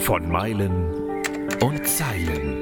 Von 0.00 0.28
Meilen 0.30 1.22
und 1.60 1.86
Zeilen. 1.86 2.60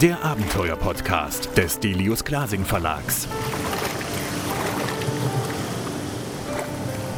Der 0.00 0.24
Abenteuer-Podcast 0.24 1.56
des 1.56 1.80
Delius 1.80 2.24
Glasing 2.24 2.64
Verlags. 2.64 3.28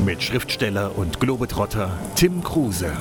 Mit 0.04 0.22
Schriftsteller 0.22 0.96
und 0.96 1.19
Globetrotter 1.21 1.98
Tim 2.14 2.42
Kruse. 2.44 2.92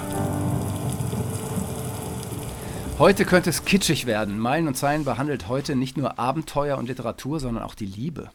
Heute 2.97 3.25
könnte 3.25 3.49
es 3.49 3.65
kitschig 3.65 4.05
werden. 4.05 4.39
Meilen 4.39 4.67
und 4.67 4.75
Zeilen 4.75 5.03
behandelt 5.03 5.47
heute 5.49 5.75
nicht 5.75 5.97
nur 5.97 6.17
Abenteuer 6.17 6.77
und 6.77 6.87
Literatur, 6.87 7.39
sondern 7.39 7.63
auch 7.63 7.75
die 7.75 7.85
Liebe. 7.85 8.29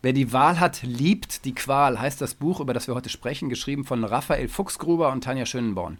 Wer 0.00 0.12
die 0.12 0.32
Wahl 0.32 0.60
hat, 0.60 0.82
liebt 0.82 1.44
die 1.44 1.54
Qual, 1.54 1.98
heißt 2.00 2.20
das 2.20 2.34
Buch, 2.34 2.60
über 2.60 2.72
das 2.72 2.86
wir 2.86 2.94
heute 2.94 3.08
sprechen, 3.08 3.48
geschrieben 3.48 3.84
von 3.84 4.04
Raphael 4.04 4.46
Fuchsgruber 4.46 5.10
und 5.10 5.24
Tanja 5.24 5.44
Schönenborn. 5.44 5.98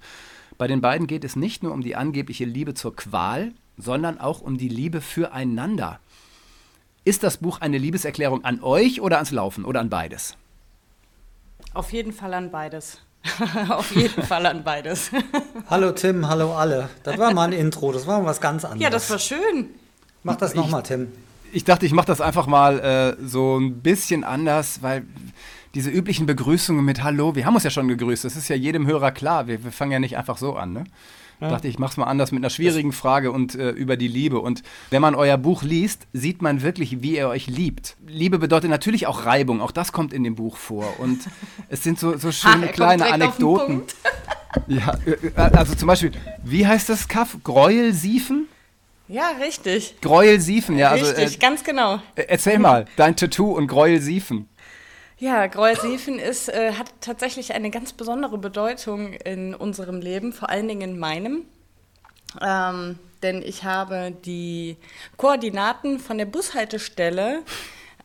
Bei 0.56 0.68
den 0.68 0.80
beiden 0.80 1.08
geht 1.08 1.24
es 1.24 1.34
nicht 1.34 1.64
nur 1.64 1.72
um 1.72 1.80
die 1.80 1.96
angebliche 1.96 2.44
Liebe 2.44 2.74
zur 2.74 2.94
Qual, 2.94 3.52
sondern 3.76 4.20
auch 4.20 4.40
um 4.40 4.56
die 4.56 4.68
Liebe 4.68 5.00
füreinander. 5.00 5.98
Ist 7.04 7.24
das 7.24 7.38
Buch 7.38 7.60
eine 7.60 7.78
Liebeserklärung 7.78 8.44
an 8.44 8.62
euch 8.62 9.00
oder 9.00 9.16
ans 9.16 9.32
Laufen 9.32 9.64
oder 9.64 9.80
an 9.80 9.90
beides? 9.90 10.36
Auf 11.74 11.92
jeden 11.92 12.12
Fall 12.12 12.34
an 12.34 12.52
beides. 12.52 13.00
Auf 13.68 13.94
jeden 13.96 14.22
Fall 14.22 14.46
an 14.46 14.62
beides. 14.62 15.10
hallo 15.70 15.90
Tim, 15.90 16.28
hallo 16.28 16.54
alle. 16.54 16.88
Das 17.02 17.18
war 17.18 17.34
mal 17.34 17.48
ein 17.48 17.52
Intro, 17.52 17.90
das 17.90 18.06
war 18.06 18.20
mal 18.20 18.26
was 18.26 18.40
ganz 18.40 18.64
anderes. 18.64 18.82
Ja, 18.82 18.90
das 18.90 19.10
war 19.10 19.18
schön. 19.18 19.70
Mach 20.22 20.36
das 20.36 20.54
nochmal, 20.54 20.84
Tim 20.84 21.08
ich 21.52 21.64
dachte, 21.64 21.86
ich 21.86 21.92
mache 21.92 22.06
das 22.06 22.20
einfach 22.20 22.46
mal 22.46 22.80
äh, 22.80 23.26
so 23.26 23.58
ein 23.58 23.80
bisschen 23.80 24.24
anders, 24.24 24.82
weil 24.82 25.04
diese 25.74 25.90
üblichen 25.90 26.26
Begrüßungen 26.26 26.84
mit 26.84 27.02
Hallo, 27.02 27.34
wir 27.34 27.46
haben 27.46 27.54
uns 27.54 27.64
ja 27.64 27.70
schon 27.70 27.88
gegrüßt, 27.88 28.24
das 28.24 28.36
ist 28.36 28.48
ja 28.48 28.56
jedem 28.56 28.86
Hörer 28.86 29.12
klar, 29.12 29.46
wir, 29.46 29.64
wir 29.64 29.72
fangen 29.72 29.92
ja 29.92 29.98
nicht 29.98 30.16
einfach 30.16 30.38
so 30.38 30.54
an. 30.54 30.72
Ne? 30.72 30.84
Ja. 31.40 31.50
Dachte 31.50 31.68
ich, 31.68 31.78
mach's 31.78 31.96
mal 31.96 32.06
anders 32.06 32.32
mit 32.32 32.40
einer 32.40 32.50
schwierigen 32.50 32.92
Frage 32.92 33.30
und 33.30 33.54
äh, 33.54 33.70
über 33.70 33.96
die 33.96 34.08
Liebe. 34.08 34.40
Und 34.40 34.64
wenn 34.90 35.00
man 35.00 35.14
euer 35.14 35.36
Buch 35.36 35.62
liest, 35.62 36.08
sieht 36.12 36.42
man 36.42 36.62
wirklich, 36.62 37.00
wie 37.02 37.16
ihr 37.16 37.28
euch 37.28 37.46
liebt. 37.46 37.96
Liebe 38.08 38.38
bedeutet 38.38 38.70
natürlich 38.70 39.06
auch 39.06 39.24
Reibung, 39.24 39.60
auch 39.60 39.70
das 39.70 39.92
kommt 39.92 40.12
in 40.12 40.24
dem 40.24 40.34
Buch 40.34 40.56
vor. 40.56 40.98
Und 40.98 41.20
es 41.68 41.84
sind 41.84 41.98
so, 42.00 42.16
so 42.16 42.32
schöne 42.32 42.66
ha, 42.66 42.72
kleine 42.72 43.12
Anekdoten. 43.12 43.82
ja, 44.66 44.94
äh, 45.06 45.10
äh, 45.10 45.32
also 45.36 45.74
zum 45.74 45.86
Beispiel, 45.86 46.10
wie 46.42 46.66
heißt 46.66 46.88
das 46.88 47.06
Kaff? 47.06 47.36
Gräuelsiefen? 47.44 48.48
Ja, 49.08 49.30
richtig. 49.40 50.00
Gräuel 50.02 50.40
Siefen, 50.40 50.78
ja. 50.78 50.90
Also, 50.90 51.06
richtig, 51.06 51.36
äh, 51.36 51.38
ganz 51.38 51.64
genau. 51.64 51.96
Äh, 52.14 52.24
erzähl 52.28 52.58
mal, 52.58 52.84
dein 52.96 53.16
Tattoo 53.16 53.56
und 53.56 53.66
Gräuel 53.66 54.00
Siefen. 54.00 54.48
Ja, 55.18 55.46
Gräuel 55.46 55.76
Siefen 55.80 56.18
ist, 56.18 56.48
äh, 56.48 56.74
hat 56.74 56.92
tatsächlich 57.00 57.54
eine 57.54 57.70
ganz 57.70 57.92
besondere 57.92 58.38
Bedeutung 58.38 59.14
in 59.14 59.54
unserem 59.54 60.00
Leben, 60.00 60.32
vor 60.32 60.50
allen 60.50 60.68
Dingen 60.68 60.92
in 60.92 60.98
meinem. 60.98 61.46
Ähm, 62.40 62.98
denn 63.22 63.42
ich 63.42 63.64
habe 63.64 64.12
die 64.24 64.76
Koordinaten 65.16 65.98
von 65.98 66.18
der 66.18 66.26
Bushaltestelle, 66.26 67.42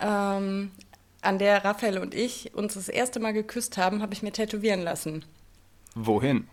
ähm, 0.00 0.72
an 1.20 1.38
der 1.38 1.64
Raphael 1.64 1.98
und 1.98 2.14
ich 2.14 2.54
uns 2.54 2.74
das 2.74 2.88
erste 2.88 3.20
Mal 3.20 3.32
geküsst 3.32 3.76
haben, 3.78 4.02
habe 4.02 4.12
ich 4.12 4.22
mir 4.22 4.32
tätowieren 4.32 4.82
lassen. 4.82 5.24
Wohin? 5.94 6.48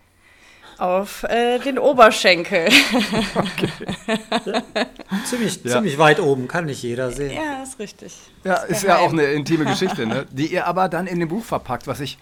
Auf 0.78 1.24
äh, 1.24 1.58
den 1.58 1.78
Oberschenkel. 1.78 2.68
Okay. 3.34 3.68
Ja. 4.46 4.62
Ziemlich, 5.24 5.60
ja. 5.64 5.72
ziemlich 5.72 5.98
weit 5.98 6.20
oben, 6.20 6.48
kann 6.48 6.66
nicht 6.66 6.82
jeder 6.82 7.10
sehen. 7.10 7.32
Ja, 7.34 7.62
ist 7.62 7.78
richtig. 7.78 8.14
Ja, 8.44 8.54
ist, 8.54 8.78
ist 8.78 8.82
ja 8.84 8.98
auch 8.98 9.12
eine 9.12 9.24
intime 9.24 9.64
Geschichte, 9.66 10.06
ne? 10.06 10.26
die 10.30 10.46
ihr 10.46 10.66
aber 10.66 10.88
dann 10.88 11.06
in 11.06 11.20
dem 11.20 11.28
Buch 11.28 11.44
verpackt, 11.44 11.86
was 11.86 12.00
ich 12.00 12.18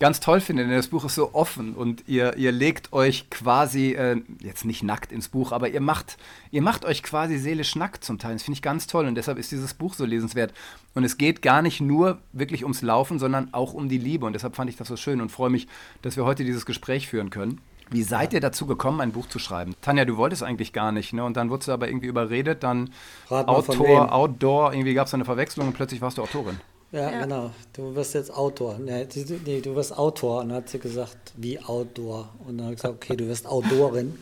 ganz 0.00 0.20
toll 0.20 0.40
finde, 0.40 0.64
denn 0.64 0.72
das 0.72 0.88
Buch 0.88 1.04
ist 1.04 1.14
so 1.14 1.34
offen 1.34 1.74
und 1.74 2.04
ihr, 2.08 2.36
ihr 2.36 2.50
legt 2.52 2.92
euch 2.92 3.30
quasi, 3.30 3.92
äh, 3.92 4.20
jetzt 4.40 4.64
nicht 4.64 4.82
nackt 4.82 5.12
ins 5.12 5.28
Buch, 5.28 5.52
aber 5.52 5.68
ihr 5.68 5.80
macht, 5.80 6.16
ihr 6.50 6.62
macht 6.62 6.84
euch 6.84 7.02
quasi 7.02 7.38
seelisch 7.38 7.76
nackt 7.76 8.04
zum 8.04 8.18
Teil. 8.18 8.32
Das 8.32 8.42
finde 8.42 8.56
ich 8.56 8.62
ganz 8.62 8.86
toll 8.86 9.06
und 9.06 9.14
deshalb 9.14 9.38
ist 9.38 9.52
dieses 9.52 9.72
Buch 9.74 9.94
so 9.94 10.04
lesenswert. 10.04 10.52
Und 10.94 11.04
es 11.04 11.16
geht 11.16 11.42
gar 11.42 11.62
nicht 11.62 11.80
nur 11.80 12.18
wirklich 12.32 12.64
ums 12.64 12.82
Laufen, 12.82 13.18
sondern 13.18 13.54
auch 13.54 13.72
um 13.72 13.88
die 13.88 13.98
Liebe 13.98 14.26
und 14.26 14.32
deshalb 14.32 14.56
fand 14.56 14.68
ich 14.68 14.76
das 14.76 14.88
so 14.88 14.96
schön 14.96 15.20
und 15.20 15.30
freue 15.30 15.50
mich, 15.50 15.68
dass 16.02 16.16
wir 16.16 16.24
heute 16.24 16.44
dieses 16.44 16.66
Gespräch 16.66 17.08
führen 17.08 17.30
können. 17.30 17.60
Wie 17.90 18.02
seid 18.02 18.32
ihr 18.32 18.40
dazu 18.40 18.66
gekommen, 18.66 19.00
ein 19.00 19.12
Buch 19.12 19.28
zu 19.28 19.38
schreiben? 19.38 19.74
Tanja, 19.80 20.04
du 20.04 20.16
wolltest 20.16 20.42
eigentlich 20.42 20.72
gar 20.72 20.92
nicht, 20.92 21.12
ne? 21.12 21.24
Und 21.24 21.36
dann 21.36 21.50
wurdest 21.50 21.68
du 21.68 21.72
aber 21.72 21.88
irgendwie 21.88 22.06
überredet, 22.06 22.62
dann 22.62 22.90
Autor, 23.28 24.12
Outdoor, 24.12 24.72
irgendwie 24.72 24.94
gab 24.94 25.06
es 25.06 25.14
eine 25.14 25.24
Verwechslung 25.24 25.68
und 25.68 25.74
plötzlich 25.74 26.00
warst 26.00 26.18
du 26.18 26.22
Autorin. 26.22 26.60
Ja, 26.94 27.10
ja, 27.10 27.22
genau. 27.22 27.50
Du 27.72 27.96
wirst 27.96 28.14
jetzt 28.14 28.32
Autor. 28.32 28.78
Nee, 28.78 29.08
nee, 29.44 29.60
du 29.60 29.74
wirst 29.74 29.98
Autor. 29.98 30.42
Und 30.42 30.50
dann 30.50 30.58
hat 30.58 30.68
sie 30.68 30.78
gesagt, 30.78 31.32
wie 31.36 31.58
Outdoor. 31.58 32.28
Und 32.46 32.58
dann 32.58 32.66
habe 32.66 32.74
ich 32.74 32.80
gesagt, 32.80 32.94
okay, 33.02 33.16
du 33.16 33.26
wirst 33.26 33.48
Autorin 33.48 34.16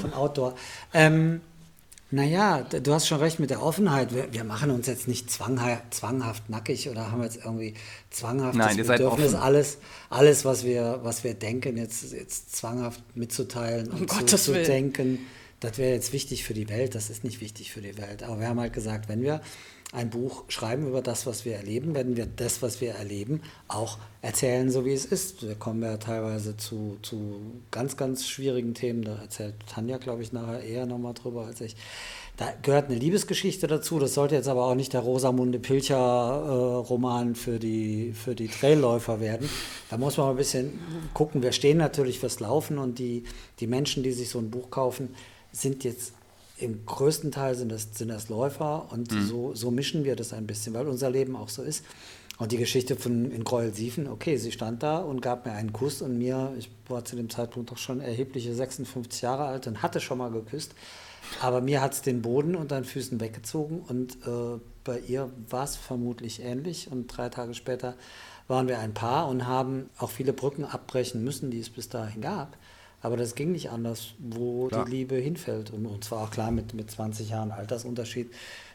von 0.00 0.12
Outdoor. 0.12 0.54
Ähm, 0.92 1.42
naja, 2.10 2.62
du 2.62 2.94
hast 2.94 3.06
schon 3.06 3.18
recht 3.18 3.38
mit 3.38 3.50
der 3.50 3.62
Offenheit. 3.62 4.14
Wir, 4.14 4.32
wir 4.32 4.44
machen 4.44 4.70
uns 4.70 4.86
jetzt 4.86 5.08
nicht 5.08 5.30
zwanghaft, 5.30 5.92
zwanghaft 5.92 6.48
nackig 6.48 6.88
oder 6.88 7.10
haben 7.10 7.22
jetzt 7.22 7.36
irgendwie 7.36 7.74
zwanghaft 8.10 8.56
Nein, 8.56 8.78
das 8.78 8.86
Bedürfnis, 8.86 9.34
alles, 9.34 9.78
alles 10.08 10.44
was, 10.46 10.64
wir, 10.64 11.00
was 11.02 11.22
wir 11.22 11.34
denken, 11.34 11.76
jetzt, 11.76 12.12
jetzt 12.12 12.56
zwanghaft 12.56 13.02
mitzuteilen 13.14 13.88
und 13.88 14.10
um 14.10 14.26
zu, 14.26 14.38
zu 14.38 14.52
denken. 14.52 15.18
Das 15.60 15.76
wäre 15.76 15.92
jetzt 15.92 16.12
wichtig 16.12 16.44
für 16.44 16.54
die 16.54 16.68
Welt, 16.68 16.94
das 16.94 17.10
ist 17.10 17.24
nicht 17.24 17.40
wichtig 17.40 17.72
für 17.72 17.80
die 17.80 17.98
Welt. 17.98 18.22
Aber 18.22 18.40
wir 18.40 18.48
haben 18.48 18.60
halt 18.60 18.72
gesagt, 18.72 19.08
wenn 19.08 19.22
wir 19.22 19.42
ein 19.92 20.10
Buch 20.10 20.44
schreiben 20.48 20.86
über 20.86 21.00
das, 21.00 21.26
was 21.26 21.46
wir 21.46 21.56
erleben, 21.56 21.94
werden 21.94 22.16
wir 22.16 22.26
das, 22.26 22.60
was 22.60 22.82
wir 22.82 22.92
erleben, 22.92 23.40
auch 23.68 23.98
erzählen, 24.20 24.70
so 24.70 24.84
wie 24.84 24.92
es 24.92 25.06
ist. 25.06 25.42
Da 25.42 25.54
kommen 25.54 25.80
wir 25.80 25.98
teilweise 25.98 26.58
zu, 26.58 26.98
zu 27.00 27.40
ganz, 27.70 27.96
ganz 27.96 28.26
schwierigen 28.26 28.74
Themen. 28.74 29.02
Da 29.02 29.16
erzählt 29.16 29.54
Tanja, 29.66 29.96
glaube 29.96 30.22
ich, 30.22 30.32
nachher 30.32 30.62
eher 30.62 30.84
nochmal 30.84 31.14
drüber 31.14 31.46
als 31.46 31.62
ich. 31.62 31.74
Da 32.36 32.52
gehört 32.62 32.90
eine 32.90 32.98
Liebesgeschichte 32.98 33.66
dazu. 33.66 33.98
Das 33.98 34.12
sollte 34.12 34.34
jetzt 34.34 34.46
aber 34.46 34.66
auch 34.66 34.74
nicht 34.74 34.92
der 34.92 35.00
Rosamunde 35.00 35.58
Pilcher-Roman 35.58 37.32
äh, 37.32 37.34
für, 37.34 37.58
die, 37.58 38.12
für 38.12 38.34
die 38.34 38.48
Trailläufer 38.48 39.20
werden. 39.20 39.48
Da 39.88 39.96
muss 39.96 40.18
man 40.18 40.26
mal 40.26 40.32
ein 40.32 40.36
bisschen 40.36 40.78
gucken. 41.14 41.42
Wir 41.42 41.52
stehen 41.52 41.78
natürlich 41.78 42.20
fürs 42.20 42.40
Laufen 42.40 42.76
und 42.76 42.98
die, 42.98 43.24
die 43.58 43.66
Menschen, 43.66 44.02
die 44.02 44.12
sich 44.12 44.28
so 44.28 44.38
ein 44.38 44.50
Buch 44.50 44.70
kaufen, 44.70 45.14
sind 45.50 45.82
jetzt 45.82 46.12
im 46.58 46.84
größten 46.86 47.30
Teil 47.30 47.54
sind 47.54 47.70
das, 47.70 47.88
sind 47.94 48.08
das 48.08 48.28
Läufer 48.28 48.90
und 48.90 49.12
mhm. 49.12 49.26
so, 49.26 49.54
so 49.54 49.70
mischen 49.70 50.04
wir 50.04 50.16
das 50.16 50.32
ein 50.32 50.46
bisschen, 50.46 50.74
weil 50.74 50.88
unser 50.88 51.10
Leben 51.10 51.36
auch 51.36 51.48
so 51.48 51.62
ist. 51.62 51.84
Und 52.38 52.52
die 52.52 52.56
Geschichte 52.56 52.94
von 52.94 53.32
in 53.32 53.42
Gräuel-Siefen, 53.42 54.06
okay, 54.06 54.36
sie 54.36 54.52
stand 54.52 54.82
da 54.84 54.98
und 54.98 55.20
gab 55.20 55.44
mir 55.44 55.52
einen 55.52 55.72
Kuss 55.72 56.02
und 56.02 56.18
mir, 56.18 56.52
ich 56.56 56.70
war 56.88 57.04
zu 57.04 57.16
dem 57.16 57.28
Zeitpunkt 57.30 57.70
doch 57.70 57.78
schon 57.78 58.00
erhebliche 58.00 58.54
56 58.54 59.22
Jahre 59.22 59.46
alt 59.46 59.66
und 59.66 59.82
hatte 59.82 60.00
schon 60.00 60.18
mal 60.18 60.30
geküsst, 60.30 60.74
aber 61.42 61.60
mir 61.60 61.80
hat 61.82 61.94
es 61.94 62.02
den 62.02 62.22
Boden 62.22 62.54
unter 62.54 62.80
den 62.80 62.84
Füßen 62.84 63.20
weggezogen 63.20 63.80
und 63.80 64.14
äh, 64.26 64.60
bei 64.84 65.00
ihr 65.00 65.30
war 65.50 65.64
es 65.64 65.76
vermutlich 65.76 66.40
ähnlich 66.40 66.90
und 66.90 67.08
drei 67.08 67.28
Tage 67.28 67.54
später 67.54 67.96
waren 68.46 68.68
wir 68.68 68.78
ein 68.78 68.94
Paar 68.94 69.28
und 69.28 69.46
haben 69.46 69.90
auch 69.98 70.10
viele 70.10 70.32
Brücken 70.32 70.64
abbrechen 70.64 71.22
müssen, 71.22 71.50
die 71.50 71.60
es 71.60 71.70
bis 71.70 71.88
dahin 71.88 72.22
gab. 72.22 72.56
Aber 73.00 73.16
das 73.16 73.34
ging 73.34 73.52
nicht 73.52 73.70
anders, 73.70 74.14
wo 74.18 74.66
klar. 74.68 74.84
die 74.84 74.90
Liebe 74.90 75.14
hinfällt. 75.16 75.70
Und, 75.70 75.86
und 75.86 76.04
zwar 76.04 76.24
auch 76.24 76.30
klar 76.30 76.50
mit, 76.50 76.74
mit 76.74 76.90
20 76.90 77.30
Jahren 77.30 77.52
Altersunterschied, 77.52 78.32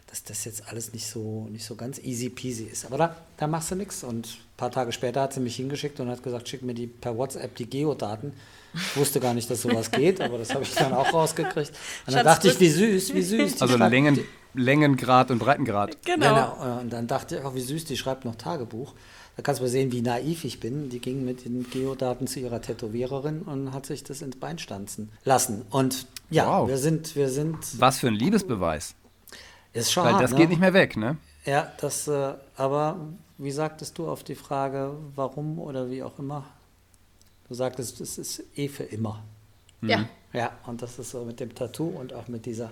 dass 0.08 0.24
das 0.24 0.46
jetzt 0.46 0.68
alles 0.70 0.94
nicht 0.94 1.08
so, 1.08 1.48
nicht 1.52 1.66
so 1.66 1.76
ganz 1.76 2.00
easy 2.00 2.30
peasy 2.30 2.66
ist. 2.66 2.86
Aber 2.86 2.98
da, 2.98 3.16
da 3.38 3.48
machst 3.48 3.72
du 3.72 3.76
nichts. 3.76 4.04
Und 4.04 4.28
ein 4.28 4.58
paar 4.58 4.72
Tage 4.72 4.92
später 4.92 5.22
hat 5.22 5.34
sie 5.34 5.40
mich 5.40 5.56
hingeschickt 5.56 6.00
und 6.00 6.10
hat 6.10 6.24
gesagt, 6.24 6.48
schick 6.48 6.62
mir 6.62 6.74
die 6.74 6.88
per 6.88 7.18
WhatsApp 7.18 7.56
die 7.56 7.70
Geodaten. 7.70 8.32
Ich 8.74 8.98
wusste 8.98 9.20
gar 9.20 9.34
nicht, 9.34 9.50
dass 9.50 9.62
sowas 9.62 9.92
geht, 9.92 10.22
aber 10.22 10.38
das 10.38 10.54
habe 10.54 10.64
ich 10.64 10.74
dann 10.74 10.94
auch 10.94 11.14
rausgekriegt. 11.14 11.72
Und 12.08 12.16
dann 12.16 12.26
dachte 12.26 12.48
ich, 12.48 12.60
wie 12.60 12.70
süß, 12.70 13.14
wie 13.14 13.22
süß. 13.22 13.62
also 13.62 13.78
Längen, 13.78 14.20
Längengrad 14.54 15.32
und 15.32 15.40
Breitengrad. 15.40 15.98
Genau. 16.06 16.56
genau. 16.56 16.80
Und 16.80 16.92
dann 16.92 17.08
dachte 17.08 17.38
ich 17.38 17.44
auch, 17.44 17.56
wie 17.56 17.62
süß, 17.62 17.86
die 17.86 17.98
schreibt 17.98 18.26
noch 18.26 18.36
Tagebuch. 18.36 18.94
Da 19.36 19.42
kannst 19.42 19.60
du 19.60 19.64
mal 19.64 19.70
sehen, 19.70 19.92
wie 19.92 20.02
naiv 20.02 20.44
ich 20.44 20.60
bin. 20.60 20.90
Die 20.90 21.00
ging 21.00 21.26
mit 21.26 21.46
den 21.46 21.68
Geodaten 21.70 22.28
zu 22.28 22.40
ihrer 22.40 22.62
Tätowiererin 22.62 23.42
und 23.42 23.74
hat 23.74 23.86
sich 23.86 24.04
das 24.04 24.22
ins 24.22 24.36
Bein 24.36 24.60
stanzen 24.60 25.12
lassen. 25.24 25.64
Und 25.72 26.06
ja, 26.30 26.48
wow. 26.48 26.68
wir 26.68 26.78
sind, 26.78 27.16
wir 27.16 27.30
sind. 27.30 27.58
Was 27.80 28.00
für 28.00 28.08
ein 28.08 28.14
Liebesbeweis. 28.14 28.96
Ist 29.74 29.92
schon 29.92 30.04
Weil 30.04 30.14
hart, 30.14 30.24
das 30.24 30.32
ne? 30.32 30.38
geht 30.38 30.50
nicht 30.50 30.62
mehr 30.62 30.74
weg, 30.74 30.98
ne? 30.98 31.18
Ja, 31.46 31.72
das, 31.80 32.08
äh, 32.08 32.34
aber 32.56 33.00
wie 33.40 33.52
sagtest 33.52 33.98
du 33.98 34.08
auf 34.08 34.24
die 34.24 34.36
Frage, 34.36 34.96
warum 35.16 35.58
oder 35.60 35.90
wie 35.90 36.04
auch 36.04 36.20
immer? 36.20 36.46
Du 37.48 37.56
sagtest, 37.56 38.00
es 38.02 38.18
ist 38.18 38.44
eh 38.56 38.68
für 38.68 38.84
immer. 38.84 39.24
Ja. 39.82 40.08
Ja, 40.32 40.52
und 40.66 40.82
das 40.82 40.98
ist 40.98 41.12
so 41.12 41.26
mit 41.26 41.40
dem 41.40 41.54
Tattoo 41.54 41.88
und 41.88 42.14
auch 42.14 42.28
mit 42.28 42.46
dieser 42.46 42.72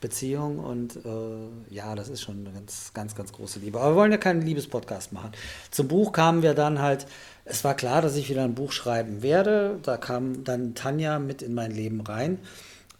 Beziehung 0.00 0.58
und 0.58 0.96
äh, 0.96 1.74
ja, 1.74 1.94
das 1.94 2.08
ist 2.08 2.20
schon 2.20 2.40
eine 2.40 2.52
ganz, 2.52 2.92
ganz, 2.92 3.14
ganz 3.14 3.32
große 3.32 3.60
Liebe. 3.60 3.80
Aber 3.80 3.92
wir 3.92 3.96
wollen 3.96 4.12
ja 4.12 4.18
keinen 4.18 4.42
Liebespodcast 4.42 5.12
machen. 5.12 5.32
Zum 5.70 5.88
Buch 5.88 6.12
kamen 6.12 6.42
wir 6.42 6.54
dann 6.54 6.80
halt, 6.80 7.06
es 7.44 7.64
war 7.64 7.74
klar, 7.74 8.02
dass 8.02 8.16
ich 8.16 8.28
wieder 8.28 8.44
ein 8.44 8.54
Buch 8.54 8.72
schreiben 8.72 9.22
werde. 9.22 9.78
Da 9.82 9.96
kam 9.96 10.44
dann 10.44 10.74
Tanja 10.74 11.18
mit 11.18 11.42
in 11.42 11.54
mein 11.54 11.70
Leben 11.70 12.02
rein. 12.02 12.38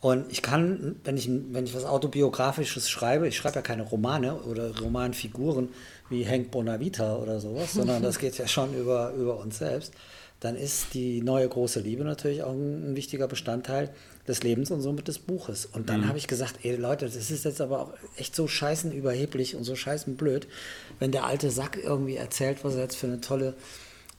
Und 0.01 0.31
ich 0.31 0.43
kann, 0.43 0.97
wenn 1.05 1.17
ich, 1.17 1.29
wenn 1.29 1.65
ich 1.65 1.75
was 1.75 1.85
Autobiografisches 1.85 2.89
schreibe, 2.89 3.29
ich 3.29 3.37
schreibe 3.37 3.57
ja 3.57 3.63
keine 3.63 3.83
Romane 3.83 4.37
oder 4.37 4.79
Romanfiguren 4.79 5.71
wie 6.11 6.27
Hank 6.27 6.51
Bonavita 6.51 7.17
oder 7.17 7.41
sowas, 7.41 7.73
sondern 7.73 8.03
das 8.05 8.19
geht 8.19 8.39
ja 8.39 8.47
schon 8.47 8.75
über, 8.75 9.13
über 9.13 9.39
uns 9.39 9.59
selbst, 9.59 9.95
dann 10.41 10.57
ist 10.57 10.95
die 10.95 11.23
neue 11.23 11.49
große 11.49 11.81
Liebe 11.81 12.05
natürlich 12.05 12.43
auch 12.43 12.53
ein, 12.53 12.93
ein 12.93 12.97
wichtiger 12.97 13.27
Bestandteil 13.27 13.91
des 14.29 14.43
Lebens 14.43 14.71
und 14.71 14.81
somit 14.81 15.09
des 15.09 15.19
Buches. 15.19 15.67
Und 15.67 15.89
dann 15.89 16.03
mhm. 16.03 16.09
habe 16.09 16.19
ich 16.19 16.27
gesagt, 16.27 16.57
ey 16.63 16.77
Leute, 16.77 17.07
das 17.07 17.31
ist 17.31 17.45
jetzt 17.45 17.61
aber 17.61 17.81
auch 17.81 17.95
echt 18.17 18.35
so 18.35 18.47
scheißen 18.47 18.93
überheblich 18.93 19.57
und 19.57 19.65
so 19.65 19.77
scheißen 19.77 20.17
blöd, 20.17 20.47
wenn 20.99 21.13
der 21.13 21.25
alte 21.25 21.51
Sack 21.51 21.79
irgendwie 21.83 22.17
erzählt, 22.17 22.59
was 22.63 22.75
er 22.75 22.83
jetzt 22.83 22.97
für 22.97 23.07
eine 23.07 23.21
tolle 23.21 23.55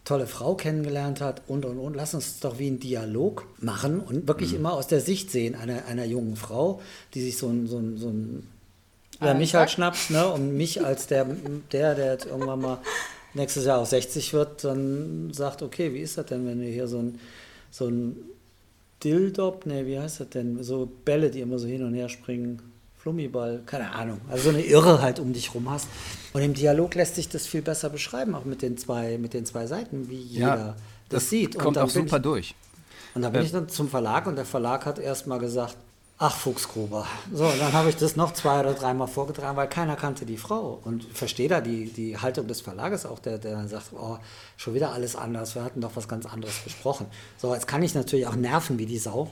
tolle 0.08 0.26
Frau 0.26 0.56
kennengelernt 0.56 1.20
hat 1.20 1.42
und 1.48 1.66
und 1.66 1.78
und. 1.78 1.94
Lass 1.94 2.14
uns 2.14 2.40
doch 2.40 2.60
wie 2.60 2.70
ein 2.70 2.80
Dialog 2.80 3.46
machen 3.60 4.00
und 4.00 4.26
wirklich 4.26 4.52
mhm. 4.52 4.60
immer 4.60 4.74
aus 4.74 4.88
der 4.88 5.02
Sicht 5.02 5.32
sehen 5.32 5.54
einer, 5.54 5.86
einer 5.86 6.06
jungen 6.06 6.38
Frau, 6.38 6.82
die 7.14 7.22
sich 7.22 7.38
so 7.38 7.50
ein, 7.50 7.68
so 7.68 7.78
ein, 7.78 7.98
so 7.98 8.08
ein 8.08 8.48
ja, 9.20 9.34
mich 9.34 9.56
halt 9.56 9.70
schnappt, 9.70 10.12
ne? 10.12 10.28
Und 10.28 10.56
mich 10.56 10.86
als 10.86 11.08
der, 11.08 11.26
der, 11.72 11.96
der 11.96 12.14
jetzt 12.14 12.26
irgendwann 12.26 12.62
mal 12.62 12.78
nächstes 13.38 13.66
Jahr 13.66 13.80
auch 13.80 13.86
60 13.86 14.34
wird, 14.34 14.64
dann 14.64 15.32
sagt, 15.32 15.62
okay, 15.62 15.94
wie 15.94 16.00
ist 16.00 16.18
das 16.18 16.26
denn, 16.26 16.46
wenn 16.46 16.60
du 16.60 16.66
hier 16.66 16.88
so 16.88 17.00
ein, 17.00 17.20
so 17.72 17.88
ein 17.88 18.18
Dildop, 19.04 19.66
ne, 19.66 19.86
wie 19.86 20.00
heißt 20.00 20.20
das 20.20 20.30
denn? 20.30 20.62
So 20.64 20.92
Bälle, 21.06 21.30
die 21.30 21.42
immer 21.42 21.60
so 21.60 21.68
hin 21.68 21.84
und 21.84 21.94
her 21.94 22.10
springen. 22.10 22.62
Flummiball, 22.98 23.62
keine 23.66 23.94
Ahnung. 23.94 24.20
Also 24.30 24.46
so 24.46 24.50
eine 24.50 24.66
Irre 24.66 25.02
halt 25.02 25.20
um 25.20 25.32
dich 25.32 25.54
rum 25.54 25.70
hast. 25.70 25.88
Und 26.34 26.42
im 26.42 26.54
Dialog 26.54 26.96
lässt 26.96 27.16
sich 27.16 27.30
das 27.30 27.48
viel 27.48 27.62
besser 27.62 27.90
beschreiben, 27.90 28.36
auch 28.36 28.44
mit 28.44 28.62
den 28.62 28.78
zwei, 28.78 29.18
mit 29.18 29.34
den 29.34 29.46
zwei 29.46 29.68
Seiten, 29.68 30.10
wie 30.10 30.20
jeder 30.20 30.46
ja, 30.46 30.56
das, 30.66 30.76
das 31.10 31.30
sieht. 31.30 31.58
Kommt 31.58 31.78
auch 31.78 31.90
super 31.90 32.18
ich, 32.18 32.24
durch. 32.24 32.56
Und 33.14 33.22
da 33.22 33.30
bin 33.30 33.42
äh, 33.42 33.46
ich 33.46 33.52
dann 33.52 33.70
zum 33.70 33.88
Verlag 33.88 34.28
und 34.28 34.36
der 34.36 34.46
Verlag 34.46 34.86
hat 34.86 35.00
erstmal 35.00 35.40
gesagt, 35.40 35.78
ach 36.18 36.36
Fuchsgruber. 36.36 37.06
So, 37.32 37.50
dann 37.60 37.74
habe 37.74 37.90
ich 37.90 37.96
das 37.96 38.16
noch 38.16 38.34
zwei 38.34 38.60
oder 38.60 38.74
dreimal 38.74 39.08
vorgetragen, 39.08 39.56
weil 39.56 39.70
keiner 39.70 39.96
kannte 39.96 40.26
die 40.26 40.38
Frau. 40.38 40.80
Und 40.84 41.04
verstehe 41.04 41.48
da 41.48 41.62
die, 41.62 41.92
die 41.92 42.18
Haltung 42.18 42.48
des 42.48 42.62
Verlages 42.62 43.06
auch, 43.06 43.20
der, 43.20 43.38
der 43.38 43.54
dann 43.54 43.68
sagt, 43.68 43.94
oh, 43.94 44.18
schon 44.56 44.74
wieder 44.74 44.92
alles 44.92 45.16
anders, 45.16 45.56
wir 45.56 45.64
hatten 45.64 45.82
doch 45.82 45.96
was 45.96 46.08
ganz 46.08 46.26
anderes 46.26 46.58
besprochen. 46.60 47.08
So, 47.38 47.54
jetzt 47.54 47.68
kann 47.68 47.84
ich 47.84 47.94
natürlich 47.94 48.28
auch 48.28 48.36
nerven 48.36 48.80
wie 48.80 48.86
die 48.86 48.98
Sau. 48.98 49.30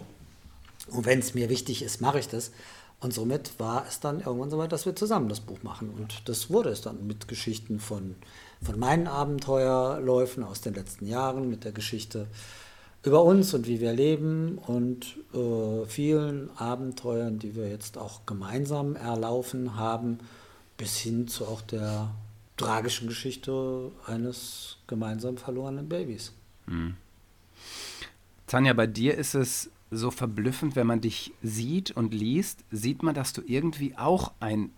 Und 0.88 1.06
wenn 1.06 1.20
es 1.20 1.34
mir 1.34 1.50
wichtig 1.50 1.82
ist, 1.82 2.02
mache 2.02 2.20
ich 2.20 2.28
das. 2.28 2.52
Und 3.00 3.14
somit 3.14 3.60
war 3.60 3.86
es 3.88 4.00
dann 4.00 4.22
irgendwann 4.22 4.50
so 4.50 4.58
weit, 4.58 4.72
dass 4.72 4.86
wir 4.86 4.96
zusammen 4.96 5.28
das 5.28 5.40
Buch 5.40 5.64
machen. 5.64 5.90
Und 5.90 6.30
das 6.30 6.50
wurde 6.50 6.70
es 6.70 6.82
dann 6.82 7.06
mit 7.08 7.28
Geschichten 7.28 7.80
von, 7.80 8.16
von 8.64 8.80
meinen 8.80 9.08
Abenteuerläufen 9.08 10.44
aus 10.44 10.62
den 10.62 10.76
letzten 10.76 11.08
Jahren, 11.08 11.50
mit 11.50 11.66
der 11.66 11.72
Geschichte 11.72 12.28
über 13.06 13.24
uns 13.24 13.54
und 13.54 13.68
wie 13.68 13.80
wir 13.80 13.94
leben 13.94 14.58
und 14.58 15.18
äh, 15.34 15.86
vielen 15.86 16.50
Abenteuern, 16.58 17.38
die 17.38 17.56
wir 17.56 17.70
jetzt 17.70 17.98
auch 17.98 18.26
gemeinsam 18.26 18.96
erlaufen 18.96 19.76
haben, 19.76 20.20
bis 20.78 20.98
hin 20.98 21.28
zu 21.28 21.46
auch 21.46 21.62
der 21.62 22.10
tragischen 22.58 23.08
Geschichte 23.08 23.92
eines 24.08 24.78
gemeinsam 24.88 25.38
verlorenen 25.38 25.88
Babys. 25.88 26.34
Mhm. 26.66 26.96
Tanja, 28.48 28.74
bei 28.74 28.88
dir 28.88 29.16
ist 29.16 29.36
es 29.36 29.70
so 29.92 30.10
verblüffend, 30.10 30.76
wenn 30.76 30.88
man 30.88 31.02
dich 31.02 31.32
sieht 31.44 31.92
und 31.92 32.14
liest, 32.14 32.64
sieht 32.72 33.04
man, 33.04 33.14
dass 33.14 33.34
du 33.34 33.42
irgendwie 33.46 33.96
auch 33.98 34.32
ein, 34.40 34.72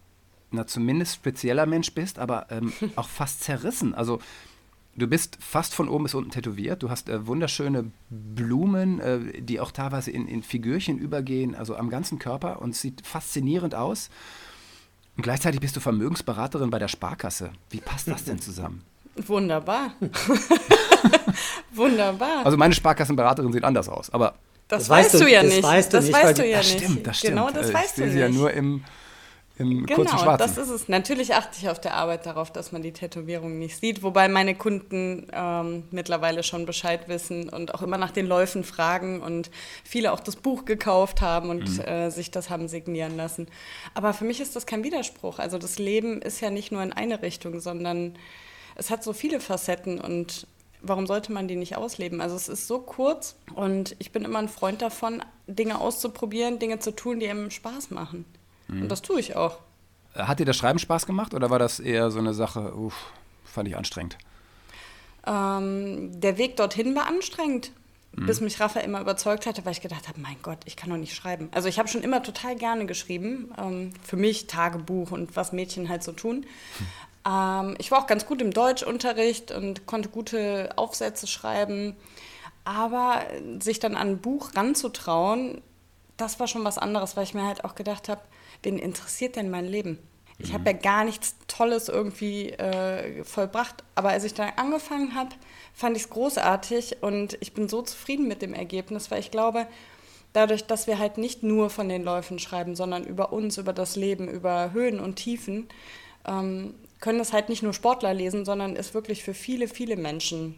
na 0.51 0.67
zumindest 0.67 1.15
spezieller 1.15 1.65
Mensch 1.65 1.93
bist, 1.93 2.19
aber 2.19 2.47
ähm, 2.51 2.73
auch 2.95 3.07
fast 3.07 3.43
zerrissen. 3.43 3.93
Also 3.93 4.19
du 4.97 5.07
bist 5.07 5.37
fast 5.39 5.73
von 5.73 5.87
oben 5.87 6.03
bis 6.03 6.15
unten 6.15 6.31
tätowiert. 6.31 6.83
Du 6.83 6.89
hast 6.89 7.07
äh, 7.07 7.25
wunderschöne 7.27 7.91
Blumen, 8.09 8.99
äh, 8.99 9.41
die 9.41 9.59
auch 9.59 9.71
teilweise 9.71 10.11
in, 10.11 10.27
in 10.27 10.43
Figürchen 10.43 10.97
übergehen, 10.97 11.55
also 11.55 11.75
am 11.75 11.89
ganzen 11.89 12.19
Körper 12.19 12.61
und 12.61 12.75
sieht 12.75 13.05
faszinierend 13.05 13.75
aus. 13.75 14.09
Und 15.15 15.23
gleichzeitig 15.23 15.61
bist 15.61 15.75
du 15.75 15.79
Vermögensberaterin 15.79 16.69
bei 16.69 16.79
der 16.79 16.87
Sparkasse. 16.87 17.51
Wie 17.69 17.79
passt 17.79 18.07
das 18.07 18.23
denn 18.23 18.39
zusammen? 18.39 18.83
Wunderbar. 19.15 19.93
Wunderbar. 21.73 22.45
Also 22.45 22.57
meine 22.57 22.73
Sparkassenberaterin 22.73 23.51
sieht 23.51 23.63
anders 23.63 23.89
aus, 23.89 24.11
aber 24.11 24.35
das, 24.67 24.83
das 24.83 24.89
weißt, 24.89 25.13
du, 25.15 25.27
ja 25.27 25.43
nicht. 25.43 25.63
Weißt 25.63 25.93
du 25.93 25.97
das 25.97 26.05
nicht, 26.05 26.13
weißt 26.13 26.37
du 26.37 26.47
ja 26.47 26.57
nicht. 26.57 26.75
Das 26.75 26.83
stimmt, 26.83 27.07
das 27.07 27.17
stimmt. 27.17 27.33
Genau, 27.35 27.49
das 27.49 27.69
äh, 27.69 27.73
weißt 27.73 27.97
ich 27.97 28.03
du 28.03 28.09
nicht. 28.09 28.19
ja 28.19 28.29
nur 28.29 28.51
im, 28.51 28.83
im 29.59 29.85
genau, 29.85 30.01
kurzen 30.01 30.19
Schwarzen. 30.19 30.37
das 30.37 30.57
ist 30.57 30.69
es. 30.69 30.87
Natürlich 30.87 31.33
achte 31.33 31.57
ich 31.59 31.69
auf 31.69 31.81
der 31.81 31.95
Arbeit 31.95 32.25
darauf, 32.25 32.51
dass 32.51 32.71
man 32.71 32.81
die 32.81 32.91
Tätowierung 32.91 33.57
nicht 33.57 33.79
sieht, 33.79 34.03
wobei 34.03 34.27
meine 34.27 34.55
Kunden 34.55 35.27
ähm, 35.33 35.83
mittlerweile 35.91 36.43
schon 36.43 36.65
Bescheid 36.65 37.07
wissen 37.07 37.49
und 37.49 37.73
auch 37.73 37.81
immer 37.81 37.97
nach 37.97 38.11
den 38.11 38.27
Läufen 38.27 38.63
fragen 38.63 39.21
und 39.21 39.49
viele 39.83 40.11
auch 40.11 40.19
das 40.19 40.35
Buch 40.35 40.65
gekauft 40.65 41.21
haben 41.21 41.49
und 41.49 41.77
mhm. 41.77 41.83
äh, 41.83 42.11
sich 42.11 42.29
das 42.29 42.49
haben 42.49 42.67
signieren 42.67 43.17
lassen. 43.17 43.47
Aber 43.93 44.13
für 44.13 44.25
mich 44.25 44.39
ist 44.39 44.55
das 44.55 44.65
kein 44.65 44.83
Widerspruch. 44.83 45.39
Also 45.39 45.57
das 45.57 45.79
Leben 45.79 46.21
ist 46.21 46.39
ja 46.41 46.49
nicht 46.49 46.71
nur 46.71 46.83
in 46.83 46.93
eine 46.93 47.21
Richtung, 47.21 47.59
sondern 47.59 48.17
es 48.75 48.91
hat 48.91 49.03
so 49.03 49.13
viele 49.13 49.39
Facetten 49.39 49.99
und 49.99 50.45
warum 50.81 51.07
sollte 51.07 51.31
man 51.31 51.47
die 51.47 51.55
nicht 51.55 51.75
ausleben? 51.75 52.21
Also 52.21 52.35
es 52.35 52.47
ist 52.47 52.67
so 52.67 52.79
kurz 52.79 53.35
und 53.55 53.95
ich 53.97 54.11
bin 54.11 54.23
immer 54.23 54.39
ein 54.39 54.49
Freund 54.49 54.81
davon, 54.83 55.23
Dinge 55.47 55.79
auszuprobieren, 55.79 56.59
Dinge 56.59 56.79
zu 56.79 56.91
tun, 56.91 57.19
die 57.19 57.27
einem 57.27 57.49
Spaß 57.49 57.89
machen. 57.89 58.25
Mhm. 58.67 58.83
Und 58.83 58.89
das 58.89 59.01
tue 59.01 59.19
ich 59.19 59.35
auch. 59.35 59.59
Hat 60.15 60.39
dir 60.39 60.45
das 60.45 60.57
Schreiben 60.57 60.79
Spaß 60.79 61.05
gemacht 61.05 61.33
oder 61.33 61.49
war 61.49 61.59
das 61.59 61.79
eher 61.79 62.09
so 62.11 62.19
eine 62.19 62.33
Sache, 62.33 62.75
uff, 62.75 63.11
fand 63.45 63.67
ich 63.67 63.77
anstrengend? 63.77 64.17
Ähm, 65.25 66.19
der 66.19 66.37
Weg 66.37 66.55
dorthin 66.55 66.95
war 66.95 67.07
anstrengend, 67.07 67.71
mhm. 68.13 68.25
bis 68.25 68.41
mich 68.41 68.59
Rafa 68.59 68.79
immer 68.79 69.01
überzeugt 69.01 69.45
hatte, 69.45 69.65
weil 69.65 69.73
ich 69.73 69.81
gedacht 69.81 70.07
habe, 70.07 70.19
mein 70.19 70.37
Gott, 70.41 70.59
ich 70.65 70.75
kann 70.75 70.89
doch 70.89 70.97
nicht 70.97 71.15
schreiben. 71.15 71.49
Also 71.51 71.67
ich 71.67 71.77
habe 71.77 71.87
schon 71.87 72.01
immer 72.01 72.23
total 72.23 72.55
gerne 72.55 72.85
geschrieben, 72.85 73.51
ähm, 73.57 73.91
für 74.03 74.17
mich 74.17 74.47
Tagebuch 74.47 75.11
und 75.11 75.35
was 75.35 75.51
Mädchen 75.51 75.89
halt 75.89 76.03
so 76.03 76.13
tun. 76.13 76.45
Hm. 76.77 76.87
Ähm, 77.27 77.75
ich 77.77 77.91
war 77.91 77.99
auch 77.99 78.07
ganz 78.07 78.25
gut 78.25 78.41
im 78.41 78.51
Deutschunterricht 78.51 79.51
und 79.51 79.85
konnte 79.85 80.09
gute 80.09 80.71
Aufsätze 80.77 81.27
schreiben. 81.27 81.95
Aber 82.63 83.21
sich 83.59 83.79
dann 83.79 83.95
an 83.95 84.09
ein 84.09 84.17
Buch 84.17 84.55
ranzutrauen, 84.55 85.61
das 86.17 86.39
war 86.39 86.47
schon 86.47 86.63
was 86.65 86.77
anderes, 86.77 87.15
weil 87.15 87.23
ich 87.23 87.33
mir 87.33 87.45
halt 87.45 87.63
auch 87.63 87.75
gedacht 87.75 88.09
habe, 88.09 88.21
wen 88.63 88.77
interessiert 88.77 89.35
denn 89.35 89.49
mein 89.49 89.65
Leben? 89.65 89.99
Ich 90.39 90.53
habe 90.53 90.69
ja 90.69 90.75
mhm. 90.75 90.81
gar 90.81 91.03
nichts 91.03 91.35
Tolles 91.47 91.89
irgendwie 91.89 92.51
äh, 92.51 93.23
vollbracht. 93.23 93.83
Aber 93.95 94.09
als 94.09 94.23
ich 94.23 94.33
dann 94.33 94.51
angefangen 94.55 95.15
habe, 95.15 95.29
fand 95.73 95.97
ich 95.97 96.03
es 96.03 96.09
großartig 96.09 97.01
und 97.01 97.37
ich 97.39 97.53
bin 97.53 97.67
so 97.69 97.81
zufrieden 97.81 98.27
mit 98.27 98.41
dem 98.41 98.53
Ergebnis, 98.53 99.09
weil 99.09 99.19
ich 99.19 99.31
glaube, 99.31 99.67
dadurch, 100.33 100.65
dass 100.65 100.85
wir 100.85 100.99
halt 100.99 101.17
nicht 101.17 101.41
nur 101.41 101.69
von 101.69 101.89
den 101.89 102.03
Läufen 102.03 102.37
schreiben, 102.37 102.75
sondern 102.75 103.03
über 103.03 103.33
uns, 103.33 103.57
über 103.57 103.73
das 103.73 103.95
Leben, 103.95 104.27
über 104.27 104.71
Höhen 104.73 104.99
und 104.99 105.15
Tiefen, 105.15 105.67
ähm, 106.27 106.75
können 106.99 107.19
es 107.19 107.33
halt 107.33 107.49
nicht 107.49 107.63
nur 107.63 107.73
Sportler 107.73 108.13
lesen, 108.13 108.45
sondern 108.45 108.75
ist 108.75 108.93
wirklich 108.93 109.23
für 109.23 109.33
viele, 109.33 109.67
viele 109.67 109.95
Menschen 109.95 110.55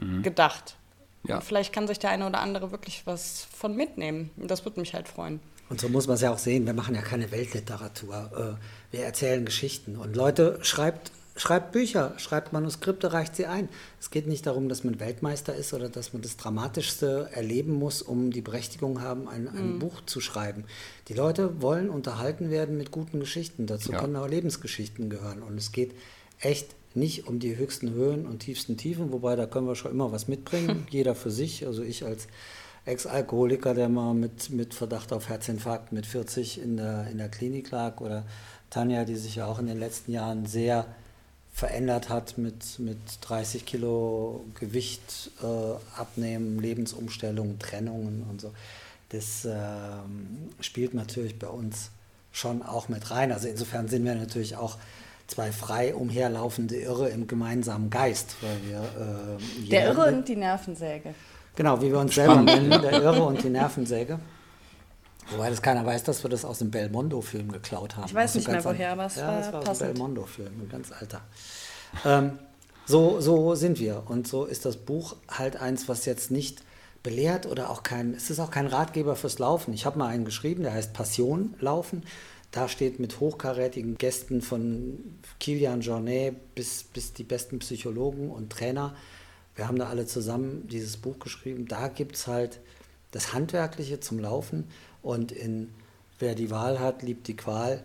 mhm. 0.00 0.22
gedacht. 0.22 0.76
Ja. 1.28 1.36
Und 1.36 1.44
vielleicht 1.44 1.72
kann 1.72 1.86
sich 1.86 1.98
der 1.98 2.10
eine 2.10 2.26
oder 2.26 2.40
andere 2.40 2.70
wirklich 2.70 3.02
was 3.06 3.46
von 3.56 3.76
mitnehmen. 3.76 4.30
Und 4.36 4.50
das 4.50 4.64
würde 4.64 4.80
mich 4.80 4.94
halt 4.94 5.08
freuen. 5.08 5.40
Und 5.68 5.80
so 5.80 5.88
muss 5.88 6.06
man 6.06 6.14
es 6.14 6.20
ja 6.20 6.32
auch 6.32 6.38
sehen. 6.38 6.66
Wir 6.66 6.74
machen 6.74 6.94
ja 6.94 7.02
keine 7.02 7.30
Weltliteratur. 7.30 8.58
Äh, 8.92 8.94
wir 8.96 9.04
erzählen 9.04 9.44
Geschichten. 9.44 9.96
Und 9.96 10.14
Leute, 10.14 10.58
schreibt 10.62 11.10
schreibt 11.36 11.72
Bücher, 11.72 12.14
schreibt 12.16 12.52
Manuskripte, 12.52 13.12
reicht 13.12 13.36
sie 13.36 13.46
ein. 13.46 13.68
Es 14.00 14.10
geht 14.10 14.26
nicht 14.26 14.46
darum, 14.46 14.68
dass 14.68 14.84
man 14.84 14.98
Weltmeister 14.98 15.54
ist 15.54 15.74
oder 15.74 15.88
dass 15.88 16.12
man 16.12 16.22
das 16.22 16.36
Dramatischste 16.36 17.28
erleben 17.32 17.74
muss, 17.74 18.02
um 18.02 18.30
die 18.30 18.40
Berechtigung 18.40 19.02
haben, 19.02 19.28
ein, 19.28 19.48
ein 19.48 19.74
mhm. 19.74 19.78
Buch 19.78 20.00
zu 20.06 20.20
schreiben. 20.20 20.64
Die 21.08 21.14
Leute 21.14 21.60
wollen 21.60 21.90
unterhalten 21.90 22.50
werden 22.50 22.76
mit 22.78 22.90
guten 22.90 23.20
Geschichten. 23.20 23.66
Dazu 23.66 23.92
ja. 23.92 24.00
können 24.00 24.16
auch 24.16 24.28
Lebensgeschichten 24.28 25.10
gehören. 25.10 25.42
Und 25.42 25.58
es 25.58 25.72
geht 25.72 25.94
echt 26.40 26.74
nicht 26.96 27.26
um 27.26 27.38
die 27.38 27.56
höchsten 27.56 27.90
Höhen 27.90 28.26
und 28.26 28.40
tiefsten 28.40 28.76
Tiefen, 28.76 29.12
wobei 29.12 29.36
da 29.36 29.46
können 29.46 29.66
wir 29.66 29.76
schon 29.76 29.90
immer 29.90 30.12
was 30.12 30.28
mitbringen, 30.28 30.86
jeder 30.90 31.14
für 31.14 31.30
sich. 31.30 31.66
Also 31.66 31.82
ich 31.82 32.04
als 32.04 32.28
Ex-Alkoholiker, 32.84 33.74
der 33.74 33.88
mal 33.88 34.14
mit, 34.14 34.50
mit 34.50 34.74
Verdacht 34.74 35.12
auf 35.12 35.28
Herzinfarkt 35.28 35.92
mit 35.92 36.06
40 36.06 36.62
in 36.62 36.76
der, 36.76 37.08
in 37.10 37.18
der 37.18 37.28
Klinik 37.28 37.70
lag 37.70 38.00
oder 38.00 38.24
Tanja, 38.70 39.04
die 39.04 39.16
sich 39.16 39.36
ja 39.36 39.46
auch 39.46 39.58
in 39.58 39.66
den 39.66 39.78
letzten 39.78 40.12
Jahren 40.12 40.46
sehr 40.46 40.86
verändert 41.52 42.10
hat 42.10 42.36
mit, 42.36 42.78
mit 42.78 42.98
30 43.22 43.64
Kilo 43.64 44.44
Gewicht 44.60 45.30
äh, 45.42 45.98
abnehmen, 45.98 46.60
Lebensumstellungen, 46.60 47.58
Trennungen 47.58 48.24
und 48.28 48.40
so. 48.40 48.52
Das 49.08 49.46
ähm, 49.50 50.50
spielt 50.60 50.94
natürlich 50.94 51.38
bei 51.38 51.46
uns 51.46 51.90
schon 52.30 52.62
auch 52.62 52.88
mit 52.88 53.10
rein. 53.10 53.32
Also 53.32 53.48
insofern 53.48 53.88
sind 53.88 54.04
wir 54.04 54.14
natürlich 54.14 54.56
auch 54.56 54.76
zwei 55.26 55.52
frei 55.52 55.94
umherlaufende 55.94 56.76
Irre 56.76 57.08
im 57.08 57.26
gemeinsamen 57.26 57.90
Geist, 57.90 58.36
weil 58.40 58.58
wir 58.64 58.78
äh, 58.78 59.68
der 59.68 59.86
Irre 59.88 60.14
und 60.14 60.28
die 60.28 60.36
Nervensäge. 60.36 61.14
Genau, 61.56 61.80
wie 61.80 61.90
wir 61.90 61.98
uns 61.98 62.14
selber 62.14 62.42
nennen, 62.42 62.70
der 62.70 63.02
Irre 63.02 63.22
und 63.22 63.42
die 63.42 63.48
Nervensäge. 63.48 64.18
Wobei 65.30 65.50
das 65.50 65.60
keiner 65.60 65.84
weiß, 65.84 66.04
dass 66.04 66.22
wir 66.22 66.30
das 66.30 66.44
aus 66.44 66.58
dem 66.58 66.70
Belmondo-Film 66.70 67.50
geklaut 67.50 67.96
haben. 67.96 68.06
Ich 68.06 68.14
weiß 68.14 68.36
also 68.36 68.38
nicht 68.38 68.48
mehr 68.48 68.64
woher, 68.64 68.92
aber 68.92 69.06
es 69.06 69.16
ja, 69.16 69.26
war 69.26 69.38
das 69.38 69.52
war 69.52 69.60
passend. 69.62 69.88
ein 69.88 69.94
Belmondo-Film, 69.94 70.60
ein 70.60 70.68
ganz 70.68 70.92
alter. 70.92 71.20
Ähm, 72.04 72.38
so, 72.84 73.20
so 73.20 73.54
sind 73.56 73.80
wir. 73.80 74.04
Und 74.06 74.28
so 74.28 74.44
ist 74.44 74.64
das 74.64 74.76
Buch 74.76 75.16
halt 75.28 75.56
eins, 75.56 75.88
was 75.88 76.04
jetzt 76.04 76.30
nicht 76.30 76.62
belehrt 77.02 77.46
oder 77.46 77.70
auch 77.70 77.82
kein, 77.82 78.14
es 78.14 78.30
ist 78.30 78.38
auch 78.38 78.50
kein 78.50 78.66
Ratgeber 78.66 79.16
fürs 79.16 79.38
Laufen. 79.38 79.74
Ich 79.74 79.86
habe 79.86 79.98
mal 79.98 80.08
einen 80.08 80.24
geschrieben, 80.24 80.62
der 80.62 80.72
heißt 80.72 80.92
Passion 80.92 81.54
Laufen. 81.60 82.04
Da 82.50 82.68
steht 82.68 82.98
mit 82.98 83.20
hochkarätigen 83.20 83.96
Gästen 83.98 84.40
von 84.40 85.18
Kilian 85.40 85.80
Jornet 85.80 86.54
bis, 86.54 86.84
bis 86.84 87.12
die 87.12 87.24
besten 87.24 87.58
Psychologen 87.58 88.30
und 88.30 88.50
Trainer. 88.50 88.96
Wir 89.54 89.68
haben 89.68 89.78
da 89.78 89.88
alle 89.88 90.06
zusammen 90.06 90.66
dieses 90.68 90.96
Buch 90.96 91.18
geschrieben. 91.18 91.66
Da 91.66 91.88
gibt 91.88 92.16
es 92.16 92.26
halt 92.26 92.60
das 93.10 93.32
Handwerkliche 93.32 94.00
zum 94.00 94.18
Laufen 94.18 94.64
und 95.02 95.32
in 95.32 95.70
Wer 96.18 96.34
die 96.34 96.50
Wahl 96.50 96.80
hat, 96.80 97.02
liebt 97.02 97.28
die 97.28 97.36
Qual 97.36 97.84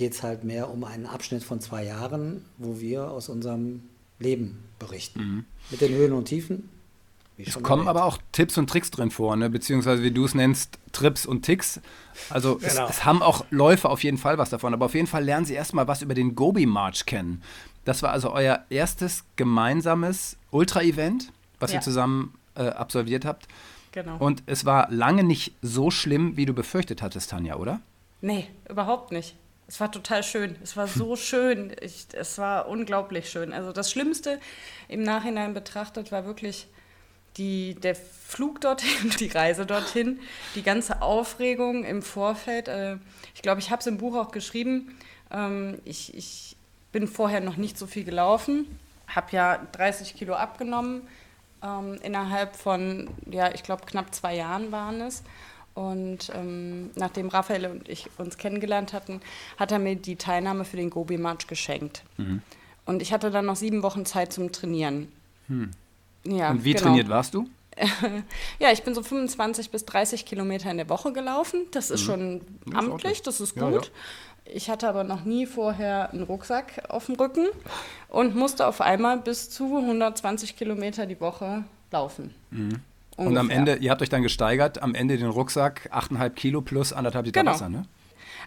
geht 0.00 0.14
es 0.14 0.22
halt 0.22 0.44
mehr 0.44 0.70
um 0.70 0.84
einen 0.84 1.04
Abschnitt 1.04 1.44
von 1.44 1.60
zwei 1.60 1.84
Jahren, 1.84 2.46
wo 2.56 2.80
wir 2.80 3.10
aus 3.10 3.28
unserem 3.28 3.82
Leben 4.18 4.64
berichten. 4.78 5.20
Mhm. 5.20 5.44
Mit 5.70 5.82
den 5.82 5.92
Höhen 5.92 6.12
und 6.12 6.24
Tiefen, 6.24 6.70
es 7.46 7.62
kommen 7.62 7.88
aber 7.88 8.04
auch 8.04 8.18
Tipps 8.32 8.56
und 8.58 8.68
Tricks 8.68 8.90
drin 8.90 9.10
vor, 9.10 9.36
ne? 9.36 9.50
beziehungsweise 9.50 10.02
wie 10.02 10.10
du 10.10 10.24
es 10.24 10.34
nennst, 10.34 10.78
Trips 10.92 11.26
und 11.26 11.42
Ticks. 11.42 11.80
Also 12.28 12.56
genau. 12.56 12.84
es, 12.84 12.96
es, 12.98 13.04
haben 13.04 13.22
auch 13.22 13.44
Läufer 13.50 13.90
auf 13.90 14.02
jeden 14.02 14.18
Fall 14.18 14.38
was 14.38 14.50
davon, 14.50 14.74
aber 14.74 14.86
auf 14.86 14.94
jeden 14.94 15.06
Fall 15.06 15.24
lernen 15.24 15.46
sie 15.46 15.54
erstmal 15.54 15.88
was 15.88 16.02
über 16.02 16.14
den 16.14 16.34
Gobi 16.34 16.66
March 16.66 17.06
kennen. 17.06 17.42
Das 17.84 18.02
war 18.02 18.10
also 18.12 18.32
euer 18.32 18.64
erstes 18.68 19.24
gemeinsames 19.36 20.36
Ultra-Event, 20.50 21.32
was 21.58 21.72
ja. 21.72 21.78
ihr 21.78 21.82
zusammen 21.82 22.34
äh, 22.54 22.68
absolviert 22.68 23.24
habt. 23.24 23.48
Genau. 23.92 24.18
Und 24.18 24.42
es 24.46 24.64
war 24.64 24.90
lange 24.90 25.24
nicht 25.24 25.54
so 25.62 25.90
schlimm, 25.90 26.36
wie 26.36 26.46
du 26.46 26.52
befürchtet 26.52 27.02
hattest, 27.02 27.30
Tanja, 27.30 27.56
oder? 27.56 27.80
Nee, 28.20 28.48
überhaupt 28.68 29.12
nicht. 29.12 29.36
Es 29.66 29.80
war 29.80 29.90
total 29.90 30.22
schön. 30.22 30.56
Es 30.62 30.76
war 30.76 30.88
so 30.88 31.14
schön. 31.16 31.72
Ich, 31.80 32.08
es 32.12 32.38
war 32.38 32.68
unglaublich 32.68 33.30
schön. 33.30 33.52
Also 33.52 33.72
das 33.72 33.90
Schlimmste 33.90 34.40
im 34.88 35.02
Nachhinein 35.02 35.54
betrachtet 35.54 36.10
war 36.10 36.24
wirklich 36.26 36.66
die, 37.36 37.74
der 37.74 37.94
Flug 37.94 38.60
dorthin, 38.60 39.10
die 39.18 39.28
Reise 39.28 39.66
dorthin, 39.66 40.20
die 40.54 40.62
ganze 40.62 41.02
Aufregung 41.02 41.84
im 41.84 42.02
Vorfeld. 42.02 42.68
Äh, 42.68 42.96
ich 43.34 43.42
glaube, 43.42 43.60
ich 43.60 43.70
habe 43.70 43.80
es 43.80 43.86
im 43.86 43.98
Buch 43.98 44.16
auch 44.16 44.30
geschrieben. 44.30 44.96
Ähm, 45.30 45.78
ich, 45.84 46.14
ich 46.14 46.56
bin 46.92 47.06
vorher 47.06 47.40
noch 47.40 47.56
nicht 47.56 47.78
so 47.78 47.86
viel 47.86 48.04
gelaufen, 48.04 48.66
habe 49.08 49.28
ja 49.32 49.66
30 49.72 50.14
Kilo 50.14 50.34
abgenommen. 50.34 51.02
Ähm, 51.62 51.98
innerhalb 52.02 52.56
von, 52.56 53.10
ja, 53.30 53.52
ich 53.52 53.62
glaube, 53.62 53.84
knapp 53.84 54.14
zwei 54.14 54.34
Jahren 54.34 54.72
waren 54.72 55.00
es. 55.02 55.22
Und 55.74 56.32
ähm, 56.34 56.90
nachdem 56.96 57.28
Raphael 57.28 57.66
und 57.66 57.88
ich 57.88 58.08
uns 58.18 58.38
kennengelernt 58.38 58.92
hatten, 58.92 59.20
hat 59.56 59.70
er 59.70 59.78
mir 59.78 59.94
die 59.94 60.16
Teilnahme 60.16 60.64
für 60.64 60.76
den 60.76 60.90
Gobi 60.90 61.16
March 61.16 61.46
geschenkt. 61.46 62.02
Mhm. 62.16 62.42
Und 62.86 63.02
ich 63.02 63.12
hatte 63.12 63.30
dann 63.30 63.46
noch 63.46 63.56
sieben 63.56 63.82
Wochen 63.82 64.04
Zeit 64.04 64.32
zum 64.32 64.52
Trainieren. 64.52 65.12
Hm. 65.46 65.70
Ja, 66.24 66.50
Und 66.50 66.64
wie 66.64 66.72
genau. 66.72 66.86
trainiert 66.86 67.08
warst 67.08 67.34
du? 67.34 67.46
ja, 68.58 68.72
ich 68.72 68.82
bin 68.82 68.94
so 68.94 69.02
25 69.02 69.70
bis 69.70 69.84
30 69.86 70.26
Kilometer 70.26 70.70
in 70.70 70.76
der 70.76 70.88
Woche 70.88 71.12
gelaufen. 71.12 71.66
Das 71.70 71.90
ist 71.90 72.02
mhm. 72.02 72.06
schon 72.06 72.40
amtlich, 72.74 73.22
das 73.22 73.40
ist 73.40 73.54
gut. 73.54 73.62
Ja, 73.62 73.80
ja. 73.80 73.88
Ich 74.52 74.68
hatte 74.68 74.88
aber 74.88 75.04
noch 75.04 75.24
nie 75.24 75.46
vorher 75.46 76.10
einen 76.12 76.24
Rucksack 76.24 76.82
auf 76.88 77.06
dem 77.06 77.14
Rücken 77.14 77.46
und 78.08 78.34
musste 78.34 78.66
auf 78.66 78.80
einmal 78.80 79.18
bis 79.18 79.48
zu 79.48 79.76
120 79.76 80.56
Kilometer 80.56 81.06
die 81.06 81.20
Woche 81.20 81.64
laufen. 81.92 82.34
Mhm. 82.50 82.80
Und 83.16 83.36
am 83.36 83.50
Ende, 83.50 83.76
ihr 83.76 83.90
habt 83.90 84.00
euch 84.02 84.08
dann 84.08 84.22
gesteigert, 84.22 84.82
am 84.82 84.94
Ende 84.94 85.18
den 85.18 85.28
Rucksack 85.28 85.90
8,5 85.92 86.30
Kilo 86.30 86.62
plus 86.62 86.92
anderthalb 86.92 87.26
Liter 87.26 87.40
genau. 87.40 87.52
Wasser, 87.52 87.68
ne? 87.68 87.84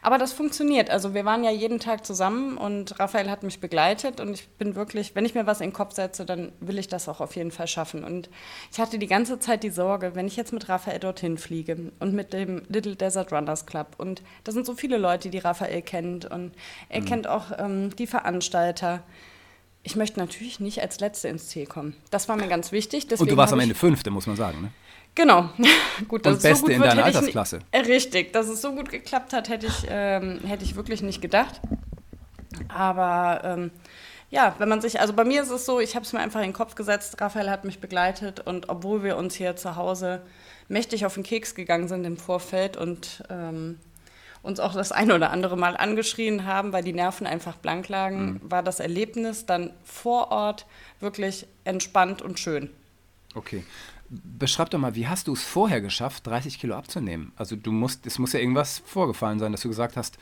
Aber 0.02 0.18
das 0.18 0.34
funktioniert. 0.34 0.90
Also 0.90 1.14
wir 1.14 1.26
waren 1.26 1.44
ja 1.44 1.52
jeden 1.52 1.80
Tag 1.80 2.06
zusammen 2.06 2.58
und 2.58 3.00
Raphael 3.00 3.30
hat 3.30 3.44
mich 3.44 3.60
begleitet 3.60 4.20
und 4.20 4.34
ich 4.34 4.48
bin 4.50 4.76
wirklich, 4.76 5.16
wenn 5.16 5.26
ich 5.26 5.36
mir 5.36 5.46
was 5.46 5.62
in 5.62 5.70
den 5.70 5.74
Kopf 5.74 5.94
setze, 5.94 6.26
dann 6.26 6.52
will 6.60 6.78
ich 6.78 6.88
das 6.88 7.08
auch 7.08 7.22
auf 7.22 7.36
jeden 7.36 7.52
Fall 7.52 7.68
schaffen. 7.68 8.04
Und 8.04 8.30
ich 8.72 8.80
hatte 8.80 9.00
die 9.00 9.08
ganze 9.08 9.40
Zeit 9.40 9.64
die 9.64 9.70
Sorge, 9.70 10.16
wenn 10.16 10.28
ich 10.28 10.36
jetzt 10.36 10.54
mit 10.54 10.70
Raphael 10.70 11.00
dorthin 11.00 11.38
fliege 11.38 11.92
und 12.00 12.14
mit 12.14 12.34
dem 12.34 12.64
Little 12.68 12.96
Desert 12.96 13.32
Runners 13.32 13.66
Club 13.66 13.96
und 13.98 14.22
da 14.44 14.52
sind 14.52 14.66
so 14.66 14.76
viele 14.76 14.98
Leute, 14.98 15.30
die 15.30 15.40
Raphael 15.40 15.82
kennt 15.82 16.26
und 16.26 16.54
er 16.90 17.02
mhm. 17.02 17.06
kennt 17.06 17.28
auch 17.28 17.52
ähm, 17.58 17.96
die 17.96 18.08
Veranstalter 18.08 19.04
ich 19.84 19.98
möchte 19.98 20.20
natürlich 20.20 20.60
nicht 20.62 20.82
als 20.82 21.00
Letzte 21.02 21.28
ins 21.28 21.50
Ziel 21.50 21.66
kommen. 21.66 21.96
Das 22.10 22.30
war 22.30 22.38
mir 22.38 22.48
ganz 22.48 22.72
wichtig. 22.72 23.06
Und 23.20 23.30
du 23.30 23.36
warst 23.36 23.52
am 23.52 23.60
Ende 23.60 23.76
Fünfte, 23.76 24.12
muss 24.12 24.28
man 24.28 24.38
sagen, 24.38 24.62
ne? 24.62 24.72
Genau. 25.16 25.50
gut, 26.08 26.26
Und 26.26 26.42
Beste 26.42 26.56
so 26.56 26.62
gut 26.64 26.72
in 26.72 26.82
deiner 26.82 27.06
Altersklasse. 27.06 27.60
Ich, 27.72 27.80
äh, 27.80 27.82
richtig, 27.82 28.34
dass 28.34 28.48
es 28.48 28.62
so 28.62 28.74
gut 28.74 28.90
geklappt 28.90 29.34
hat, 29.34 29.50
hätte 29.50 29.68
ich, 29.68 29.86
ähm, 29.90 30.40
hätte 30.46 30.64
ich 30.64 30.76
wirklich 30.76 31.02
nicht 31.02 31.22
gedacht. 31.22 31.62
Aber 32.68 33.42
ähm, 33.44 33.72
ja, 34.30 34.56
wenn 34.58 34.70
man 34.70 34.82
sich, 34.82 35.00
also 35.00 35.14
bei 35.14 35.24
mir 35.24 35.44
ist 35.44 35.52
es 35.52 35.66
so, 35.66 35.80
ich 35.80 35.96
habe 35.96 36.06
es 36.06 36.14
mir 36.14 36.20
einfach 36.20 36.40
in 36.40 36.48
den 36.48 36.54
Kopf 36.54 36.76
gesetzt, 36.76 37.22
Raphael 37.22 37.50
hat 37.50 37.66
mich 37.66 37.80
begleitet 37.80 38.40
und 38.40 38.70
obwohl 38.70 39.04
wir 39.04 39.18
uns 39.18 39.36
hier 39.36 39.56
zu 39.56 39.76
Hause 39.76 40.24
mächtig 40.68 41.06
auf 41.06 41.14
den 41.14 41.24
Keks 41.24 41.54
gegangen 41.54 41.88
sind 41.88 42.04
im 42.06 42.18
Vorfeld 42.18 42.76
und 42.76 43.24
ähm, 43.30 43.78
uns 44.42 44.60
auch 44.60 44.74
das 44.74 44.92
eine 44.92 45.14
oder 45.14 45.30
andere 45.30 45.56
Mal 45.56 45.78
angeschrien 45.78 46.46
haben, 46.46 46.74
weil 46.74 46.84
die 46.84 46.94
Nerven 46.94 47.28
einfach 47.28 47.58
blank 47.58 47.88
lagen, 47.90 48.26
mhm. 48.26 48.52
war 48.52 48.64
das 48.64 48.80
Erlebnis 48.80 49.46
dann 49.46 49.74
vor 49.84 50.32
Ort 50.32 50.66
wirklich 51.00 51.46
entspannt 51.64 52.22
und 52.24 52.40
schön. 52.40 52.72
Okay 53.36 53.64
beschreib 54.10 54.70
doch 54.70 54.80
mal, 54.80 54.96
wie 54.96 55.08
hast 55.08 55.28
du 55.28 55.34
es 55.34 55.44
vorher 55.44 55.82
geschafft, 55.82 56.28
30 56.28 56.60
Kilo 56.60 56.76
abzunehmen? 56.76 57.32
Also 57.36 57.56
du 57.56 57.72
musst, 57.72 58.06
es 58.06 58.20
muss 58.20 58.34
ja 58.34 58.40
irgendwas 58.40 58.82
vorgefallen 58.86 59.40
sein, 59.40 59.52
dass 59.52 59.62
du 59.62 59.70
gesagt 59.70 59.98
hast, 59.98 60.18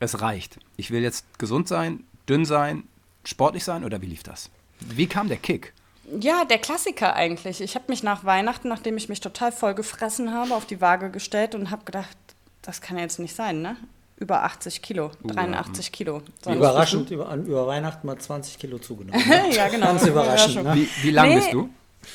es 0.00 0.20
reicht. 0.20 0.58
Ich 0.76 0.90
will 0.90 1.02
jetzt 1.02 1.38
gesund 1.38 1.68
sein, 1.68 2.04
dünn 2.28 2.44
sein, 2.44 2.84
sportlich 3.24 3.64
sein 3.64 3.84
oder 3.84 4.00
wie 4.02 4.06
lief 4.06 4.22
das? 4.22 4.50
Wie 4.80 5.06
kam 5.06 5.28
der 5.28 5.36
Kick? 5.36 5.72
Ja, 6.18 6.44
der 6.44 6.58
Klassiker 6.58 7.14
eigentlich. 7.14 7.60
Ich 7.60 7.74
habe 7.74 7.84
mich 7.88 8.02
nach 8.02 8.24
Weihnachten, 8.24 8.68
nachdem 8.68 8.96
ich 8.96 9.08
mich 9.08 9.20
total 9.20 9.52
voll 9.52 9.74
gefressen 9.74 10.32
habe, 10.32 10.54
auf 10.54 10.66
die 10.66 10.80
Waage 10.80 11.10
gestellt 11.10 11.54
und 11.54 11.70
habe 11.70 11.84
gedacht, 11.84 12.16
das 12.62 12.80
kann 12.80 12.96
ja 12.96 13.04
jetzt 13.04 13.18
nicht 13.18 13.36
sein, 13.36 13.62
ne? 13.62 13.76
Über 14.16 14.42
80 14.44 14.82
Kilo, 14.82 15.12
83 15.24 15.86
uh, 15.86 15.90
Kilo. 15.92 16.22
Sonst 16.42 16.56
überraschend, 16.56 17.10
über, 17.10 17.34
über, 17.34 17.66
Weihnachten 17.66 18.06
mal 18.06 18.18
20 18.18 18.58
Kilo 18.58 18.78
zugenommen. 18.78 19.22
Ne? 19.28 19.54
ja, 19.54 19.68
genau. 19.68 19.86
Ganz 19.86 20.06
überraschend. 20.06 20.64
Ne? 20.64 20.74
Wie, 20.74 20.88
wie 21.02 21.10
lang 21.10 21.28
nee, 21.28 21.36
bist 21.36 21.52
du? 21.54 21.70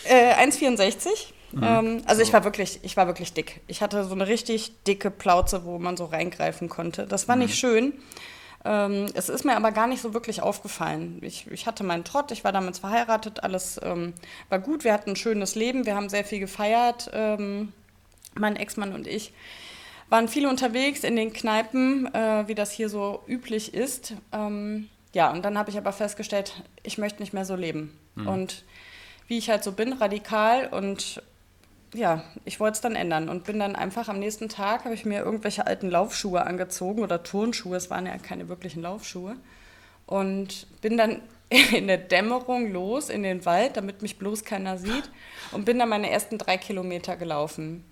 Äh, 0.06 0.34
1,64. 0.46 1.34
Mhm. 1.51 1.63
Ähm, 1.63 2.01
also 2.06 2.22
ich 2.22 2.34
war 2.34 2.44
wirklich, 2.44 2.80
ich 2.84 2.98
war 2.98 3.08
wirklich 3.08 3.34
dick. 3.34 3.62
Ich 3.68 3.82
hatte 3.82 4.04
so 4.04 4.13
eine 4.13 4.27
richtig 4.27 4.74
dicke 4.84 5.12
Plauze, 5.12 5.63
wo 5.65 5.80
man 5.80 5.96
so 5.98 6.06
reingreifen 6.06 6.70
konnte. 6.70 7.08
Das 7.08 7.27
war 7.27 7.36
mhm. 7.36 7.44
nicht 7.44 7.58
schön. 7.58 7.94
Ähm, 8.65 9.06
es 9.13 9.30
ist 9.30 9.46
mir 9.46 9.56
aber 9.56 9.72
gar 9.72 9.88
nicht 9.88 10.01
so 10.01 10.13
wirklich 10.13 10.42
aufgefallen. 10.42 11.20
Ich, 11.22 11.50
ich 11.51 11.68
hatte 11.68 11.84
meinen 11.84 12.04
Trott, 12.04 12.32
ich 12.32 12.44
war 12.44 12.51
damals 12.51 12.80
verheiratet, 12.80 13.44
alles 13.44 13.80
ähm, 13.84 14.13
war 14.50 14.60
gut. 14.60 14.84
Wir 14.84 14.92
hatten 14.92 15.12
ein 15.12 15.15
schönes 15.15 15.54
Leben, 15.54 15.86
wir 15.86 15.96
haben 15.96 16.10
sehr 16.10 16.25
viel 16.25 16.39
gefeiert, 16.39 17.12
ähm, 17.13 17.72
mein 18.34 18.56
Ex-Mann 18.56 18.94
und 18.94 19.08
ich 19.08 19.34
waren 20.10 20.27
viel 20.27 20.48
unterwegs 20.48 21.04
in 21.04 21.15
den 21.15 21.32
Kneipen, 21.32 22.13
äh, 22.13 22.48
wie 22.48 22.56
das 22.56 22.72
hier 22.72 22.89
so 22.89 23.24
üblich 23.27 23.74
ist. 23.74 24.13
Ähm, 24.32 24.89
ja, 25.13 25.32
und 25.32 25.46
dann 25.46 25.58
habe 25.58 25.70
ich 25.70 25.77
aber 25.77 25.94
festgestellt, 25.94 26.63
ich 26.84 26.98
möchte 26.98 27.22
nicht 27.22 27.34
mehr 27.34 27.46
so 27.46 27.56
leben. 27.56 27.98
Mhm. 28.15 28.27
Und 28.27 28.63
wie 29.27 29.38
ich 29.38 29.50
halt 29.50 29.63
so 29.63 29.72
bin, 29.72 29.94
radikal 29.94 30.67
und 30.67 31.22
ja, 31.94 32.24
ich 32.44 32.60
wollte 32.60 32.75
es 32.75 32.82
dann 32.82 32.96
ändern 32.96 33.29
und 33.29 33.46
bin 33.46 33.60
dann 33.60 33.75
einfach 33.75 34.10
am 34.10 34.20
nächsten 34.20 34.50
Tag, 34.50 34.86
habe 34.86 34.94
ich 34.94 35.05
mir 35.05 35.20
irgendwelche 35.20 35.65
alten 35.65 35.89
Laufschuhe 35.89 36.46
angezogen 36.46 37.01
oder 37.01 37.24
Turnschuhe, 37.24 37.77
es 37.77 37.89
waren 37.89 38.05
ja 38.05 38.17
keine 38.17 38.50
wirklichen 38.50 38.82
Laufschuhe 38.82 39.36
und 40.05 40.67
bin 40.82 40.98
dann 40.98 41.22
in 41.50 41.88
der 41.88 41.98
Dämmerung 41.98 42.72
los 42.72 43.10
in 43.10 43.24
den 43.24 43.46
Wald, 43.46 43.77
damit 43.77 44.01
mich 44.01 44.17
bloß 44.17 44.44
keiner 44.44 44.77
sieht 44.77 45.10
und 45.51 45.65
bin 45.65 45.79
dann 45.79 45.89
meine 45.89 46.10
ersten 46.10 46.38
drei 46.38 46.58
Kilometer 46.58 47.15
gelaufen. 47.15 47.84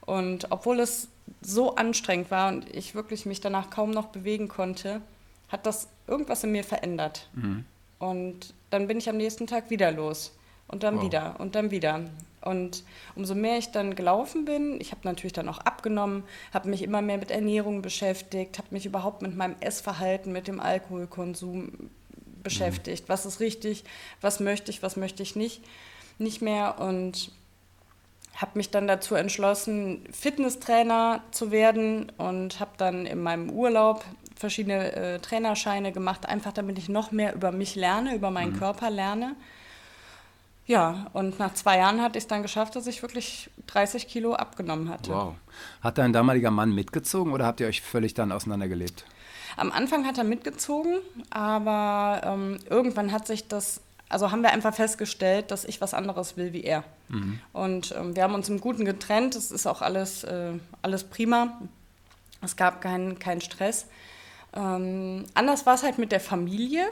Und 0.00 0.50
obwohl 0.50 0.80
es 0.80 1.08
so 1.40 1.76
anstrengend 1.76 2.30
war 2.30 2.48
und 2.48 2.74
ich 2.74 2.94
wirklich 2.94 3.24
mich 3.24 3.40
danach 3.40 3.70
kaum 3.70 3.90
noch 3.90 4.06
bewegen 4.06 4.48
konnte, 4.48 5.00
hat 5.48 5.66
das 5.66 5.88
irgendwas 6.06 6.44
in 6.44 6.52
mir 6.52 6.64
verändert. 6.64 7.28
Mhm. 7.34 7.64
Und 7.98 8.54
dann 8.70 8.86
bin 8.86 8.98
ich 8.98 9.08
am 9.08 9.16
nächsten 9.16 9.46
Tag 9.46 9.70
wieder 9.70 9.92
los 9.92 10.32
und 10.68 10.82
dann 10.82 10.96
wow. 10.96 11.04
wieder 11.04 11.36
und 11.38 11.54
dann 11.54 11.70
wieder. 11.70 12.00
Und 12.40 12.84
umso 13.14 13.34
mehr 13.34 13.56
ich 13.56 13.70
dann 13.70 13.94
gelaufen 13.94 14.44
bin, 14.44 14.78
ich 14.80 14.90
habe 14.90 15.00
natürlich 15.04 15.32
dann 15.32 15.48
auch 15.48 15.58
abgenommen, 15.58 16.24
habe 16.52 16.68
mich 16.68 16.82
immer 16.82 17.00
mehr 17.00 17.16
mit 17.16 17.30
Ernährung 17.30 17.80
beschäftigt, 17.80 18.58
habe 18.58 18.68
mich 18.70 18.84
überhaupt 18.84 19.22
mit 19.22 19.34
meinem 19.34 19.56
Essverhalten, 19.60 20.30
mit 20.30 20.46
dem 20.46 20.60
Alkoholkonsum 20.60 21.90
beschäftigt. 22.42 23.04
Mhm. 23.04 23.08
Was 23.08 23.24
ist 23.24 23.40
richtig, 23.40 23.84
was 24.20 24.40
möchte 24.40 24.70
ich, 24.70 24.82
was 24.82 24.96
möchte 24.96 25.22
ich 25.22 25.36
nicht, 25.36 25.62
nicht 26.18 26.42
mehr. 26.42 26.78
Und 26.78 27.32
habe 28.36 28.52
mich 28.54 28.70
dann 28.70 28.86
dazu 28.86 29.14
entschlossen, 29.14 30.04
Fitnesstrainer 30.12 31.22
zu 31.30 31.50
werden 31.50 32.12
und 32.18 32.60
habe 32.60 32.72
dann 32.76 33.06
in 33.06 33.22
meinem 33.22 33.50
Urlaub 33.50 34.04
verschiedene 34.36 34.92
äh, 34.92 35.18
Trainerscheine 35.20 35.92
gemacht, 35.92 36.28
einfach 36.28 36.52
damit 36.52 36.78
ich 36.78 36.88
noch 36.88 37.12
mehr 37.12 37.34
über 37.34 37.52
mich 37.52 37.76
lerne, 37.76 38.14
über 38.14 38.30
meinen 38.30 38.52
mhm. 38.52 38.58
Körper 38.58 38.90
lerne. 38.90 39.36
Ja, 40.66 41.08
und 41.12 41.38
nach 41.38 41.52
zwei 41.54 41.78
Jahren 41.78 42.00
hatte 42.00 42.16
ich 42.16 42.24
es 42.24 42.28
dann 42.28 42.42
geschafft, 42.42 42.74
dass 42.74 42.86
ich 42.86 43.02
wirklich 43.02 43.50
30 43.66 44.08
Kilo 44.08 44.34
abgenommen 44.34 44.88
hatte. 44.88 45.12
Wow. 45.12 45.34
Hat 45.82 45.98
dein 45.98 46.12
damaliger 46.12 46.50
Mann 46.50 46.74
mitgezogen 46.74 47.32
oder 47.32 47.44
habt 47.44 47.60
ihr 47.60 47.66
euch 47.66 47.82
völlig 47.82 48.14
dann 48.14 48.32
auseinandergelebt? 48.32 49.04
Am 49.56 49.70
Anfang 49.70 50.06
hat 50.06 50.18
er 50.18 50.24
mitgezogen, 50.24 50.98
aber 51.30 52.22
ähm, 52.24 52.58
irgendwann 52.68 53.12
hat 53.12 53.26
sich 53.26 53.46
das 53.46 53.82
also 54.08 54.30
haben 54.30 54.42
wir 54.42 54.52
einfach 54.52 54.74
festgestellt, 54.74 55.50
dass 55.50 55.64
ich 55.64 55.80
was 55.80 55.94
anderes 55.94 56.36
will 56.36 56.52
wie 56.52 56.62
er. 56.62 56.84
Mhm. 57.08 57.40
Und 57.52 57.94
ähm, 57.98 58.14
wir 58.14 58.22
haben 58.22 58.34
uns 58.34 58.48
im 58.48 58.60
Guten 58.60 58.84
getrennt. 58.84 59.34
Es 59.34 59.50
ist 59.50 59.66
auch 59.66 59.82
alles, 59.82 60.24
äh, 60.24 60.52
alles 60.82 61.04
prima. 61.04 61.60
Es 62.40 62.54
gab 62.54 62.80
keinen 62.80 63.18
kein 63.18 63.40
Stress. 63.40 63.86
Ähm, 64.54 65.24
anders 65.34 65.66
war 65.66 65.74
es 65.74 65.82
halt 65.82 65.98
mit 65.98 66.12
der 66.12 66.20
Familie 66.20 66.86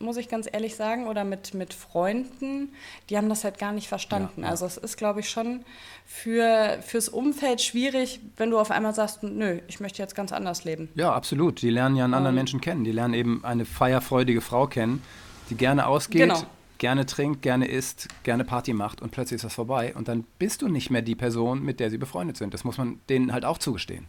muss 0.00 0.16
ich 0.16 0.28
ganz 0.28 0.48
ehrlich 0.50 0.76
sagen, 0.76 1.06
oder 1.06 1.24
mit, 1.24 1.54
mit 1.54 1.74
Freunden, 1.74 2.72
die 3.10 3.16
haben 3.16 3.28
das 3.28 3.44
halt 3.44 3.58
gar 3.58 3.72
nicht 3.72 3.88
verstanden. 3.88 4.42
Ja, 4.42 4.44
ja. 4.44 4.50
Also 4.50 4.66
es 4.66 4.76
ist, 4.76 4.96
glaube 4.96 5.20
ich, 5.20 5.28
schon 5.28 5.64
für, 6.06 6.78
fürs 6.82 7.08
Umfeld 7.08 7.60
schwierig, 7.60 8.20
wenn 8.36 8.50
du 8.50 8.58
auf 8.58 8.70
einmal 8.70 8.94
sagst, 8.94 9.22
nö, 9.22 9.60
ich 9.66 9.80
möchte 9.80 10.00
jetzt 10.00 10.14
ganz 10.14 10.32
anders 10.32 10.64
leben. 10.64 10.88
Ja, 10.94 11.12
absolut. 11.12 11.62
Die 11.62 11.70
lernen 11.70 11.96
ja 11.96 12.04
einen 12.04 12.14
anderen 12.14 12.34
um, 12.34 12.38
Menschen 12.38 12.60
kennen. 12.60 12.84
Die 12.84 12.92
lernen 12.92 13.14
eben 13.14 13.44
eine 13.44 13.64
feierfreudige 13.64 14.40
Frau 14.40 14.66
kennen, 14.66 15.02
die 15.50 15.56
gerne 15.56 15.86
ausgeht, 15.86 16.22
genau. 16.22 16.42
gerne 16.78 17.04
trinkt, 17.04 17.42
gerne 17.42 17.66
isst, 17.66 18.08
gerne 18.22 18.44
Party 18.44 18.72
macht 18.72 19.02
und 19.02 19.10
plötzlich 19.10 19.36
ist 19.36 19.44
das 19.44 19.54
vorbei 19.54 19.94
und 19.96 20.06
dann 20.06 20.24
bist 20.38 20.62
du 20.62 20.68
nicht 20.68 20.90
mehr 20.90 21.02
die 21.02 21.16
Person, 21.16 21.64
mit 21.64 21.80
der 21.80 21.90
sie 21.90 21.98
befreundet 21.98 22.36
sind. 22.36 22.54
Das 22.54 22.62
muss 22.62 22.78
man 22.78 23.00
denen 23.08 23.32
halt 23.32 23.44
auch 23.44 23.58
zugestehen. 23.58 24.06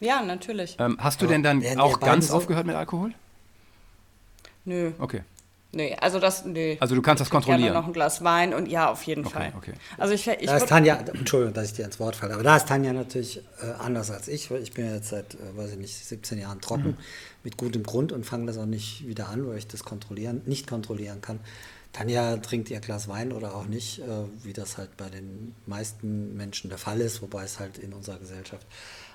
Ja, 0.00 0.22
natürlich. 0.22 0.76
Ähm, 0.78 0.98
hast 1.00 1.22
du 1.22 1.26
denn 1.26 1.42
dann 1.42 1.62
auch 1.78 2.00
ganz 2.00 2.28
so 2.28 2.36
aufgehört 2.36 2.66
mit 2.66 2.74
Alkohol? 2.74 3.14
Nö. 4.66 4.92
Okay. 4.98 5.22
Nee, 5.72 5.94
also 6.00 6.18
das, 6.18 6.44
nee. 6.44 6.78
Also 6.80 6.94
du 6.94 7.02
kannst 7.02 7.20
das 7.20 7.28
kontrollieren. 7.28 7.64
Gerne 7.64 7.78
noch 7.78 7.86
ein 7.86 7.92
Glas 7.92 8.24
Wein 8.24 8.54
und 8.54 8.66
ja, 8.66 8.90
auf 8.90 9.02
jeden 9.02 9.26
okay, 9.26 9.34
Fall. 9.34 9.52
Okay. 9.56 9.72
Also 9.98 10.14
ich, 10.14 10.26
ich 10.26 10.46
da 10.46 10.56
ist 10.56 10.68
Tanja, 10.68 10.96
Entschuldigung, 10.96 11.52
dass 11.52 11.66
ich 11.66 11.74
dir 11.74 11.84
ins 11.84 12.00
Wort 12.00 12.16
falle, 12.16 12.34
aber 12.34 12.42
da 12.42 12.56
ist 12.56 12.66
Tanja 12.66 12.92
natürlich 12.92 13.42
äh, 13.60 13.72
anders 13.78 14.10
als 14.10 14.28
ich. 14.28 14.50
Ich 14.50 14.72
bin 14.72 14.86
ja 14.86 14.94
jetzt 14.94 15.10
seit, 15.10 15.34
äh, 15.34 15.56
weiß 15.56 15.72
ich 15.72 15.78
nicht, 15.78 15.94
17 15.94 16.38
Jahren 16.38 16.60
trocken 16.60 16.92
mhm. 16.92 16.96
mit 17.42 17.58
gutem 17.58 17.82
Grund 17.82 18.12
und 18.12 18.24
fange 18.24 18.46
das 18.46 18.56
auch 18.56 18.64
nicht 18.64 19.06
wieder 19.06 19.28
an, 19.28 19.46
weil 19.46 19.58
ich 19.58 19.66
das 19.66 19.84
kontrollieren, 19.84 20.40
nicht 20.46 20.66
kontrollieren 20.66 21.20
kann. 21.20 21.40
Tanja 21.92 22.36
trinkt 22.38 22.70
ihr 22.70 22.80
Glas 22.80 23.08
Wein 23.08 23.32
oder 23.32 23.54
auch 23.54 23.66
nicht, 23.66 23.98
äh, 23.98 24.04
wie 24.44 24.52
das 24.54 24.78
halt 24.78 24.96
bei 24.96 25.10
den 25.10 25.54
meisten 25.66 26.36
Menschen 26.36 26.70
der 26.70 26.78
Fall 26.78 27.00
ist, 27.00 27.20
wobei 27.22 27.44
es 27.44 27.58
halt 27.58 27.76
in 27.76 27.92
unserer 27.92 28.18
Gesellschaft 28.18 28.66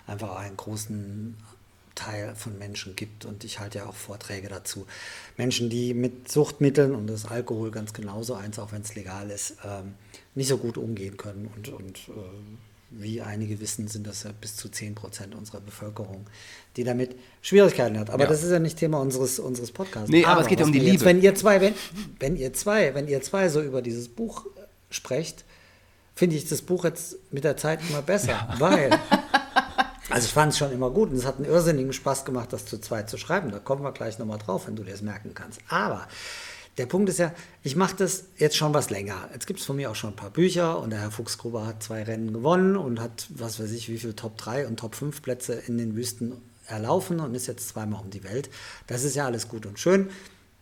einfach 0.06 0.36
einen 0.36 0.58
großen 0.58 1.38
Teil 2.02 2.34
von 2.36 2.58
Menschen 2.58 2.96
gibt 2.96 3.26
und 3.26 3.44
ich 3.44 3.60
halte 3.60 3.80
ja 3.80 3.86
auch 3.86 3.94
Vorträge 3.94 4.50
dazu. 4.50 4.88
Menschen, 5.38 5.70
die 5.70 5.94
mit 5.94 6.32
Suchtmitteln 6.32 6.96
und 6.96 7.08
das 7.08 7.26
Alkohol 7.26 7.70
ganz 7.70 7.94
genauso 7.94 8.34
eins, 8.34 8.58
auch 8.58 8.72
wenn 8.72 8.82
es 8.82 8.96
legal 8.96 9.30
ist, 9.30 9.58
ähm, 9.64 9.94
nicht 10.34 10.48
so 10.48 10.58
gut 10.58 10.78
umgehen 10.78 11.18
können 11.18 11.50
und, 11.56 11.70
und 11.70 11.98
äh, 12.10 12.12
wie 12.90 13.22
einige 13.22 13.60
wissen, 13.60 13.88
sind 13.88 14.08
das 14.08 14.24
ja 14.24 14.32
bis 14.40 14.56
zu 14.56 14.70
10 14.70 14.96
Prozent 14.96 15.36
unserer 15.36 15.62
Bevölkerung, 15.62 16.26
die 16.76 16.84
damit 16.84 17.16
Schwierigkeiten 17.42 17.98
hat. 17.98 18.10
Aber 18.10 18.24
ja. 18.24 18.30
das 18.30 18.44
ist 18.44 18.52
ja 18.52 18.60
nicht 18.60 18.78
Thema 18.78 19.00
unseres, 19.00 19.40
unseres 19.40 19.72
Podcasts. 19.72 20.10
Nee, 20.10 20.26
aber, 20.26 20.34
aber 20.34 20.42
es 20.42 20.48
geht 20.48 20.62
um 20.62 20.74
die 20.74 20.80
Liebe. 20.80 20.94
Jetzt, 20.94 21.06
wenn 21.06 21.22
ihr 21.22 21.36
zwei, 21.36 21.62
wenn, 21.62 21.74
wenn 22.20 22.36
ihr 22.36 22.52
zwei, 22.54 22.94
wenn 22.96 23.08
ihr 23.08 23.22
zwei 23.22 23.48
so 23.48 23.62
über 23.62 23.82
dieses 23.82 24.10
Buch 24.10 24.46
sprecht, 24.90 25.46
finde 26.16 26.36
ich 26.36 26.50
das 26.50 26.62
Buch 26.62 26.84
jetzt 26.84 27.18
mit 27.32 27.44
der 27.44 27.58
Zeit 27.58 27.80
immer 27.90 28.02
besser, 28.02 28.32
ja. 28.32 28.56
weil 28.60 28.90
Also 30.12 30.26
ich 30.26 30.34
fand 30.34 30.52
es 30.52 30.58
schon 30.58 30.74
immer 30.74 30.90
gut 30.90 31.10
und 31.10 31.16
es 31.16 31.26
hat 31.26 31.38
einen 31.38 31.46
irrsinnigen 31.46 31.94
Spaß 31.94 32.26
gemacht, 32.26 32.52
das 32.52 32.66
zu 32.66 32.78
zweit 32.80 33.10
zu 33.10 33.18
schreiben. 33.18 33.50
Da 33.50 33.60
kommen 33.60 33.82
wir 33.82 33.94
gleich 33.94 34.20
nochmal 34.20 34.40
drauf, 34.40 34.68
wenn 34.68 34.76
du 34.76 34.84
dir 34.84 34.92
das 34.92 35.02
merken 35.02 35.32
kannst. 35.34 35.62
Aber 35.70 36.06
der 36.78 36.86
Punkt 36.86 37.08
ist 37.10 37.20
ja, 37.20 37.34
ich 37.64 37.78
mache 37.78 37.96
das 37.96 38.26
jetzt 38.38 38.58
schon 38.58 38.74
was 38.74 38.90
länger. 38.90 39.30
Jetzt 39.34 39.48
gibt 39.48 39.62
es 39.62 39.66
von 39.66 39.78
mir 39.78 39.90
auch 39.90 39.96
schon 39.96 40.12
ein 40.12 40.16
paar 40.18 40.30
Bücher 40.30 40.80
und 40.80 40.90
der 40.90 41.00
Herr 41.00 41.12
Fuchsgruber 41.12 41.66
hat 41.66 41.82
zwei 41.82 42.04
Rennen 42.04 42.34
gewonnen 42.34 42.76
und 42.76 43.00
hat, 43.00 43.28
was 43.30 43.62
weiß 43.62 43.72
ich, 43.72 43.88
wie 43.88 43.98
viele 43.98 44.16
Top 44.16 44.38
3 44.38 44.68
und 44.68 44.78
Top 44.78 44.96
5 44.96 45.22
Plätze 45.22 45.54
in 45.54 45.78
den 45.78 45.96
Wüsten 45.96 46.34
erlaufen 46.68 47.22
und 47.22 47.34
ist 47.34 47.48
jetzt 47.48 47.70
zweimal 47.70 48.02
um 48.02 48.10
die 48.10 48.26
Welt. 48.26 48.50
Das 48.88 49.06
ist 49.06 49.16
ja 49.16 49.26
alles 49.26 49.48
gut 49.48 49.66
und 49.66 49.80
schön. 49.80 50.10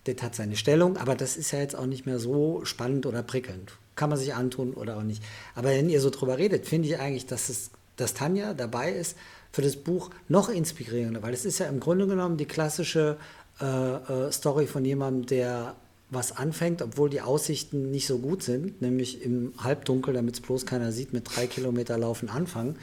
Das 0.04 0.22
hat 0.22 0.36
seine 0.36 0.58
Stellung, 0.58 0.98
aber 0.98 1.16
das 1.16 1.38
ist 1.38 1.52
ja 1.52 1.60
jetzt 1.60 1.76
auch 1.76 1.88
nicht 1.88 2.06
mehr 2.06 2.20
so 2.20 2.64
spannend 2.66 3.08
oder 3.08 3.24
prickelnd. 3.24 3.74
Kann 3.96 4.10
man 4.10 4.20
sich 4.20 4.36
antun 4.36 4.74
oder 4.76 4.98
auch 4.98 5.04
nicht. 5.04 5.24
Aber 5.56 5.70
wenn 5.70 5.90
ihr 5.90 6.02
so 6.02 6.12
drüber 6.12 6.38
redet, 6.38 6.68
finde 6.68 6.88
ich 6.88 7.00
eigentlich, 7.00 7.26
dass, 7.26 7.50
es, 7.50 7.72
dass 7.98 8.14
Tanja 8.14 8.54
dabei 8.54 8.92
ist 8.92 9.16
für 9.52 9.62
das 9.62 9.76
Buch 9.76 10.10
noch 10.28 10.50
inspirierender, 10.50 11.22
weil 11.24 11.34
es 11.34 11.46
ist 11.46 11.60
ja 11.60 11.68
im 11.68 11.80
Grunde 11.80 12.08
genommen 12.08 12.38
die 12.38 12.46
klassische 12.46 13.18
äh, 13.62 13.66
äh, 13.66 14.32
Story 14.32 14.68
von 14.68 14.86
jemandem, 14.86 15.26
der 15.26 15.76
was 16.12 16.36
anfängt, 16.36 16.82
obwohl 16.82 17.10
die 17.10 17.22
Aussichten 17.22 17.92
nicht 17.92 18.08
so 18.08 18.18
gut 18.18 18.42
sind, 18.42 18.82
nämlich 18.82 19.24
im 19.24 19.54
Halbdunkel, 19.60 20.14
damit 20.14 20.36
es 20.36 20.42
bloß 20.42 20.66
keiner 20.66 20.92
sieht, 20.92 21.14
mit 21.14 21.36
drei 21.36 21.46
Kilometer 21.46 21.98
Laufen 21.98 22.30
anfangen, 22.30 22.78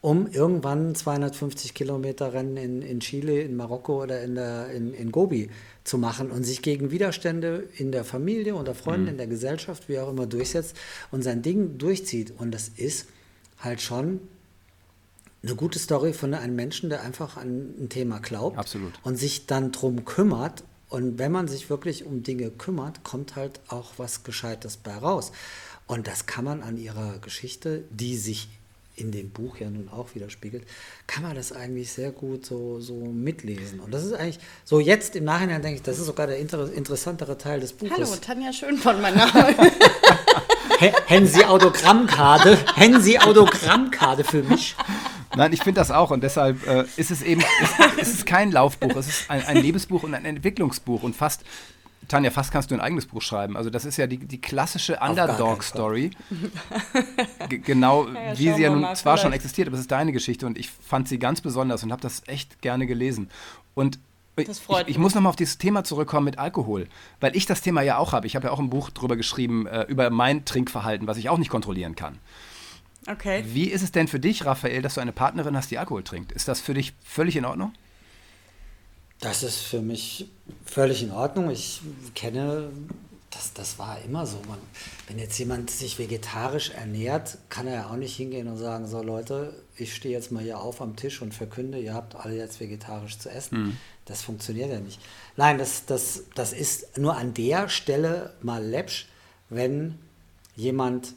um 0.00 0.28
irgendwann 0.28 0.94
250 0.94 1.74
Kilometer 1.74 2.32
Rennen 2.32 2.56
in, 2.56 2.82
in 2.82 3.00
Chile, 3.00 3.40
in 3.40 3.56
Marokko 3.56 4.02
oder 4.02 4.22
in, 4.22 4.34
der, 4.36 4.70
in, 4.70 4.94
in 4.94 5.10
Gobi 5.10 5.50
zu 5.84 5.98
machen 5.98 6.30
und 6.30 6.44
sich 6.44 6.62
gegen 6.62 6.90
Widerstände 6.90 7.68
in 7.76 7.90
der 7.90 8.04
Familie, 8.04 8.54
unter 8.54 8.74
Freunden, 8.74 9.04
mhm. 9.04 9.10
in 9.10 9.16
der 9.16 9.26
Gesellschaft, 9.28 9.88
wie 9.88 9.98
auch 9.98 10.10
immer 10.10 10.26
durchsetzt 10.26 10.76
und 11.10 11.22
sein 11.22 11.42
Ding 11.42 11.78
durchzieht. 11.78 12.32
Und 12.38 12.52
das 12.52 12.68
ist 12.68 13.06
halt 13.58 13.80
schon 13.80 14.20
eine 15.42 15.54
gute 15.56 15.78
Story 15.78 16.12
von 16.12 16.34
einem 16.34 16.54
Menschen, 16.54 16.88
der 16.88 17.02
einfach 17.02 17.36
an 17.36 17.74
ein 17.78 17.88
Thema 17.88 18.20
glaubt 18.20 18.58
Absolut. 18.58 18.92
und 19.02 19.16
sich 19.16 19.46
dann 19.46 19.72
drum 19.72 20.04
kümmert. 20.04 20.64
Und 20.88 21.18
wenn 21.18 21.32
man 21.32 21.48
sich 21.48 21.70
wirklich 21.70 22.04
um 22.04 22.22
Dinge 22.22 22.50
kümmert, 22.50 23.02
kommt 23.02 23.34
halt 23.34 23.60
auch 23.68 23.92
was 23.96 24.24
Gescheites 24.24 24.76
bei 24.76 24.94
raus. 24.94 25.32
Und 25.86 26.06
das 26.06 26.26
kann 26.26 26.44
man 26.44 26.62
an 26.62 26.76
ihrer 26.76 27.18
Geschichte, 27.18 27.82
die 27.90 28.16
sich 28.16 28.48
in 28.94 29.10
dem 29.10 29.30
Buch 29.30 29.56
ja 29.56 29.70
nun 29.70 29.88
auch 29.88 30.14
widerspiegelt, 30.14 30.64
kann 31.06 31.22
man 31.22 31.34
das 31.34 31.50
eigentlich 31.50 31.90
sehr 31.92 32.12
gut 32.12 32.44
so, 32.44 32.78
so 32.78 32.94
mitlesen. 32.94 33.80
Und 33.80 33.92
das 33.92 34.04
ist 34.04 34.12
eigentlich, 34.12 34.38
so 34.64 34.80
jetzt 34.80 35.16
im 35.16 35.24
Nachhinein 35.24 35.62
denke 35.62 35.76
ich, 35.76 35.82
das 35.82 35.98
ist 35.98 36.06
sogar 36.06 36.26
der 36.26 36.38
inter 36.38 36.70
interessantere 36.72 37.38
Teil 37.38 37.60
des 37.60 37.72
Buches. 37.72 37.96
Hallo, 37.96 38.16
Tanja 38.20 38.52
Schönborn, 38.52 39.00
mein 39.00 39.16
Name. 39.16 39.54
Hätten 41.06 41.26
Sie 41.26 41.44
Autogrammkarte, 41.44 42.58
hätten 42.74 43.00
Sie 43.00 43.18
Autogrammkarte 43.20 44.24
für 44.24 44.42
mich? 44.42 44.74
Nein, 45.36 45.52
ich 45.52 45.62
finde 45.62 45.80
das 45.80 45.90
auch 45.90 46.10
und 46.10 46.22
deshalb 46.22 46.66
äh, 46.66 46.84
ist 46.96 47.10
es 47.10 47.22
eben, 47.22 47.40
ist, 47.40 47.98
ist 47.98 48.14
es 48.14 48.24
kein 48.24 48.52
Laufbuch, 48.52 48.94
es 48.96 49.08
ist 49.08 49.30
ein, 49.30 49.44
ein 49.46 49.56
Lebensbuch 49.56 50.02
und 50.02 50.14
ein 50.14 50.24
Entwicklungsbuch 50.24 51.02
und 51.02 51.16
fast 51.16 51.44
Tanja, 52.08 52.30
fast 52.30 52.52
kannst 52.52 52.70
du 52.70 52.74
ein 52.74 52.80
eigenes 52.80 53.06
Buch 53.06 53.22
schreiben. 53.22 53.56
Also 53.56 53.70
das 53.70 53.84
ist 53.84 53.96
ja 53.96 54.06
die, 54.06 54.18
die 54.18 54.40
klassische 54.40 54.98
Underdog-Story. 55.00 56.10
genau, 57.48 58.08
ja, 58.08 58.38
wie 58.38 58.52
sie 58.52 58.62
ja 58.62 58.70
nun 58.70 58.82
zwar 58.82 58.96
vielleicht. 58.96 59.22
schon 59.22 59.32
existiert, 59.32 59.68
aber 59.68 59.76
es 59.76 59.82
ist 59.82 59.90
deine 59.90 60.12
Geschichte 60.12 60.46
und 60.46 60.58
ich 60.58 60.68
fand 60.68 61.08
sie 61.08 61.18
ganz 61.18 61.40
besonders 61.40 61.82
und 61.84 61.92
habe 61.92 62.02
das 62.02 62.22
echt 62.26 62.60
gerne 62.60 62.86
gelesen. 62.86 63.30
Und 63.74 63.98
ich, 64.36 64.48
ich, 64.86 64.98
muss 64.98 65.14
nochmal 65.14 65.30
auf 65.30 65.36
dieses 65.36 65.58
Thema 65.58 65.84
zurückkommen 65.84 66.24
mit 66.24 66.38
Alkohol, 66.38 66.88
weil 67.20 67.36
ich 67.36 67.44
das 67.44 67.60
Thema 67.60 67.82
ja 67.82 67.98
auch 67.98 68.12
habe. 68.12 68.26
Ich 68.26 68.34
habe 68.34 68.46
ja 68.46 68.52
auch 68.52 68.58
ein 68.58 68.70
Buch 68.70 68.90
drüber 68.90 69.16
geschrieben, 69.16 69.66
äh, 69.66 69.82
über 69.84 70.08
mein 70.08 70.44
Trinkverhalten, 70.44 71.06
was 71.06 71.18
ich 71.18 71.28
auch 71.28 71.38
nicht 71.38 71.50
kontrollieren 71.50 71.96
kann. 71.96 72.18
Okay. 73.06 73.44
Wie 73.46 73.68
ist 73.68 73.82
es 73.82 73.92
denn 73.92 74.08
für 74.08 74.20
dich, 74.20 74.44
Raphael, 74.44 74.82
dass 74.82 74.94
du 74.94 75.00
eine 75.00 75.12
Partnerin 75.12 75.56
hast, 75.56 75.70
die 75.70 75.78
Alkohol 75.78 76.04
trinkt? 76.04 76.32
Ist 76.32 76.48
das 76.48 76.60
für 76.60 76.74
dich 76.74 76.92
völlig 77.02 77.36
in 77.36 77.44
Ordnung? 77.44 77.72
Das 79.20 79.42
ist 79.42 79.58
für 79.58 79.80
mich 79.80 80.28
völlig 80.64 81.02
in 81.02 81.10
Ordnung. 81.12 81.50
Ich 81.50 81.80
kenne, 82.14 82.70
das, 83.30 83.52
das 83.52 83.78
war 83.78 84.00
immer 84.02 84.26
so. 84.26 84.38
Man, 84.48 84.58
wenn 85.08 85.18
jetzt 85.18 85.38
jemand 85.38 85.70
sich 85.70 85.98
vegetarisch 85.98 86.70
ernährt, 86.70 87.38
kann 87.48 87.66
er 87.66 87.74
ja 87.74 87.86
auch 87.86 87.96
nicht 87.96 88.16
hingehen 88.16 88.48
und 88.48 88.58
sagen, 88.58 88.86
so 88.86 89.02
Leute, 89.02 89.54
ich 89.76 89.94
stehe 89.94 90.14
jetzt 90.14 90.32
mal 90.32 90.42
hier 90.42 90.60
auf 90.60 90.80
am 90.80 90.96
Tisch 90.96 91.22
und 91.22 91.34
verkünde, 91.34 91.78
ihr 91.78 91.94
habt 91.94 92.14
alle 92.14 92.36
jetzt 92.36 92.60
vegetarisch 92.60 93.18
zu 93.18 93.30
essen. 93.30 93.58
Mhm. 93.58 93.76
Das 94.04 94.22
funktioniert 94.22 94.70
ja 94.70 94.80
nicht. 94.80 95.00
Nein, 95.36 95.58
das, 95.58 95.86
das, 95.86 96.24
das 96.34 96.52
ist 96.52 96.98
nur 96.98 97.16
an 97.16 97.34
der 97.34 97.68
Stelle 97.68 98.34
mal 98.42 98.64
läppsch, 98.64 99.06
wenn 99.48 99.98
jemand 100.56 101.14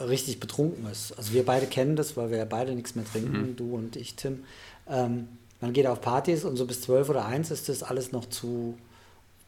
richtig 0.00 0.40
betrunken 0.40 0.90
ist. 0.90 1.12
Also 1.16 1.32
wir 1.32 1.44
beide 1.44 1.66
kennen 1.66 1.96
das, 1.96 2.16
weil 2.16 2.30
wir 2.30 2.38
ja 2.38 2.44
beide 2.44 2.74
nichts 2.74 2.94
mehr 2.94 3.04
trinken, 3.04 3.50
mhm. 3.50 3.56
du 3.56 3.74
und 3.74 3.96
ich, 3.96 4.16
Tim. 4.16 4.44
Ähm, 4.88 5.28
man 5.60 5.72
geht 5.72 5.86
auf 5.86 6.00
Partys 6.00 6.44
und 6.44 6.56
so 6.56 6.66
bis 6.66 6.82
zwölf 6.82 7.08
oder 7.08 7.26
eins 7.26 7.50
ist 7.50 7.68
das 7.68 7.82
alles 7.82 8.12
noch 8.12 8.26
zu, 8.26 8.78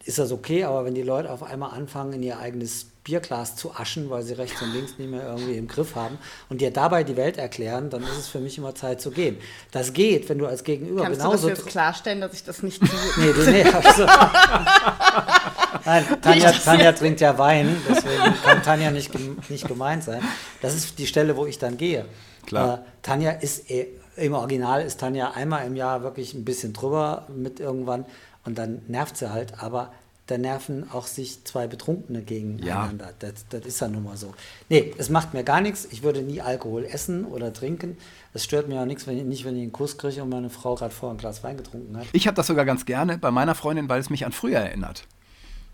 ist 0.04 0.18
das 0.18 0.30
okay, 0.30 0.64
aber 0.64 0.84
wenn 0.84 0.94
die 0.94 1.02
Leute 1.02 1.30
auf 1.30 1.42
einmal 1.42 1.70
anfangen, 1.70 2.12
in 2.12 2.22
ihr 2.22 2.38
eigenes 2.38 2.91
Bierglas 3.04 3.56
zu 3.56 3.74
aschen, 3.74 4.10
weil 4.10 4.22
sie 4.22 4.34
rechts 4.34 4.62
und 4.62 4.72
links 4.72 4.96
nicht 4.96 5.10
mehr 5.10 5.26
irgendwie 5.26 5.56
im 5.56 5.66
Griff 5.66 5.96
haben 5.96 6.18
und 6.48 6.60
dir 6.60 6.70
dabei 6.70 7.02
die 7.02 7.16
Welt 7.16 7.36
erklären, 7.36 7.90
dann 7.90 8.02
ist 8.04 8.16
es 8.16 8.28
für 8.28 8.38
mich 8.38 8.58
immer 8.58 8.74
Zeit 8.74 9.00
zu 9.00 9.10
gehen. 9.10 9.38
Das 9.72 9.92
geht, 9.92 10.28
wenn 10.28 10.38
du 10.38 10.46
als 10.46 10.62
Gegenüber 10.62 11.02
Kannst 11.02 11.20
genauso... 11.20 11.32
Kannst 11.32 11.44
du 11.44 11.48
das 11.48 11.58
jetzt 11.58 11.68
klarstellen, 11.68 12.20
dass 12.20 12.32
ich 12.34 12.44
das 12.44 12.62
nicht 12.62 12.80
tue? 12.80 12.88
nee, 13.16 13.32
du, 13.32 13.50
nee, 13.50 13.64
also, 13.64 14.06
Nein, 15.84 16.04
Tanja, 16.20 16.52
Tanja 16.52 16.92
trinkt 16.92 17.20
ja 17.20 17.36
Wein, 17.38 17.76
deswegen 17.88 18.34
kann 18.44 18.62
Tanja 18.62 18.90
nicht, 18.92 19.10
nicht 19.50 19.66
gemeint 19.66 20.04
sein. 20.04 20.22
Das 20.60 20.74
ist 20.74 20.98
die 20.98 21.06
Stelle, 21.06 21.36
wo 21.36 21.46
ich 21.46 21.58
dann 21.58 21.76
gehe. 21.76 22.04
Klar. 22.46 22.74
Äh, 22.74 22.78
Tanja 23.02 23.32
ist, 23.32 23.68
eh, 23.70 23.88
im 24.16 24.34
Original 24.34 24.82
ist 24.82 25.00
Tanja 25.00 25.32
einmal 25.32 25.66
im 25.66 25.74
Jahr 25.74 26.02
wirklich 26.02 26.34
ein 26.34 26.44
bisschen 26.44 26.72
drüber 26.72 27.26
mit 27.34 27.58
irgendwann 27.58 28.04
und 28.44 28.58
dann 28.58 28.82
nervt 28.86 29.16
sie 29.16 29.32
halt, 29.32 29.60
aber 29.60 29.92
da 30.26 30.38
nerven 30.38 30.88
auch 30.90 31.06
sich 31.06 31.44
zwei 31.44 31.66
Betrunkene 31.66 32.22
gegeneinander. 32.22 33.06
Ja. 33.06 33.12
Das, 33.18 33.46
das 33.48 33.66
ist 33.66 33.80
ja 33.80 33.88
nun 33.88 34.04
mal 34.04 34.16
so. 34.16 34.34
Nee, 34.68 34.94
es 34.96 35.10
macht 35.10 35.34
mir 35.34 35.42
gar 35.42 35.60
nichts. 35.60 35.86
Ich 35.90 36.02
würde 36.02 36.22
nie 36.22 36.40
Alkohol 36.40 36.84
essen 36.84 37.24
oder 37.24 37.52
trinken. 37.52 37.98
Es 38.32 38.44
stört 38.44 38.68
mir 38.68 38.80
auch 38.80 38.86
nichts, 38.86 39.06
wenn 39.06 39.18
ich, 39.18 39.24
nicht, 39.24 39.44
wenn 39.44 39.56
ich 39.56 39.62
einen 39.62 39.72
Kuss 39.72 39.98
kriege 39.98 40.22
und 40.22 40.28
meine 40.28 40.48
Frau 40.48 40.76
gerade 40.76 40.94
vorher 40.94 41.16
ein 41.16 41.18
Glas 41.18 41.42
Wein 41.42 41.56
getrunken 41.56 41.96
hat. 41.96 42.06
Ich 42.12 42.26
habe 42.26 42.36
das 42.36 42.46
sogar 42.46 42.64
ganz 42.64 42.86
gerne 42.86 43.18
bei 43.18 43.30
meiner 43.30 43.54
Freundin, 43.54 43.88
weil 43.88 44.00
es 44.00 44.10
mich 44.10 44.24
an 44.24 44.32
früher 44.32 44.58
erinnert. 44.58 45.04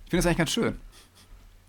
Ich 0.05 0.11
finde 0.11 0.23
das 0.23 0.27
eigentlich 0.27 0.39
ganz 0.39 0.51
schön. 0.51 0.77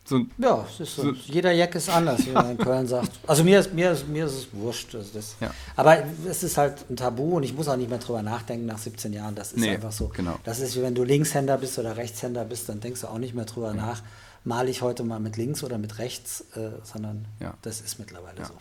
So 0.10 0.26
ja, 0.40 0.66
ist 0.80 0.96
so. 0.96 1.04
So 1.04 1.12
jeder 1.12 1.52
Jack 1.52 1.76
ist 1.76 1.88
anders, 1.88 2.26
wie 2.26 2.32
man 2.32 2.50
in 2.50 2.58
Köln 2.58 2.88
sagt. 2.88 3.12
Also 3.28 3.44
mir 3.44 3.60
ist, 3.60 3.74
mir 3.76 3.92
ist, 3.92 4.08
mir 4.08 4.26
ist 4.26 4.34
es 4.34 4.48
wurscht. 4.54 4.96
Also 4.96 5.12
das, 5.14 5.36
ja. 5.40 5.52
Aber 5.76 6.04
es 6.28 6.42
ist 6.42 6.58
halt 6.58 6.90
ein 6.90 6.96
Tabu 6.96 7.38
und 7.38 7.44
ich 7.44 7.54
muss 7.54 7.68
auch 7.68 7.78
nicht 7.78 7.92
mehr 7.92 8.00
drüber 8.00 8.24
nachdenken 8.24 8.66
nach 8.66 8.80
17 8.80 9.14
Jahren. 9.14 9.36
Das 9.36 9.54
ist 9.54 9.60
nee, 9.60 9.70
einfach 9.70 9.92
so. 9.92 10.08
Genau. 10.08 10.40
Das 10.44 10.60
ist 10.62 10.76
wie 10.76 10.82
wenn 10.82 10.96
du 10.96 11.04
Linkshänder 11.04 11.60
bist 11.60 11.78
oder 11.78 11.96
Rechtshänder 11.96 12.44
bist, 12.44 12.68
dann 12.70 12.80
denkst 12.80 13.02
du 13.02 13.08
auch 13.08 13.20
nicht 13.20 13.36
mehr 13.36 13.46
drüber 13.46 13.68
ja. 13.68 13.76
nach, 13.76 14.02
male 14.44 14.72
ich 14.72 14.82
heute 14.82 15.04
mal 15.04 15.20
mit 15.20 15.38
links 15.38 15.64
oder 15.64 15.78
mit 15.78 16.00
rechts, 16.00 16.42
äh, 16.56 16.72
sondern 16.84 17.26
ja. 17.40 17.54
das 17.62 17.80
ist 17.80 18.00
mittlerweile 18.00 18.44
so. 18.46 18.54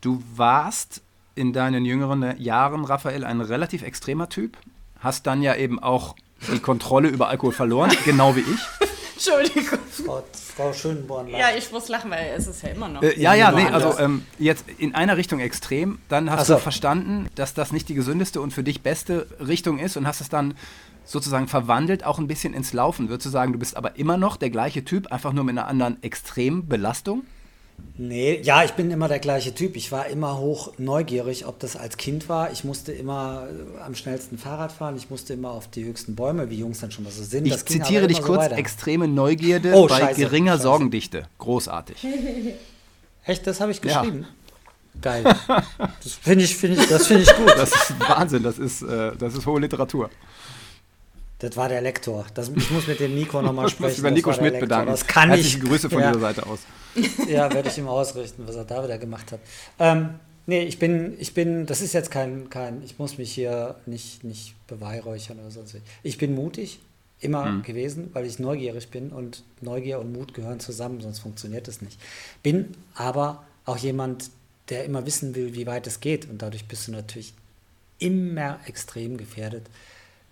Du 0.00 0.20
warst 0.34 1.00
in 1.36 1.52
deinen 1.52 1.84
jüngeren 1.84 2.36
Jahren, 2.40 2.84
Raphael, 2.84 3.22
ein 3.24 3.40
relativ 3.40 3.82
extremer 3.82 4.28
Typ. 4.28 4.56
Hast 4.98 5.28
dann 5.28 5.42
ja 5.42 5.54
eben 5.54 5.78
auch 5.80 6.16
die 6.52 6.58
Kontrolle 6.58 7.08
über 7.08 7.28
Alkohol 7.28 7.52
verloren, 7.52 7.92
genau 8.04 8.34
wie 8.34 8.40
ich. 8.40 8.88
Entschuldigung. 9.18 9.80
Frau, 9.90 10.22
Frau 10.32 10.72
Schönborn. 10.72 11.28
Ja, 11.28 11.48
ich 11.56 11.72
muss 11.72 11.88
lachen, 11.88 12.10
weil 12.10 12.34
es 12.36 12.46
ist 12.46 12.62
ja 12.62 12.68
immer 12.68 12.88
noch. 12.88 13.02
Äh, 13.02 13.20
ja, 13.20 13.34
ja, 13.34 13.50
nee, 13.50 13.66
also 13.66 13.98
ähm, 13.98 14.24
jetzt 14.38 14.64
in 14.78 14.94
einer 14.94 15.16
Richtung 15.16 15.40
extrem. 15.40 15.98
Dann 16.08 16.30
hast 16.30 16.46
so. 16.46 16.54
du 16.54 16.60
verstanden, 16.60 17.28
dass 17.34 17.52
das 17.52 17.72
nicht 17.72 17.88
die 17.88 17.94
gesündeste 17.94 18.40
und 18.40 18.52
für 18.52 18.62
dich 18.62 18.82
beste 18.82 19.26
Richtung 19.40 19.80
ist 19.80 19.96
und 19.96 20.06
hast 20.06 20.20
es 20.20 20.28
dann 20.28 20.54
sozusagen 21.04 21.48
verwandelt, 21.48 22.04
auch 22.04 22.18
ein 22.18 22.28
bisschen 22.28 22.54
ins 22.54 22.72
Laufen. 22.72 23.08
Würdest 23.08 23.26
du 23.26 23.30
sagen, 23.30 23.52
du 23.52 23.58
bist 23.58 23.76
aber 23.76 23.96
immer 23.96 24.16
noch 24.16 24.36
der 24.36 24.50
gleiche 24.50 24.84
Typ, 24.84 25.10
einfach 25.10 25.32
nur 25.32 25.42
mit 25.42 25.58
einer 25.58 25.66
anderen 25.66 26.00
Extrembelastung? 26.02 27.24
Nee, 28.00 28.40
ja, 28.42 28.62
ich 28.62 28.72
bin 28.72 28.92
immer 28.92 29.08
der 29.08 29.18
gleiche 29.18 29.52
Typ. 29.52 29.74
Ich 29.74 29.90
war 29.90 30.06
immer 30.06 30.38
hoch 30.38 30.72
neugierig, 30.78 31.46
ob 31.46 31.58
das 31.58 31.74
als 31.74 31.96
Kind 31.96 32.28
war. 32.28 32.52
Ich 32.52 32.62
musste 32.62 32.92
immer 32.92 33.48
äh, 33.48 33.82
am 33.82 33.96
schnellsten 33.96 34.38
Fahrrad 34.38 34.70
fahren. 34.70 34.96
Ich 34.96 35.10
musste 35.10 35.32
immer 35.32 35.50
auf 35.50 35.68
die 35.68 35.84
höchsten 35.84 36.14
Bäume, 36.14 36.48
wie 36.48 36.58
Jungs 36.58 36.78
dann 36.78 36.92
schon 36.92 37.02
mal 37.02 37.10
so 37.10 37.24
sind. 37.24 37.44
Ich 37.46 37.64
zitiere 37.64 38.06
dich 38.06 38.22
kurz: 38.22 38.44
so 38.44 38.50
extreme 38.52 39.08
Neugierde 39.08 39.72
oh, 39.74 39.88
bei 39.88 39.98
scheiße, 39.98 40.20
geringer 40.20 40.52
scheiße. 40.52 40.62
Sorgendichte. 40.62 41.26
Großartig. 41.38 42.06
Echt, 43.24 43.46
das 43.48 43.60
habe 43.60 43.72
ich 43.72 43.80
geschrieben. 43.80 44.22
Ja. 44.22 44.28
Geil. 45.00 45.24
Das 46.02 46.12
finde 46.14 46.44
ich, 46.44 46.56
find 46.56 46.78
ich, 46.78 46.86
find 46.86 47.22
ich 47.22 47.34
gut. 47.34 47.52
Das 47.56 47.70
ist 47.72 48.00
Wahnsinn. 48.00 48.42
Das 48.44 48.58
ist, 48.58 48.82
äh, 48.82 49.16
das 49.16 49.34
ist 49.34 49.44
hohe 49.44 49.60
Literatur. 49.60 50.08
Das 51.38 51.56
war 51.56 51.68
der 51.68 51.80
Lektor. 51.80 52.26
Das, 52.34 52.48
ich 52.48 52.70
muss 52.70 52.86
mit 52.88 52.98
dem 52.98 53.14
Nico 53.14 53.40
nochmal 53.40 53.68
sprechen. 53.68 53.92
Ich 53.92 53.98
über 53.98 54.10
Nico 54.10 54.32
Schmidt 54.32 54.58
bedanken. 54.58 54.90
Das 54.90 55.06
kann 55.06 55.28
Herzliche 55.28 55.58
ich. 55.58 55.64
Grüße 55.64 55.88
von 55.88 56.00
ja. 56.00 56.08
dieser 56.08 56.20
Seite 56.20 56.46
aus. 56.46 56.60
Ja, 57.28 57.52
werde 57.52 57.68
ich 57.68 57.78
ihm 57.78 57.86
ausrichten, 57.86 58.42
was 58.46 58.56
er 58.56 58.64
da 58.64 58.82
wieder 58.82 58.98
gemacht 58.98 59.30
hat. 59.30 59.40
Ähm, 59.78 60.14
nee, 60.46 60.64
ich 60.64 60.80
bin, 60.80 61.14
ich 61.20 61.32
bin, 61.32 61.66
das 61.66 61.80
ist 61.80 61.92
jetzt 61.92 62.10
kein, 62.10 62.50
kein, 62.50 62.82
ich 62.82 62.98
muss 62.98 63.18
mich 63.18 63.30
hier 63.30 63.76
nicht, 63.86 64.24
nicht 64.24 64.54
beweihräuchern 64.66 65.38
oder 65.38 65.50
sonst 65.50 65.76
Ich 66.02 66.18
bin 66.18 66.34
mutig, 66.34 66.80
immer 67.20 67.46
mhm. 67.46 67.62
gewesen, 67.62 68.10
weil 68.12 68.26
ich 68.26 68.38
neugierig 68.38 68.88
bin 68.90 69.10
und 69.10 69.44
Neugier 69.60 69.98
und 70.00 70.12
Mut 70.12 70.34
gehören 70.34 70.60
zusammen, 70.60 71.00
sonst 71.00 71.20
funktioniert 71.20 71.68
es 71.68 71.82
nicht. 71.82 72.00
Bin 72.42 72.74
aber 72.94 73.44
auch 73.64 73.76
jemand, 73.76 74.30
der 74.70 74.84
immer 74.84 75.06
wissen 75.06 75.34
will, 75.34 75.54
wie 75.54 75.66
weit 75.66 75.86
es 75.86 76.00
geht 76.00 76.28
und 76.28 76.42
dadurch 76.42 76.66
bist 76.66 76.88
du 76.88 76.92
natürlich 76.92 77.32
immer 77.98 78.60
extrem 78.66 79.16
gefährdet, 79.16 79.66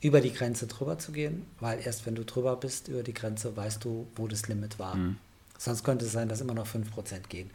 über 0.00 0.20
die 0.20 0.32
Grenze 0.32 0.66
drüber 0.66 0.98
zu 0.98 1.12
gehen, 1.12 1.46
weil 1.60 1.80
erst 1.84 2.06
wenn 2.06 2.14
du 2.14 2.24
drüber 2.24 2.56
bist 2.56 2.88
über 2.88 3.02
die 3.02 3.14
Grenze, 3.14 3.56
weißt 3.56 3.84
du, 3.84 4.06
wo 4.16 4.28
das 4.28 4.48
Limit 4.48 4.78
war. 4.78 4.96
Mhm. 4.96 5.16
Sonst 5.58 5.84
könnte 5.84 6.04
es 6.04 6.12
sein, 6.12 6.28
dass 6.28 6.40
immer 6.40 6.54
noch 6.54 6.66
5% 6.66 7.28
gehen. 7.28 7.50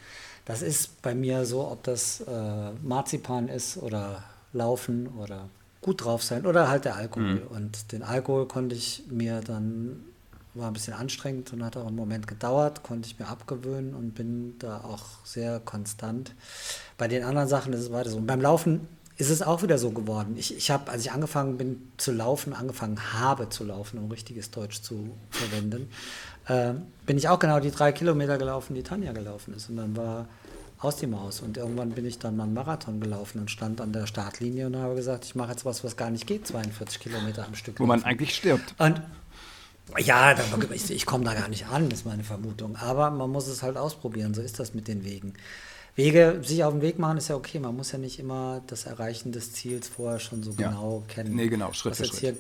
Das 0.46 0.62
ist 0.62 1.02
bei 1.02 1.14
mir 1.14 1.46
so, 1.46 1.68
ob 1.70 1.84
das 1.84 2.22
äh, 2.22 2.72
Marzipan 2.82 3.48
ist 3.48 3.78
oder 3.78 4.24
Laufen 4.54 5.08
oder 5.20 5.50
gut 5.82 6.04
drauf 6.04 6.24
sein 6.24 6.46
oder 6.46 6.68
halt 6.68 6.86
der 6.86 6.96
Alkohol. 6.96 7.36
Mhm. 7.36 7.48
Und 7.50 7.92
den 7.92 8.04
Alkohol 8.04 8.48
konnte 8.48 8.76
ich 8.76 9.04
mir 9.10 9.42
dann, 9.42 10.04
war 10.56 10.68
ein 10.68 10.74
bisschen 10.74 10.94
anstrengend 10.94 11.54
und 11.54 11.64
hat 11.64 11.78
auch 11.78 11.88
einen 11.88 11.96
Moment 11.96 12.28
gedauert, 12.28 12.82
konnte 12.82 13.08
ich 13.08 13.20
mir 13.20 13.28
abgewöhnen 13.28 13.94
und 13.94 14.16
bin 14.16 14.56
da 14.58 14.78
auch 14.80 15.04
sehr 15.24 15.60
konstant. 15.60 16.34
Bei 16.98 17.08
den 17.08 17.24
anderen 17.24 17.48
Sachen 17.48 17.72
ist 17.74 17.82
es 17.82 17.92
weiter 17.92 18.10
so. 18.10 18.18
Und 18.18 18.26
beim 18.26 18.42
Laufen 18.42 18.88
ist 19.22 19.30
es 19.30 19.44
auch 19.44 19.62
wieder 19.62 19.78
so 19.78 19.92
geworden. 19.92 20.36
Ich, 20.36 20.58
ich 20.58 20.72
habe, 20.72 20.92
als 20.92 21.06
ich 21.06 21.12
angefangen 21.12 21.56
bin 21.58 21.92
zu 21.98 22.12
laufen, 22.12 22.54
angefangen 22.54 23.14
habe 23.14 23.50
zu 23.50 23.64
laufen, 23.64 24.00
um 24.00 24.10
richtiges 24.10 24.50
Deutsch 24.50 24.82
zu 24.82 25.16
verwenden, 25.30 25.92
äh, 26.48 26.74
bin 27.06 27.20
ich 27.20 27.30
auch 27.30 27.38
genau 27.38 27.60
die 27.60 27.70
drei 27.70 27.92
Kilometer 27.92 28.40
gelaufen, 28.40 28.74
die 28.74 28.82
Tanja 28.82 29.12
gelaufen 29.12 29.54
ist. 29.54 29.70
Und 29.70 29.78
dann 29.78 29.96
war 29.96 30.28
aus 30.80 30.96
die 30.96 31.06
Maus. 31.06 31.42
Und 31.42 31.58
irgendwann 31.58 31.92
bin 31.92 32.08
ich 32.08 32.18
dann 32.18 32.36
mal 32.36 32.46
einen 32.46 32.56
Marathon 32.56 33.00
gelaufen 33.00 33.40
und 33.40 33.52
stand 33.52 33.80
an 33.80 33.94
der 33.94 34.08
Startlinie 34.08 34.66
und 34.66 34.76
habe 34.76 34.96
gesagt, 34.96 35.26
ich 35.26 35.36
mache 35.36 35.52
jetzt 35.52 35.66
was, 35.66 35.84
was 35.84 35.96
gar 35.96 36.10
nicht 36.10 36.26
geht, 36.26 36.48
42 36.48 37.00
Kilometer 37.00 37.46
am 37.46 37.54
Stück. 37.54 37.80
Wo 37.80 37.84
laufen. 37.84 38.02
man 38.02 38.04
eigentlich 38.04 38.34
stirbt. 38.34 38.74
Und 38.80 39.04
ja, 40.00 40.36
ich, 40.74 40.90
ich 40.90 41.06
komme 41.06 41.26
da 41.26 41.36
gar 41.36 41.48
nicht 41.48 41.68
an, 41.68 41.92
ist 41.92 42.08
meine 42.08 42.24
Vermutung. 42.24 42.76
Aber 42.76 43.12
man 43.12 43.30
muss 43.30 43.46
es 43.46 43.62
halt 43.62 43.78
ausprobieren, 43.78 44.34
so 44.34 44.42
ist 44.42 44.60
das 44.60 44.74
mit 44.74 44.88
den 44.88 45.06
Wegen. 45.06 45.36
Wege, 45.96 46.42
sich 46.44 46.64
auf 46.64 46.74
den 46.74 46.82
Weg 46.82 47.00
machen, 47.00 47.18
ist 47.18 47.28
ja 47.28 47.36
okay. 47.36 47.60
Man 47.60 47.76
muss 47.76 47.92
ja 47.92 47.98
nicht 47.98 48.20
immer 48.20 48.62
das 48.68 48.86
Erreichen 48.86 49.32
des 49.32 49.54
Ziels 49.54 49.88
vorher 49.88 50.20
schon 50.20 50.44
so 50.44 50.52
ja. 50.58 50.70
genau 50.70 51.04
kennen. 51.08 51.36
Nee, 51.36 51.48
genau, 51.48 51.74
Schritt 51.74 51.92
was 51.92 51.98
für 52.00 52.06
Schritt. 52.06 52.20
Hier, 52.20 52.38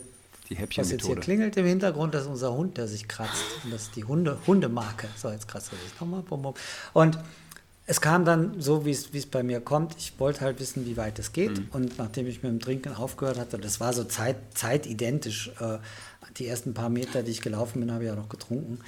die 0.50 0.56
Häppchen 0.56 0.84
Was 0.84 0.92
jetzt 0.92 1.06
hier 1.06 1.16
klingelt 1.16 1.56
im 1.58 1.66
Hintergrund, 1.66 2.14
das 2.14 2.24
ist 2.24 2.30
unser 2.30 2.54
Hund, 2.54 2.78
der 2.78 2.88
sich 2.88 3.08
kratzt. 3.08 3.44
Und 3.64 3.72
das 3.74 3.84
ist 3.84 3.96
die 3.96 4.04
Hunde, 4.04 4.38
Hundemarke. 4.48 5.08
So, 5.16 5.30
jetzt 5.30 5.48
kratzt 5.48 5.72
er 5.72 5.78
sich 5.78 6.00
nochmal. 6.00 6.24
Und 6.94 7.18
es 7.86 8.00
kam 8.00 8.26
dann 8.26 8.62
so, 8.62 8.86
wie 8.86 8.92
es 8.92 9.26
bei 9.26 9.44
mir 9.44 9.60
kommt. 9.60 9.96
Ich 9.98 10.20
wollte 10.20 10.42
halt 10.42 10.60
wissen, 10.60 10.86
wie 10.86 10.98
weit 10.98 11.20
es 11.20 11.34
geht. 11.34 11.58
Mhm. 11.58 11.68
Und 11.72 11.98
nachdem 11.98 12.28
ich 12.28 12.44
mit 12.44 12.52
dem 12.52 12.60
Trinken 12.60 12.96
aufgehört 12.96 13.38
hatte, 13.38 13.58
das 13.58 13.80
war 13.80 13.92
so 13.94 14.04
zeit, 14.04 14.38
zeitidentisch. 14.54 15.52
Äh, 15.60 15.80
die 16.38 16.48
ersten 16.48 16.74
paar 16.74 16.90
Meter, 16.90 17.24
die 17.24 17.32
ich 17.32 17.42
gelaufen 17.42 17.82
bin, 17.82 17.92
habe 17.92 18.06
ich 18.06 18.12
auch 18.12 18.16
noch 18.16 18.30
getrunken. 18.30 18.80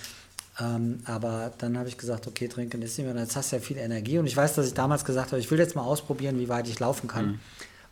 Ähm, 0.59 0.99
aber 1.05 1.51
dann 1.57 1.77
habe 1.77 1.89
ich 1.89 1.97
gesagt, 1.97 2.27
okay, 2.27 2.47
trinken 2.47 2.81
ist 2.81 2.97
nicht 2.97 3.11
mehr. 3.11 3.21
Jetzt 3.21 3.35
hast 3.35 3.51
du 3.51 3.55
ja 3.55 3.61
viel 3.61 3.77
Energie. 3.77 4.19
Und 4.19 4.27
ich 4.27 4.37
weiß, 4.37 4.53
dass 4.53 4.67
ich 4.67 4.73
damals 4.73 5.03
gesagt 5.05 5.31
habe, 5.31 5.39
ich 5.39 5.49
will 5.49 5.59
jetzt 5.59 5.75
mal 5.75 5.83
ausprobieren, 5.83 6.39
wie 6.39 6.49
weit 6.49 6.67
ich 6.67 6.79
laufen 6.79 7.07
kann. 7.07 7.25
Mhm. 7.25 7.39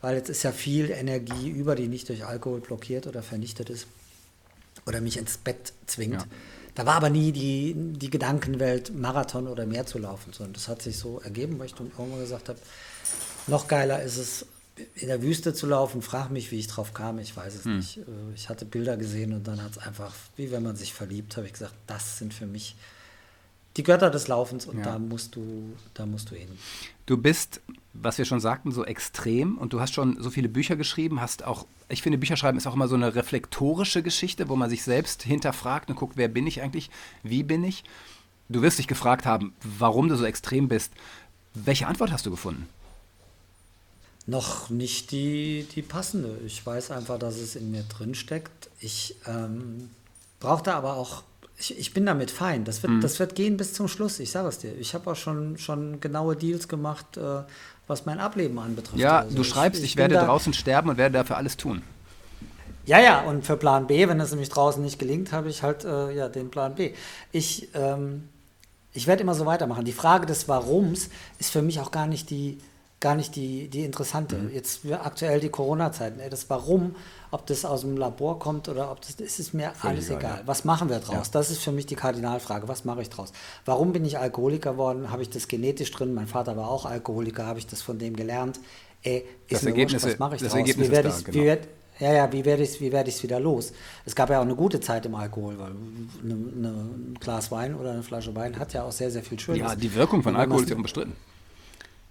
Weil 0.02 0.16
jetzt 0.16 0.30
ist 0.30 0.44
ja 0.44 0.52
viel 0.52 0.90
Energie 0.92 1.50
über, 1.50 1.76
die 1.76 1.88
nicht 1.88 2.10
durch 2.10 2.26
Alkohol 2.26 2.60
blockiert 2.60 3.08
oder 3.08 3.22
vernichtet 3.24 3.70
ist 3.70 3.88
oder 4.86 5.02
mich 5.02 5.18
ins 5.18 5.38
Bett 5.38 5.74
zwingt. 5.86 6.22
Ja. 6.22 6.26
Da 6.76 6.86
war 6.86 6.96
aber 6.96 7.10
nie 7.10 7.32
die, 7.32 7.76
die 7.76 8.10
Gedankenwelt, 8.10 8.96
Marathon 8.96 9.48
oder 9.48 9.66
mehr 9.66 9.86
zu 9.86 10.00
laufen, 10.00 10.32
sondern 10.34 10.54
das 10.54 10.68
hat 10.68 10.82
sich 10.82 10.98
so 10.98 11.20
ergeben, 11.20 11.60
weil 11.60 11.66
ich 11.66 11.76
dann 11.76 11.92
irgendwann 11.98 12.22
gesagt 12.22 12.50
habe, 12.50 12.60
noch 13.48 13.68
geiler 13.68 14.02
ist 14.02 14.18
es, 14.18 14.46
in 14.96 15.08
der 15.08 15.22
Wüste 15.22 15.54
zu 15.54 15.68
laufen, 15.68 16.02
frag 16.02 16.30
mich, 16.30 16.52
wie 16.52 16.60
ich 16.60 16.68
drauf 16.68 16.94
kam, 16.94 17.20
ich 17.20 17.36
weiß 17.36 17.56
es 17.56 17.66
hm. 17.66 17.78
nicht. 17.78 17.98
Äh, 17.98 18.02
ich 18.36 18.50
hatte 18.50 18.66
Bilder 18.66 18.98
gesehen 18.98 19.34
und 19.34 19.48
dann 19.48 19.62
hat 19.62 19.72
es 19.72 19.78
einfach, 19.78 20.14
wie 20.38 20.52
wenn 20.52 20.64
man 20.64 20.76
sich 20.76 20.94
verliebt, 20.94 21.36
habe 21.38 21.48
ich 21.48 21.54
gesagt, 21.54 21.74
das 21.88 22.18
sind 22.18 22.34
für 22.34 22.46
mich 22.46 22.76
die 23.78 23.84
Götter 23.84 24.10
des 24.10 24.28
Laufens 24.28 24.66
und 24.66 24.80
ja. 24.80 24.84
da 24.84 25.00
musst 25.00 25.36
du, 25.36 25.74
da 25.94 26.06
musst 26.06 26.32
du 26.32 26.36
hin. 26.36 26.50
Du 27.06 27.18
bist, 27.18 27.62
was 27.94 28.18
wir 28.18 28.26
schon 28.26 28.42
sagten, 28.42 28.72
so 28.72 28.84
extrem 28.84 29.58
und 29.58 29.74
du 29.74 29.80
hast 29.80 29.94
schon 29.94 30.22
so 30.22 30.30
viele 30.30 30.50
Bücher 30.50 30.76
geschrieben, 30.76 31.22
hast 31.22 31.44
auch, 31.44 31.66
ich 31.88 32.02
finde, 32.02 32.18
Bücherschreiben 32.18 32.58
ist 32.58 32.68
auch 32.68 32.76
immer 32.76 32.88
so 32.88 32.96
eine 32.96 33.16
reflektorische 33.16 34.04
Geschichte, 34.04 34.50
wo 34.50 34.56
man 34.56 34.70
sich 34.70 34.84
selbst 34.84 35.24
hinterfragt 35.24 35.90
und 35.90 35.96
guckt, 35.96 36.18
wer 36.18 36.28
bin 36.28 36.48
ich 36.48 36.62
eigentlich, 36.62 36.90
wie 37.24 37.44
bin 37.44 37.64
ich. 37.64 37.84
Du 38.50 38.62
wirst 38.62 38.80
dich 38.80 38.88
gefragt 38.88 39.26
haben, 39.26 39.54
warum 39.64 40.10
du 40.10 40.18
so 40.18 40.26
extrem 40.26 40.68
bist. 40.68 40.92
Welche 41.54 41.88
Antwort 41.88 42.12
hast 42.12 42.26
du 42.26 42.32
gefunden? 42.32 42.68
Noch 44.28 44.70
nicht 44.70 45.12
die, 45.12 45.68
die 45.76 45.82
passende. 45.82 46.38
Ich 46.46 46.66
weiß 46.66 46.92
einfach, 46.92 47.18
dass 47.18 47.38
es 47.38 47.56
in 47.56 47.72
mir 47.72 47.84
drin 47.84 48.16
steckt. 48.16 48.70
Ich 48.80 49.16
ähm, 49.28 49.90
brauchte 50.40 50.74
aber 50.74 50.96
auch, 50.96 51.24
ich, 51.58 51.78
ich 51.78 51.94
bin 51.94 52.06
damit 52.06 52.32
fein. 52.32 52.64
Das 52.64 52.84
wird, 52.84 52.94
mhm. 52.94 53.02
das 53.02 53.20
wird 53.20 53.36
gehen 53.36 53.58
bis 53.58 53.74
zum 53.74 53.88
Schluss, 53.88 54.20
ich 54.20 54.32
sage 54.32 54.48
es 54.48 54.60
dir. 54.60 54.78
Ich 54.78 54.94
habe 54.94 55.12
auch 55.12 55.16
schon, 55.16 55.58
schon 55.58 56.00
genaue 56.02 56.36
Deals 56.36 56.68
gemacht, 56.68 57.18
äh, 57.18 57.42
was 57.88 58.06
mein 58.06 58.20
Ableben 58.20 58.60
anbetrifft. 58.60 59.00
Ja, 59.00 59.20
also 59.20 59.36
du 59.36 59.44
schreibst, 59.44 59.80
ich, 59.84 59.92
ich, 59.92 59.98
werde 59.98 60.16
draußen 60.16 60.54
sterben 60.54 60.90
und 60.90 60.98
werde 60.98 61.14
dafür 61.14 61.38
alles 61.38 61.58
tun. 61.58 61.82
Ja, 62.86 63.00
ja, 63.00 63.22
und 63.22 63.46
für 63.46 63.58
Plan 63.58 63.86
B, 63.88 64.08
wenn 64.08 64.20
es 64.20 64.32
nämlich 64.32 64.50
draußen 64.50 64.82
nicht 64.84 64.98
gelingt, 64.98 65.32
habe 65.32 65.50
ich 65.50 65.62
halt 65.62 65.84
äh, 65.84 66.16
ja, 66.16 66.30
den 66.30 66.50
Plan 66.50 66.76
B. 66.76 66.94
Ich, 67.32 67.70
ähm, 67.76 68.28
ich 68.94 69.08
werde 69.08 69.22
immer 69.22 69.36
so 69.36 69.46
weitermachen. 69.46 69.86
Die 69.86 69.92
Frage 69.92 70.26
des 70.26 70.48
Warums 70.48 71.10
ist 71.38 71.52
für 71.52 71.62
mich 71.62 71.80
auch 71.80 71.92
gar 71.92 72.08
nicht 72.08 72.30
die, 72.32 72.58
gar 73.02 73.16
nicht 73.16 73.36
die, 73.36 73.68
die 73.68 73.84
interessante. 73.84 74.38
Mhm. 74.38 74.54
Jetzt 74.54 74.82
aktuell 74.92 75.40
die 75.40 75.50
Corona-Zeiten. 75.50 76.22
Das 76.30 76.50
Warum, 76.50 76.96
ob 77.32 77.46
das 77.48 77.66
aus 77.66 77.82
dem 77.82 77.98
Labor 77.98 78.40
kommt 78.40 78.70
oder 78.70 78.92
ob 78.92 79.02
das, 79.02 79.20
ist 79.20 79.54
mir 79.54 79.72
Völlig 79.72 79.84
alles 79.84 80.10
egal. 80.10 80.38
Ja. 80.38 80.42
Was 80.46 80.64
machen 80.64 80.88
wir 80.88 81.00
draus? 81.00 81.28
Ja. 81.28 81.32
Das 81.34 81.52
ist 81.52 81.62
für 81.62 81.72
mich 81.72 81.88
die 81.88 81.96
Kardinalfrage. 81.96 82.68
Was 82.68 82.86
mache 82.86 83.02
ich 83.02 83.10
draus? 83.10 83.34
Warum 83.66 83.92
bin 83.92 84.06
ich 84.06 84.20
Alkoholiker 84.20 84.74
geworden? 84.74 85.12
Habe 85.12 85.24
ich 85.24 85.30
das 85.30 85.48
genetisch 85.48 85.92
drin? 85.92 86.14
Mein 86.14 86.28
Vater 86.28 86.56
war 86.56 86.70
auch 86.70 86.86
Alkoholiker. 86.86 87.46
Habe 87.46 87.60
ich 87.60 87.68
das 87.68 87.82
von 87.82 87.98
dem 87.98 88.16
gelernt? 88.16 88.60
Ey, 89.04 89.26
ist 89.48 89.64
das 89.64 89.66
Ergebnis, 89.66 90.04
was 90.04 90.20
mache 90.20 90.36
ich 90.36 90.42
das 90.42 90.52
draus? 90.52 90.60
Ergebnis 90.60 90.88
wie 90.88 90.92
werde 90.92 91.10
ich, 91.10 91.26
genau. 91.26 91.38
wie 91.38 91.46
werd, 91.46 91.68
ja, 92.00 92.14
ja, 92.14 92.32
wie 92.32 92.46
werde 92.46 92.62
ich 92.62 92.70
es 92.70 92.82
werd 92.82 93.24
wieder 93.24 93.40
los? 93.40 93.74
Es 94.06 94.14
gab 94.14 94.30
ja 94.30 94.38
auch 94.38 94.44
eine 94.44 94.56
gute 94.56 94.80
Zeit 94.80 95.08
im 95.08 95.16
Alkohol, 95.16 95.58
weil 95.58 95.72
eine, 96.24 96.34
eine, 96.34 96.68
ein 96.68 97.18
Glas 97.20 97.52
Wein 97.52 97.74
oder 97.74 97.94
eine 97.94 98.04
Flasche 98.04 98.36
Wein 98.36 98.60
hat 98.60 98.74
ja 98.74 98.84
auch 98.84 98.92
sehr, 98.92 99.10
sehr 99.10 99.24
viel 99.24 99.40
Schönes. 99.40 99.62
Ja, 99.62 99.76
die 99.76 99.94
Wirkung 99.96 100.22
von 100.22 100.36
Alkohol 100.36 100.62
ist 100.62 100.70
ja 100.70 100.76
unbestritten. 100.76 101.14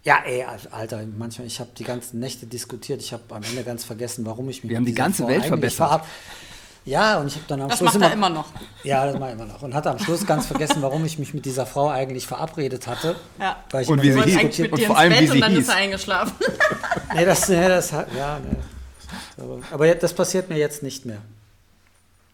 Ja, 0.02 0.20
ey, 0.24 0.44
Alter, 0.70 1.02
manchmal, 1.18 1.46
ich 1.46 1.60
habe 1.60 1.70
die 1.76 1.84
ganzen 1.84 2.20
Nächte 2.20 2.46
diskutiert. 2.46 3.02
Ich 3.02 3.12
habe 3.12 3.22
am 3.30 3.42
Ende 3.42 3.62
ganz 3.64 3.84
vergessen, 3.84 4.24
warum 4.24 4.48
ich 4.48 4.64
mich. 4.64 4.70
Wir 4.70 4.78
haben 4.78 4.86
die 4.86 4.94
ganze 4.94 5.26
Welt 5.28 5.44
verbessert. 5.44 6.02
Ja, 6.86 7.18
und 7.18 7.26
ich 7.26 7.34
habe 7.34 7.44
dann 7.46 7.60
am 7.60 7.68
das 7.68 7.78
Schluss. 7.78 7.92
Das 7.92 8.00
macht 8.00 8.10
er 8.10 8.14
immer 8.14 8.30
noch. 8.30 8.46
Ja, 8.82 9.04
das 9.04 9.18
mache 9.18 9.30
ich 9.30 9.36
immer 9.36 9.44
noch. 9.44 9.60
Und 9.62 9.74
hatte 9.74 9.90
am 9.90 9.98
Schluss 9.98 10.26
ganz 10.26 10.46
vergessen, 10.46 10.80
warum 10.80 11.04
ich 11.04 11.18
mich 11.18 11.34
mit 11.34 11.44
dieser 11.44 11.66
Frau 11.66 11.90
eigentlich 11.90 12.26
verabredet 12.26 12.86
hatte. 12.86 13.16
Ja. 13.38 13.62
und 13.86 14.02
wie 14.02 14.12
sie 14.12 14.22
hieß. 14.22 14.60
Und, 14.60 14.72
und 14.72 14.82
vor 14.84 14.96
allem, 14.96 15.12
wie 15.12 15.26
sie 15.26 15.32
und 15.32 15.40
dann 15.40 15.52
hieß. 15.52 15.60
ist 15.60 15.68
er 15.68 15.76
eingeschlafen. 15.76 16.32
nee, 17.14 17.24
das, 17.26 17.48
nee, 17.48 17.68
das 17.68 17.92
hat, 17.92 18.08
ja, 18.16 18.40
nee. 18.42 18.56
Aber 19.70 19.94
das 19.94 20.14
passiert 20.14 20.48
mir 20.48 20.56
jetzt 20.56 20.82
nicht 20.82 21.04
mehr. 21.04 21.18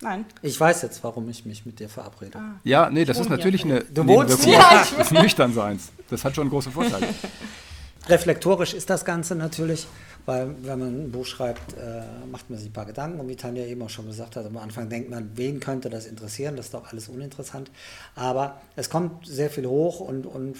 Nein. 0.00 0.24
Ich 0.42 0.58
weiß 0.58 0.82
jetzt, 0.82 1.02
warum 1.02 1.28
ich 1.28 1.44
mich 1.44 1.66
mit 1.66 1.80
dir 1.80 1.88
verabrede. 1.88 2.38
Ah. 2.38 2.60
Ja, 2.62 2.90
nee, 2.90 3.04
das 3.04 3.18
ist 3.18 3.30
natürlich 3.30 3.64
eine. 3.64 3.80
Du 3.80 4.06
wohnst 4.06 4.44
hier. 4.44 4.54
Ja, 4.54 4.86
das 4.96 5.10
Nüchternseins. 5.10 5.90
Das 6.10 6.24
hat 6.24 6.34
schon 6.34 6.48
große 6.48 6.70
Vorteile. 6.70 7.08
Reflektorisch 8.08 8.72
ist 8.72 8.88
das 8.88 9.04
Ganze 9.04 9.34
natürlich, 9.34 9.88
weil 10.26 10.54
wenn 10.62 10.78
man 10.78 11.04
ein 11.06 11.10
Buch 11.10 11.26
schreibt, 11.26 11.72
äh, 11.72 12.02
macht 12.30 12.48
man 12.48 12.58
sich 12.58 12.68
ein 12.68 12.72
paar 12.72 12.86
Gedanken. 12.86 13.18
Und 13.18 13.28
wie 13.28 13.34
Tanja 13.34 13.64
eben 13.64 13.82
auch 13.82 13.90
schon 13.90 14.06
gesagt 14.06 14.36
hat, 14.36 14.46
am 14.46 14.56
Anfang 14.58 14.88
denkt 14.88 15.10
man, 15.10 15.30
wen 15.34 15.58
könnte 15.58 15.90
das 15.90 16.06
interessieren? 16.06 16.56
Das 16.56 16.66
ist 16.66 16.74
doch 16.74 16.92
alles 16.92 17.08
uninteressant. 17.08 17.70
Aber 18.14 18.60
es 18.76 18.90
kommt 18.90 19.26
sehr 19.26 19.50
viel 19.50 19.66
hoch 19.66 19.98
und, 19.98 20.24
und 20.24 20.56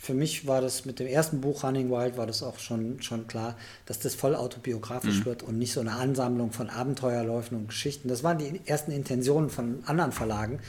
für 0.00 0.14
mich 0.14 0.46
war 0.46 0.60
das 0.60 0.84
mit 0.84 1.00
dem 1.00 1.08
ersten 1.08 1.40
Buch 1.40 1.64
Running 1.64 1.90
Wild 1.90 2.16
war 2.16 2.26
das 2.26 2.42
auch 2.42 2.58
schon, 2.58 3.02
schon 3.02 3.26
klar, 3.26 3.56
dass 3.84 3.98
das 3.98 4.14
voll 4.14 4.34
autobiografisch 4.34 5.20
mhm. 5.20 5.24
wird 5.26 5.42
und 5.42 5.58
nicht 5.58 5.72
so 5.72 5.80
eine 5.80 5.92
Ansammlung 5.92 6.52
von 6.52 6.70
Abenteuerläufen 6.70 7.58
und 7.58 7.68
Geschichten. 7.68 8.08
Das 8.08 8.22
waren 8.22 8.38
die 8.38 8.60
ersten 8.64 8.92
Intentionen 8.92 9.50
von 9.50 9.82
anderen 9.86 10.12
Verlagen. 10.12 10.60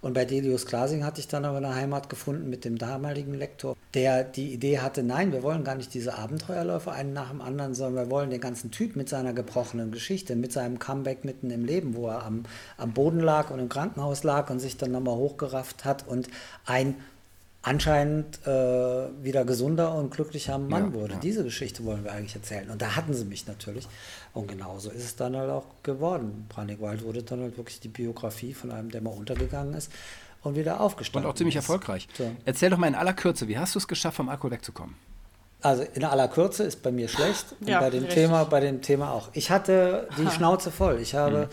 Und 0.00 0.14
bei 0.14 0.24
Delius 0.24 0.66
Glasing 0.66 1.04
hatte 1.04 1.20
ich 1.20 1.28
dann 1.28 1.44
aber 1.44 1.58
eine 1.58 1.74
Heimat 1.74 2.08
gefunden 2.08 2.48
mit 2.48 2.64
dem 2.64 2.78
damaligen 2.78 3.34
Lektor, 3.34 3.76
der 3.94 4.24
die 4.24 4.52
Idee 4.52 4.78
hatte, 4.78 5.02
nein, 5.02 5.32
wir 5.32 5.42
wollen 5.42 5.64
gar 5.64 5.74
nicht 5.74 5.92
diese 5.94 6.16
Abenteuerläufe 6.16 6.92
einen 6.92 7.12
nach 7.12 7.30
dem 7.30 7.40
anderen, 7.40 7.74
sondern 7.74 8.06
wir 8.06 8.10
wollen 8.10 8.30
den 8.30 8.40
ganzen 8.40 8.70
Typ 8.70 8.96
mit 8.96 9.08
seiner 9.08 9.32
gebrochenen 9.32 9.90
Geschichte, 9.90 10.36
mit 10.36 10.52
seinem 10.52 10.78
Comeback 10.78 11.24
mitten 11.24 11.50
im 11.50 11.64
Leben, 11.64 11.96
wo 11.96 12.08
er 12.08 12.24
am, 12.24 12.44
am 12.76 12.92
Boden 12.92 13.20
lag 13.20 13.50
und 13.50 13.58
im 13.58 13.68
Krankenhaus 13.68 14.24
lag 14.24 14.50
und 14.50 14.60
sich 14.60 14.76
dann 14.76 14.92
nochmal 14.92 15.16
hochgerafft 15.16 15.84
hat 15.84 16.06
und 16.06 16.28
ein 16.64 16.94
anscheinend 17.68 18.46
äh, 18.46 18.50
wieder 19.22 19.44
gesunder 19.44 19.94
und 19.94 20.10
glücklicher 20.10 20.58
Mann 20.58 20.92
ja, 20.92 20.94
wurde. 20.94 21.14
Ja. 21.14 21.20
Diese 21.20 21.44
Geschichte 21.44 21.84
wollen 21.84 22.02
wir 22.02 22.12
eigentlich 22.12 22.34
erzählen. 22.34 22.70
Und 22.70 22.80
da 22.80 22.96
hatten 22.96 23.12
sie 23.12 23.24
mich 23.24 23.46
natürlich. 23.46 23.86
Und 24.32 24.48
genauso 24.48 24.90
ist 24.90 25.04
es 25.04 25.16
dann 25.16 25.36
halt 25.36 25.50
auch 25.50 25.66
geworden. 25.82 26.46
Brandig 26.48 26.80
Wild 26.80 27.04
wurde 27.04 27.22
dann 27.22 27.40
halt 27.40 27.56
wirklich 27.56 27.80
die 27.80 27.88
Biografie 27.88 28.54
von 28.54 28.70
einem, 28.72 28.90
der 28.90 29.02
mal 29.02 29.10
untergegangen 29.10 29.74
ist 29.74 29.92
und 30.42 30.56
wieder 30.56 30.80
aufgestanden. 30.80 31.26
Und 31.26 31.32
auch 31.32 31.36
ziemlich 31.36 31.56
ist. 31.56 31.64
erfolgreich. 31.64 32.08
So. 32.16 32.30
Erzähl 32.44 32.70
doch 32.70 32.78
mal 32.78 32.88
in 32.88 32.94
aller 32.94 33.12
Kürze, 33.12 33.48
wie 33.48 33.58
hast 33.58 33.74
du 33.74 33.78
es 33.78 33.86
geschafft, 33.86 34.16
vom 34.16 34.28
Alkohol 34.30 34.52
wegzukommen? 34.52 34.94
Also 35.60 35.84
in 35.94 36.04
aller 36.04 36.28
Kürze 36.28 36.62
ist 36.64 36.82
bei 36.82 36.92
mir 36.92 37.08
schlecht 37.08 37.46
und 37.60 37.68
ja, 37.68 37.80
bei 37.80 37.90
dem 37.90 38.08
Thema, 38.08 38.44
bei 38.44 38.60
dem 38.60 38.80
Thema 38.80 39.12
auch. 39.12 39.28
Ich 39.32 39.50
hatte 39.50 40.08
die 40.16 40.30
Schnauze 40.34 40.70
voll. 40.70 41.00
Ich 41.00 41.14
habe 41.14 41.48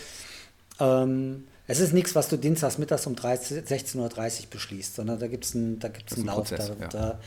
mhm. 0.79 0.85
ähm, 0.85 1.47
es 1.67 1.79
ist 1.79 1.93
nichts, 1.93 2.15
was 2.15 2.29
du 2.29 2.37
dienstags 2.37 2.77
mittags 2.77 3.07
um 3.07 3.15
16.30 3.15 3.97
Uhr 3.97 4.49
beschließt, 4.49 4.95
sondern 4.95 5.19
da 5.19 5.27
gibt 5.27 5.45
es 5.45 5.55
einen, 5.55 5.79
da 5.79 5.87
gibt's 5.87 6.13
einen 6.15 6.25
Lauf. 6.25 6.49
Prozess, 6.49 6.71
da, 6.77 6.83
ja. 6.83 6.87
da, 6.87 7.19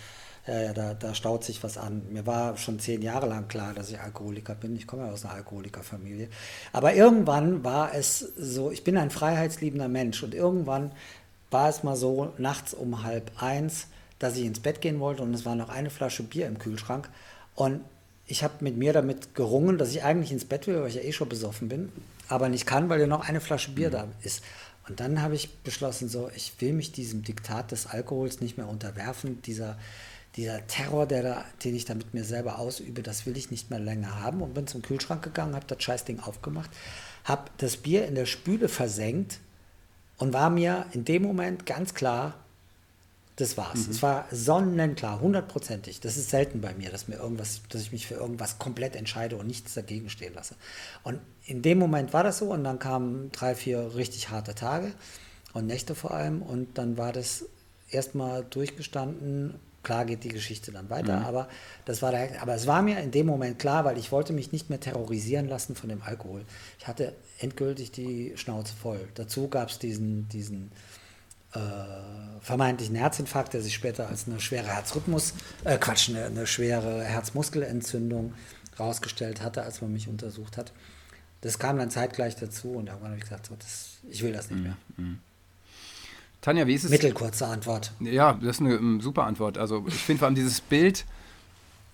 ja, 0.46 0.72
da, 0.72 0.94
da, 0.94 1.14
staut 1.14 1.44
sich 1.44 1.62
was 1.62 1.76
an. 1.76 2.02
Mir 2.10 2.26
war 2.26 2.56
schon 2.56 2.78
zehn 2.78 3.02
Jahre 3.02 3.26
lang 3.26 3.48
klar, 3.48 3.74
dass 3.74 3.90
ich 3.90 4.00
Alkoholiker 4.00 4.54
bin. 4.54 4.76
Ich 4.76 4.86
komme 4.86 5.06
ja 5.06 5.12
aus 5.12 5.24
einer 5.24 5.34
Alkoholikerfamilie. 5.34 6.28
Aber 6.72 6.94
irgendwann 6.94 7.64
war 7.64 7.94
es 7.94 8.20
so, 8.38 8.70
ich 8.70 8.82
bin 8.84 8.96
ein 8.96 9.10
freiheitsliebender 9.10 9.88
Mensch 9.88 10.22
und 10.22 10.34
irgendwann 10.34 10.92
war 11.50 11.68
es 11.68 11.82
mal 11.82 11.96
so, 11.96 12.32
nachts 12.38 12.72
um 12.72 13.02
halb 13.02 13.30
eins, 13.42 13.88
dass 14.18 14.36
ich 14.36 14.46
ins 14.46 14.60
Bett 14.60 14.80
gehen 14.80 15.00
wollte 15.00 15.22
und 15.22 15.34
es 15.34 15.44
war 15.44 15.54
noch 15.54 15.68
eine 15.68 15.90
Flasche 15.90 16.22
Bier 16.22 16.46
im 16.46 16.58
Kühlschrank. 16.58 17.10
Und 17.54 17.80
ich 18.26 18.42
habe 18.42 18.54
mit 18.60 18.76
mir 18.76 18.92
damit 18.92 19.34
gerungen, 19.34 19.78
dass 19.78 19.90
ich 19.90 20.02
eigentlich 20.02 20.32
ins 20.32 20.44
Bett 20.44 20.66
will, 20.66 20.80
weil 20.80 20.88
ich 20.88 20.94
ja 20.94 21.02
eh 21.02 21.12
schon 21.12 21.28
besoffen 21.28 21.68
bin 21.68 21.92
aber 22.28 22.48
nicht 22.48 22.66
kann, 22.66 22.88
weil 22.88 23.00
ja 23.00 23.06
noch 23.06 23.28
eine 23.28 23.40
Flasche 23.40 23.72
Bier 23.72 23.88
mhm. 23.88 23.92
da 23.92 24.08
ist. 24.22 24.42
Und 24.88 25.00
dann 25.00 25.20
habe 25.20 25.34
ich 25.34 25.58
beschlossen, 25.58 26.08
so, 26.08 26.30
ich 26.34 26.52
will 26.60 26.72
mich 26.72 26.92
diesem 26.92 27.22
Diktat 27.22 27.72
des 27.72 27.86
Alkohols 27.86 28.40
nicht 28.40 28.56
mehr 28.56 28.68
unterwerfen. 28.68 29.42
Dieser, 29.42 29.76
dieser 30.36 30.66
Terror, 30.66 31.06
der 31.06 31.22
da, 31.22 31.44
den 31.62 31.74
ich 31.74 31.84
da 31.84 31.94
mit 31.94 32.14
mir 32.14 32.24
selber 32.24 32.58
ausübe, 32.58 33.02
das 33.02 33.26
will 33.26 33.36
ich 33.36 33.50
nicht 33.50 33.70
mehr 33.70 33.80
länger 33.80 34.22
haben. 34.22 34.40
Und 34.40 34.54
bin 34.54 34.66
zum 34.66 34.80
Kühlschrank 34.80 35.22
gegangen, 35.22 35.54
habe 35.54 35.66
das 35.66 35.82
Scheißding 35.82 36.20
aufgemacht, 36.20 36.70
habe 37.24 37.50
das 37.58 37.76
Bier 37.76 38.06
in 38.06 38.14
der 38.14 38.26
Spüle 38.26 38.68
versenkt 38.68 39.40
und 40.16 40.32
war 40.32 40.48
mir 40.48 40.86
in 40.92 41.04
dem 41.04 41.22
Moment 41.22 41.66
ganz 41.66 41.92
klar, 41.92 42.34
das 43.38 43.56
war's. 43.56 43.86
Mhm. 43.86 43.92
Es 43.92 44.02
war 44.02 44.26
sonnenklar, 44.32 45.20
hundertprozentig. 45.20 46.00
Das 46.00 46.16
ist 46.16 46.30
selten 46.30 46.60
bei 46.60 46.74
mir, 46.74 46.90
dass 46.90 47.06
mir 47.06 47.16
irgendwas, 47.16 47.60
dass 47.68 47.82
ich 47.82 47.92
mich 47.92 48.06
für 48.06 48.14
irgendwas 48.14 48.58
komplett 48.58 48.96
entscheide 48.96 49.36
und 49.36 49.46
nichts 49.46 49.74
dagegen 49.74 50.10
stehen 50.10 50.34
lasse. 50.34 50.56
Und 51.04 51.20
in 51.44 51.62
dem 51.62 51.78
Moment 51.78 52.12
war 52.12 52.24
das 52.24 52.38
so 52.38 52.46
und 52.46 52.64
dann 52.64 52.80
kamen 52.80 53.30
drei, 53.30 53.54
vier 53.54 53.94
richtig 53.94 54.30
harte 54.30 54.56
Tage 54.56 54.92
und 55.52 55.66
Nächte 55.66 55.94
vor 55.94 56.10
allem 56.10 56.42
und 56.42 56.78
dann 56.78 56.96
war 56.98 57.12
das 57.12 57.44
erstmal 57.90 58.44
durchgestanden. 58.44 59.54
Klar 59.84 60.04
geht 60.04 60.24
die 60.24 60.28
Geschichte 60.28 60.72
dann 60.72 60.90
weiter, 60.90 61.20
mhm. 61.20 61.26
aber 61.26 61.48
das 61.84 62.02
war 62.02 62.10
der, 62.10 62.42
aber 62.42 62.56
es 62.56 62.66
war 62.66 62.82
mir 62.82 62.98
in 62.98 63.12
dem 63.12 63.26
Moment 63.26 63.60
klar, 63.60 63.84
weil 63.84 63.98
ich 63.98 64.10
wollte 64.10 64.32
mich 64.32 64.50
nicht 64.50 64.68
mehr 64.68 64.80
terrorisieren 64.80 65.48
lassen 65.48 65.76
von 65.76 65.88
dem 65.88 66.02
Alkohol. 66.02 66.44
Ich 66.80 66.88
hatte 66.88 67.14
endgültig 67.38 67.92
die 67.92 68.32
Schnauze 68.36 68.74
voll. 68.74 69.08
Dazu 69.14 69.46
gab 69.46 69.68
es 69.68 69.78
diesen, 69.78 70.28
diesen 70.28 70.72
äh, 71.54 71.58
vermeintlichen 72.40 72.96
Herzinfarkt, 72.96 73.54
der 73.54 73.62
sich 73.62 73.74
später 73.74 74.08
als 74.08 74.26
eine 74.26 74.40
schwere 74.40 74.66
Herzrhythmus, 74.66 75.34
äh, 75.64 75.78
Quatsch, 75.78 76.10
eine, 76.10 76.26
eine 76.26 76.46
schwere 76.46 77.02
Herzmuskelentzündung 77.04 78.34
rausgestellt 78.78 79.42
hatte, 79.42 79.62
als 79.62 79.80
man 79.80 79.92
mich 79.92 80.08
untersucht 80.08 80.56
hat. 80.56 80.72
Das 81.40 81.58
kam 81.58 81.78
dann 81.78 81.90
zeitgleich 81.90 82.36
dazu 82.36 82.72
und 82.72 82.88
irgendwann 82.88 83.10
habe 83.10 83.18
ich 83.18 83.24
gesagt, 83.24 83.46
so, 83.46 83.54
das, 83.56 83.98
ich 84.10 84.22
will 84.22 84.32
das 84.32 84.50
nicht 84.50 84.62
mehr. 84.62 84.76
Mhm. 84.96 85.18
Tanja, 86.40 86.66
wie 86.66 86.74
ist 86.74 86.84
es? 86.84 86.90
Mittelkurze 86.90 87.46
Antwort. 87.46 87.92
Ja, 88.00 88.34
das 88.34 88.56
ist 88.56 88.60
eine 88.60 88.74
ähm, 88.74 89.00
super 89.00 89.24
Antwort. 89.24 89.58
Also 89.58 89.84
ich 89.88 89.94
finde 89.94 90.20
vor 90.20 90.26
allem 90.26 90.34
dieses 90.34 90.60
Bild 90.60 91.04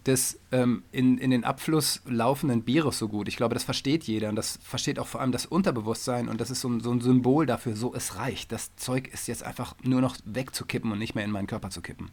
des 0.07 0.39
ähm, 0.53 0.83
in, 0.93 1.19
in 1.19 1.31
den 1.31 1.45
Abfluss 1.45 2.03
laufenden 2.07 2.63
Bieres 2.63 2.99
so 2.99 3.09
gut. 3.09 3.29
Ich 3.29 3.37
glaube, 3.37 3.55
das 3.55 3.65
versteht 3.65 4.05
jeder 4.05 4.29
und 4.29 4.37
das 4.37 4.59
versteht 4.63 4.99
auch 4.99 5.07
vor 5.07 5.21
allem 5.21 5.33
das 5.33 5.47
Unterbewusstsein 5.47 6.29
und 6.29 6.41
das 6.41 6.51
ist 6.51 6.61
so, 6.61 6.79
so 6.81 6.93
ein 6.93 7.01
Symbol 7.01 7.47
dafür, 7.47 7.75
so 7.75 7.95
es 7.95 8.17
reicht. 8.17 8.53
Das 8.53 8.77
Zeug 8.77 9.09
ist 9.13 9.29
jetzt 9.29 9.43
einfach 9.43 9.75
nur 9.83 10.01
noch 10.01 10.17
wegzukippen 10.25 10.93
und 10.93 10.99
nicht 10.99 11.15
mehr 11.15 11.25
in 11.25 11.31
meinen 11.31 11.47
Körper 11.47 11.71
zu 11.71 11.81
kippen. 11.81 12.11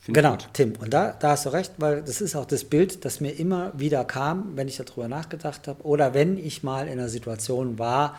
Find 0.00 0.14
genau, 0.14 0.38
Tim. 0.52 0.74
Und 0.80 0.94
da, 0.94 1.12
da 1.12 1.30
hast 1.30 1.46
du 1.46 1.50
recht, 1.50 1.74
weil 1.78 2.02
das 2.02 2.20
ist 2.20 2.34
auch 2.34 2.46
das 2.46 2.64
Bild, 2.64 3.04
das 3.04 3.20
mir 3.20 3.32
immer 3.32 3.78
wieder 3.78 4.04
kam, 4.04 4.56
wenn 4.56 4.68
ich 4.68 4.76
darüber 4.76 5.08
nachgedacht 5.08 5.68
habe 5.68 5.82
oder 5.84 6.14
wenn 6.14 6.38
ich 6.38 6.62
mal 6.62 6.86
in 6.86 6.94
einer 6.94 7.08
Situation 7.08 7.78
war, 7.78 8.18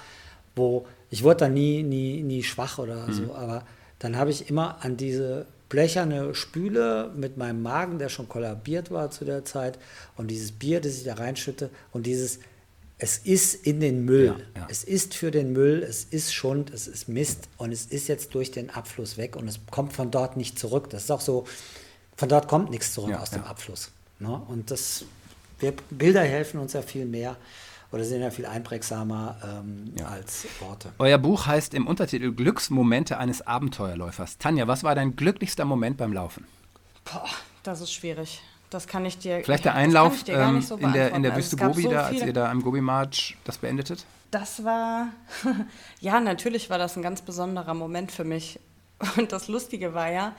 wo 0.55 0.85
ich 1.09 1.23
wurde 1.23 1.37
da 1.37 1.49
nie, 1.49 1.81
nie, 1.81 2.21
nie 2.23 2.43
schwach 2.43 2.77
oder 2.77 3.07
mhm. 3.07 3.13
so, 3.13 3.35
aber 3.35 3.63
dann 3.99 4.17
habe 4.17 4.31
ich 4.31 4.49
immer 4.49 4.83
an 4.83 4.97
diese 4.97 5.45
blecherne 5.71 6.35
Spüle 6.35 7.11
mit 7.15 7.37
meinem 7.37 7.61
Magen, 7.61 7.97
der 7.97 8.09
schon 8.09 8.27
kollabiert 8.27 8.91
war 8.91 9.09
zu 9.09 9.23
der 9.23 9.45
Zeit, 9.45 9.79
und 10.17 10.27
dieses 10.27 10.51
Bier, 10.51 10.81
das 10.81 10.97
ich 10.97 11.05
da 11.05 11.13
reinschütte, 11.15 11.69
und 11.93 12.05
dieses, 12.05 12.39
es 12.97 13.17
ist 13.17 13.65
in 13.65 13.79
den 13.79 14.03
Müll. 14.03 14.35
Ja, 14.53 14.61
ja. 14.61 14.67
Es 14.69 14.83
ist 14.83 15.15
für 15.15 15.31
den 15.31 15.53
Müll, 15.53 15.81
es 15.81 16.03
ist 16.03 16.33
Schund, 16.33 16.71
es 16.71 16.87
ist 16.87 17.07
Mist 17.07 17.47
und 17.57 17.71
es 17.71 17.85
ist 17.85 18.09
jetzt 18.09 18.35
durch 18.35 18.51
den 18.51 18.69
Abfluss 18.69 19.17
weg 19.17 19.37
und 19.37 19.47
es 19.47 19.59
kommt 19.71 19.93
von 19.93 20.11
dort 20.11 20.35
nicht 20.35 20.59
zurück. 20.59 20.89
Das 20.89 21.05
ist 21.05 21.11
auch 21.11 21.21
so, 21.21 21.47
von 22.17 22.27
dort 22.27 22.49
kommt 22.49 22.69
nichts 22.69 22.93
zurück 22.93 23.11
ja, 23.11 23.21
aus 23.21 23.31
dem 23.31 23.43
Abfluss. 23.43 23.91
Ne? 24.19 24.41
Und 24.49 24.69
das, 24.71 25.05
wir, 25.59 25.73
Bilder 25.89 26.21
helfen 26.21 26.59
uns 26.59 26.73
ja 26.73 26.81
viel 26.81 27.05
mehr 27.05 27.37
oder 27.91 28.03
sind 28.03 28.21
ja 28.21 28.29
viel 28.29 28.45
einprägsamer 28.45 29.37
ähm, 29.43 29.93
ja. 29.97 30.07
als 30.07 30.47
Worte. 30.59 30.93
Euer 30.97 31.17
Buch 31.17 31.45
heißt 31.45 31.73
im 31.73 31.87
Untertitel 31.87 32.31
Glücksmomente 32.31 33.17
eines 33.17 33.45
Abenteuerläufers. 33.45 34.37
Tanja, 34.37 34.67
was 34.67 34.83
war 34.83 34.95
dein 34.95 35.15
glücklichster 35.15 35.65
Moment 35.65 35.97
beim 35.97 36.13
Laufen? 36.13 36.45
Boah, 37.05 37.25
das 37.63 37.81
ist 37.81 37.91
schwierig. 37.91 38.41
Das 38.69 38.87
kann 38.87 39.05
ich 39.05 39.17
dir 39.17 39.41
Vielleicht 39.43 39.65
der 39.65 39.75
Einlauf 39.75 40.23
ähm, 40.27 40.61
so 40.61 40.77
in, 40.77 40.93
der, 40.93 41.13
in 41.13 41.23
der 41.23 41.35
Wüste 41.35 41.57
also 41.57 41.73
Gobi, 41.73 41.83
so 41.83 41.91
da, 41.91 42.05
als 42.05 42.21
ihr 42.21 42.31
da 42.31 42.49
am 42.49 42.61
Gobi-March 42.61 43.35
das 43.43 43.57
beendetet? 43.57 44.05
Das 44.31 44.63
war, 44.63 45.07
ja, 45.99 46.21
natürlich 46.21 46.69
war 46.69 46.77
das 46.77 46.95
ein 46.95 47.01
ganz 47.01 47.21
besonderer 47.21 47.73
Moment 47.73 48.13
für 48.13 48.23
mich. 48.23 48.61
Und 49.17 49.33
das 49.33 49.49
Lustige 49.49 49.93
war 49.93 50.09
ja, 50.09 50.35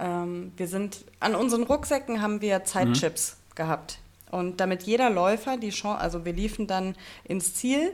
ähm, 0.00 0.52
wir 0.56 0.66
sind, 0.66 1.04
an 1.20 1.36
unseren 1.36 1.62
Rucksäcken 1.62 2.20
haben 2.20 2.40
wir 2.40 2.64
Zeitchips 2.64 3.36
mhm. 3.36 3.54
gehabt. 3.54 3.98
Und 4.30 4.60
damit 4.60 4.82
jeder 4.82 5.10
Läufer 5.10 5.56
die 5.56 5.70
Chance, 5.70 6.00
also 6.00 6.24
wir 6.24 6.32
liefen 6.32 6.66
dann 6.66 6.94
ins 7.24 7.54
Ziel 7.54 7.92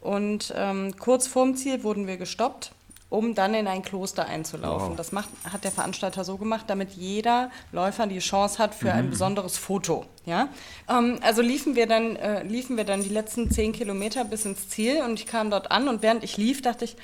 und 0.00 0.52
ähm, 0.56 0.94
kurz 0.98 1.26
vorm 1.26 1.56
Ziel 1.56 1.82
wurden 1.82 2.06
wir 2.06 2.16
gestoppt, 2.16 2.72
um 3.08 3.34
dann 3.34 3.54
in 3.54 3.68
ein 3.68 3.82
Kloster 3.82 4.26
einzulaufen. 4.26 4.90
Wow. 4.90 4.96
Das 4.96 5.12
macht, 5.12 5.28
hat 5.50 5.64
der 5.64 5.70
Veranstalter 5.70 6.24
so 6.24 6.36
gemacht, 6.36 6.64
damit 6.68 6.92
jeder 6.92 7.50
Läufer 7.72 8.06
die 8.06 8.18
Chance 8.18 8.58
hat 8.58 8.74
für 8.74 8.86
mhm. 8.86 8.98
ein 8.98 9.10
besonderes 9.10 9.56
Foto. 9.56 10.06
Ja? 10.24 10.48
Ähm, 10.88 11.18
also 11.22 11.40
liefen 11.40 11.76
wir, 11.76 11.86
dann, 11.86 12.16
äh, 12.16 12.42
liefen 12.42 12.76
wir 12.76 12.84
dann 12.84 13.02
die 13.02 13.08
letzten 13.08 13.50
zehn 13.50 13.72
Kilometer 13.72 14.24
bis 14.24 14.44
ins 14.44 14.68
Ziel 14.68 15.02
und 15.02 15.20
ich 15.20 15.26
kam 15.26 15.50
dort 15.50 15.70
an 15.70 15.88
und 15.88 16.02
während 16.02 16.24
ich 16.24 16.36
lief, 16.36 16.62
dachte 16.62 16.84
ich, 16.84 16.96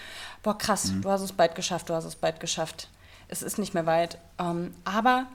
boah 0.42 0.58
krass, 0.58 0.92
mhm. 0.92 1.02
du 1.02 1.10
hast 1.10 1.22
es 1.22 1.32
bald 1.32 1.54
geschafft, 1.54 1.88
du 1.88 1.94
hast 1.94 2.04
es 2.04 2.16
bald 2.16 2.40
geschafft. 2.40 2.88
Es 3.28 3.42
ist 3.42 3.58
nicht 3.58 3.72
mehr 3.72 3.86
weit. 3.86 4.18
Ähm, 4.38 4.74
aber 4.84 5.26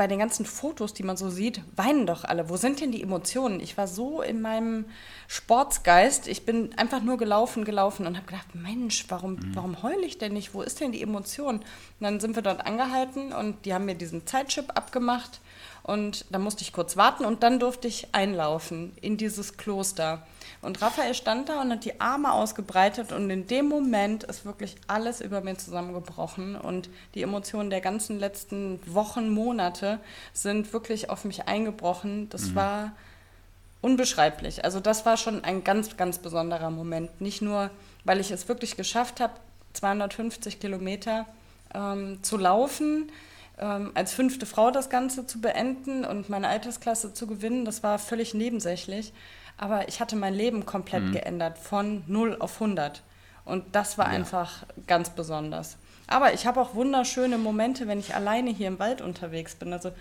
bei 0.00 0.06
den 0.06 0.18
ganzen 0.18 0.46
Fotos, 0.46 0.94
die 0.94 1.02
man 1.02 1.18
so 1.18 1.28
sieht, 1.28 1.60
weinen 1.76 2.06
doch 2.06 2.24
alle. 2.24 2.48
Wo 2.48 2.56
sind 2.56 2.80
denn 2.80 2.90
die 2.90 3.02
Emotionen? 3.02 3.60
Ich 3.60 3.76
war 3.76 3.86
so 3.86 4.22
in 4.22 4.40
meinem 4.40 4.86
Sportsgeist. 5.28 6.26
Ich 6.26 6.46
bin 6.46 6.72
einfach 6.78 7.02
nur 7.02 7.18
gelaufen, 7.18 7.66
gelaufen 7.66 8.06
und 8.06 8.16
habe 8.16 8.24
gedacht, 8.26 8.54
Mensch, 8.54 9.04
warum, 9.10 9.32
mhm. 9.34 9.50
warum 9.52 9.82
heule 9.82 10.06
ich 10.06 10.16
denn 10.16 10.32
nicht? 10.32 10.54
Wo 10.54 10.62
ist 10.62 10.80
denn 10.80 10.92
die 10.92 11.02
Emotion? 11.02 11.56
Und 11.56 11.64
dann 12.00 12.18
sind 12.18 12.34
wir 12.34 12.40
dort 12.40 12.64
angehalten 12.64 13.34
und 13.34 13.66
die 13.66 13.74
haben 13.74 13.84
mir 13.84 13.94
diesen 13.94 14.26
Zeitchip 14.26 14.74
abgemacht 14.74 15.42
und 15.90 16.24
da 16.30 16.38
musste 16.38 16.62
ich 16.62 16.72
kurz 16.72 16.96
warten 16.96 17.24
und 17.24 17.42
dann 17.42 17.58
durfte 17.58 17.88
ich 17.88 18.08
einlaufen 18.12 18.92
in 19.00 19.16
dieses 19.16 19.56
Kloster. 19.56 20.24
Und 20.62 20.80
Raphael 20.80 21.14
stand 21.14 21.48
da 21.48 21.60
und 21.60 21.72
hat 21.72 21.84
die 21.84 22.00
Arme 22.00 22.32
ausgebreitet 22.32 23.10
und 23.10 23.28
in 23.28 23.48
dem 23.48 23.66
Moment 23.66 24.22
ist 24.22 24.44
wirklich 24.44 24.76
alles 24.86 25.20
über 25.20 25.40
mir 25.40 25.58
zusammengebrochen 25.58 26.54
und 26.54 26.88
die 27.16 27.22
Emotionen 27.22 27.70
der 27.70 27.80
ganzen 27.80 28.20
letzten 28.20 28.78
Wochen, 28.86 29.30
Monate 29.30 29.98
sind 30.32 30.72
wirklich 30.72 31.10
auf 31.10 31.24
mich 31.24 31.48
eingebrochen. 31.48 32.28
Das 32.28 32.50
mhm. 32.50 32.54
war 32.54 32.92
unbeschreiblich. 33.80 34.64
Also 34.64 34.78
das 34.78 35.04
war 35.06 35.16
schon 35.16 35.42
ein 35.42 35.64
ganz, 35.64 35.96
ganz 35.96 36.18
besonderer 36.18 36.70
Moment. 36.70 37.20
Nicht 37.20 37.42
nur, 37.42 37.68
weil 38.04 38.20
ich 38.20 38.30
es 38.30 38.46
wirklich 38.46 38.76
geschafft 38.76 39.18
habe, 39.18 39.32
250 39.72 40.60
Kilometer 40.60 41.26
ähm, 41.74 42.22
zu 42.22 42.36
laufen, 42.36 43.10
ähm, 43.60 43.92
als 43.94 44.12
fünfte 44.12 44.46
Frau 44.46 44.70
das 44.70 44.90
Ganze 44.90 45.26
zu 45.26 45.40
beenden 45.40 46.04
und 46.04 46.28
meine 46.28 46.48
Altersklasse 46.48 47.12
zu 47.12 47.26
gewinnen, 47.26 47.64
das 47.64 47.82
war 47.82 47.98
völlig 47.98 48.34
nebensächlich. 48.34 49.12
Aber 49.56 49.88
ich 49.88 50.00
hatte 50.00 50.16
mein 50.16 50.34
Leben 50.34 50.64
komplett 50.64 51.04
mhm. 51.04 51.12
geändert, 51.12 51.58
von 51.58 52.02
0 52.06 52.36
auf 52.40 52.54
100. 52.60 53.02
Und 53.44 53.76
das 53.76 53.98
war 53.98 54.06
ja. 54.06 54.12
einfach 54.12 54.64
ganz 54.86 55.10
besonders. 55.10 55.76
Aber 56.06 56.32
ich 56.32 56.46
habe 56.46 56.60
auch 56.60 56.74
wunderschöne 56.74 57.38
Momente, 57.38 57.86
wenn 57.86 58.00
ich 58.00 58.14
alleine 58.14 58.50
hier 58.50 58.68
im 58.68 58.78
Wald 58.78 59.00
unterwegs 59.00 59.54
bin. 59.54 59.72
Also 59.72 59.92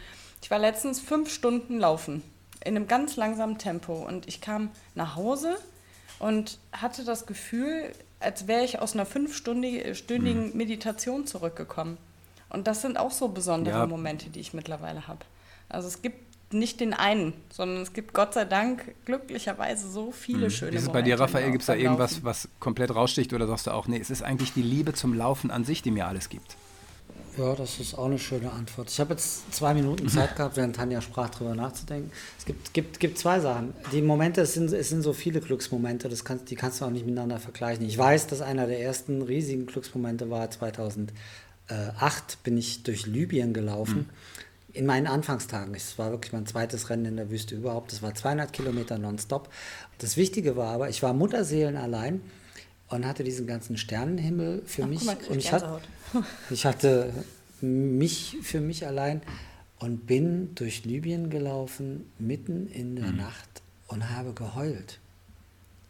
ich 0.42 0.50
war 0.50 0.60
letztens 0.60 1.00
fünf 1.00 1.32
Stunden 1.32 1.80
laufen 1.80 2.24
in 2.64 2.76
einem 2.76 2.88
ganz 2.88 3.16
langsamen 3.16 3.58
Tempo 3.58 3.94
und 3.94 4.28
ich 4.28 4.42
kam 4.42 4.70
nach 4.96 5.16
Hause 5.16 5.58
und 6.20 6.60
hatte 6.72 7.04
das 7.06 7.26
Gefühl, 7.26 7.92
als 8.20 8.48
wäre 8.48 8.64
ich 8.64 8.80
aus 8.80 8.94
einer 8.94 9.06
fünfstündigen 9.06 10.52
mhm. 10.52 10.58
Meditation 10.58 11.26
zurückgekommen. 11.26 11.98
Und 12.50 12.68
das 12.68 12.82
sind 12.82 13.00
auch 13.00 13.12
so 13.12 13.30
besondere 13.30 13.80
ja. 13.80 13.86
Momente, 13.86 14.30
die 14.30 14.40
ich 14.40 14.54
mittlerweile 14.54 15.08
habe. 15.08 15.20
Also 15.70 15.88
es 15.88 16.02
gibt 16.02 16.30
nicht 16.54 16.80
den 16.80 16.94
einen, 16.94 17.34
sondern 17.52 17.84
es 17.84 17.94
gibt 17.94 18.14
Gott 18.14 18.34
sei 18.34 18.46
Dank 18.46 18.96
glücklicherweise 19.06 19.88
so 19.88 20.12
viele 20.12 20.46
mhm. 20.46 20.50
schöne 20.50 20.72
Wie 20.72 20.76
ist 20.78 20.84
es 20.84 20.90
bei 20.90 21.02
dir, 21.02 21.20
Raphael? 21.20 21.52
Gibt 21.52 21.62
es 21.62 21.68
da 21.68 21.76
irgendwas, 21.76 22.24
was 22.24 22.50
komplett 22.60 22.94
raussticht 22.94 23.34
oder 23.34 23.48
sagst 23.48 23.68
du 23.68 23.72
auch, 23.72 23.88
nee, 23.88 24.00
es 24.00 24.10
ist 24.10 24.24
eigentlich 24.24 24.54
die 24.54 24.64
Liebe 24.64 24.94
zum 24.94 25.14
Laufen 25.14 25.52
an 25.52 25.64
sich, 25.64 25.82
die 25.82 25.92
mir 25.92 26.08
alles 26.08 26.30
gibt? 26.30 26.56
Ja, 27.38 27.56
das 27.56 27.80
ist 27.80 27.98
auch 27.98 28.08
eine 28.08 28.20
schöne 28.20 28.52
Antwort. 28.52 28.90
Ich 28.90 29.00
habe 29.00 29.12
jetzt 29.12 29.54
zwei 29.54 29.74
Minuten 29.74 30.10
Zeit 30.10 30.36
gehabt, 30.36 30.58
während 30.58 30.76
Tanja 30.76 31.00
sprach, 31.00 31.30
darüber 31.30 31.56
nachzudenken. 31.56 32.12
Es 32.38 32.44
gibt, 32.44 32.74
gibt, 32.74 33.00
gibt 33.00 33.18
zwei 33.18 33.40
Sachen. 33.40 33.74
Die 33.94 34.02
Momente, 34.02 34.42
es 34.42 34.56
sind, 34.56 34.74
es 34.74 34.90
sind 34.90 35.04
so 35.04 35.14
viele 35.14 35.40
Glücksmomente, 35.40 36.10
das 36.10 36.26
kann, 36.26 36.44
die 36.44 36.56
kannst 36.56 36.82
du 36.82 36.86
auch 36.86 36.90
nicht 36.90 37.06
miteinander 37.06 37.40
vergleichen. 37.40 37.86
Ich 37.86 37.98
weiß, 37.98 38.28
dass 38.28 38.42
einer 38.42 38.68
der 38.68 38.82
ersten 38.82 39.22
riesigen 39.22 39.68
Glücksmomente 39.68 40.30
war 40.30 40.50
2000 40.50 41.14
2008 41.70 42.44
bin 42.44 42.58
ich 42.58 42.84
durch 42.84 43.06
Libyen 43.06 43.54
gelaufen. 43.54 43.98
Mhm. 43.98 44.10
In 44.72 44.86
meinen 44.86 45.08
Anfangstagen. 45.08 45.74
Es 45.74 45.98
war 45.98 46.12
wirklich 46.12 46.32
mein 46.32 46.46
zweites 46.46 46.92
Rennen 46.92 47.06
in 47.06 47.18
der 47.18 47.32
Wüste 47.32 47.56
überhaupt. 47.56 47.92
Das 47.92 48.04
war 48.04 48.14
200 48.14 48.54
Kilometer 48.54 49.00
nonstop. 49.00 49.50
Das 49.98 50.16
Wichtige 50.16 50.56
war 50.56 50.74
aber, 50.74 50.90
ich 50.90 51.02
war 51.02 51.14
Mutterseelen 51.14 51.76
allein 51.76 52.22
und 52.90 53.06
hatte 53.06 53.24
diesen 53.24 53.48
ganzen 53.48 53.78
Sternenhimmel 53.78 54.62
für 54.66 54.84
Ach, 54.84 54.88
mich. 54.88 55.06
Mal, 55.06 55.18
und 55.28 55.38
ich, 55.38 55.52
hat, 55.52 55.82
ich 56.52 56.66
hatte 56.66 57.12
mich 57.62 58.38
für 58.44 58.62
mich 58.62 58.86
allein 58.86 59.22
und 59.80 60.06
bin 60.06 60.54
durch 60.54 60.86
Libyen 60.86 61.32
gelaufen, 61.32 62.12
mitten 62.20 62.68
in 62.68 62.96
der 62.96 63.08
mhm. 63.08 63.18
Nacht 63.18 63.64
und 63.88 64.08
habe 64.12 64.34
geheult. 64.34 65.00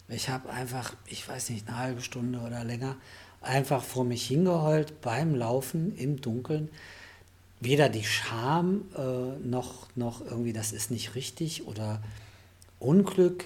Ich 0.07 0.29
habe 0.29 0.49
einfach, 0.49 0.95
ich 1.05 1.27
weiß 1.27 1.49
nicht, 1.49 1.67
eine 1.67 1.77
halbe 1.77 2.01
Stunde 2.01 2.39
oder 2.39 2.63
länger 2.63 2.95
einfach 3.41 3.83
vor 3.83 4.03
mich 4.03 4.25
hingeheult 4.25 5.01
beim 5.01 5.35
Laufen 5.35 5.95
im 5.97 6.21
Dunkeln. 6.21 6.69
Weder 7.59 7.89
die 7.89 8.03
Scham 8.03 8.85
äh, 8.97 9.01
noch, 9.45 9.87
noch 9.95 10.21
irgendwie, 10.21 10.53
das 10.53 10.71
ist 10.71 10.91
nicht 10.91 11.15
richtig 11.15 11.67
oder 11.67 12.01
Unglück. 12.79 13.45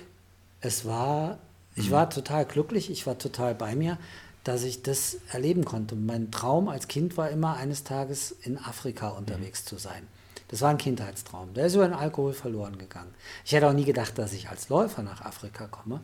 Es 0.62 0.86
war, 0.86 1.39
ich 1.75 1.89
war 1.91 2.10
total 2.10 2.45
glücklich, 2.45 2.91
ich 2.91 3.08
war 3.08 3.17
total 3.17 3.56
bei 3.56 3.75
mir, 3.75 3.97
dass 4.43 4.63
ich 4.63 4.84
das 4.84 5.17
erleben 5.32 5.65
konnte. 5.65 5.95
Mein 5.95 6.29
Traum 6.32 6.67
als 6.67 6.88
Kind 6.88 7.17
war 7.17 7.29
immer, 7.29 7.56
eines 7.56 7.84
Tages 7.84 8.36
in 8.43 8.58
Afrika 8.58 9.10
unterwegs 9.10 9.63
mhm. 9.63 9.67
zu 9.67 9.77
sein. 9.77 10.08
Das 10.49 10.62
war 10.62 10.69
ein 10.69 10.77
Kindheitstraum. 10.77 11.53
Der 11.56 11.65
ist 11.65 11.75
über 11.75 11.88
den 11.88 11.95
Alkohol 11.95 12.34
verloren 12.34 12.77
gegangen. 12.77 13.12
Ich 13.43 13.53
hätte 13.53 13.67
auch 13.67 13.73
nie 13.73 13.86
gedacht, 13.86 14.17
dass 14.19 14.34
ich 14.34 14.49
als 14.49 14.69
Läufer 14.69 15.01
nach 15.01 15.21
Afrika 15.21 15.65
komme. 15.67 16.01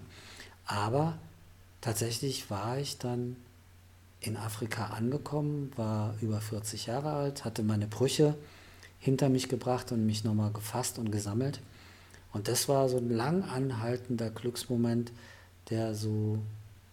Aber 0.65 1.17
tatsächlich 1.81 2.49
war 2.49 2.79
ich 2.79 2.97
dann 2.97 3.35
in 4.21 4.37
Afrika 4.37 4.87
angekommen, 4.87 5.71
war 5.75 6.15
über 6.21 6.41
40 6.41 6.87
Jahre 6.87 7.11
alt, 7.11 7.45
hatte 7.45 7.63
meine 7.63 7.87
Brüche 7.87 8.35
hinter 8.99 9.29
mich 9.29 9.47
gebracht 9.47 9.91
und 9.91 10.05
mich 10.05 10.23
nochmal 10.23 10.51
gefasst 10.51 10.99
und 10.99 11.11
gesammelt. 11.11 11.61
Und 12.33 12.47
das 12.47 12.67
war 12.67 12.89
so 12.89 12.97
ein 12.97 13.09
lang 13.09 13.43
anhaltender 13.43 14.29
Glücksmoment, 14.29 15.11
der 15.69 15.95
so 15.95 16.39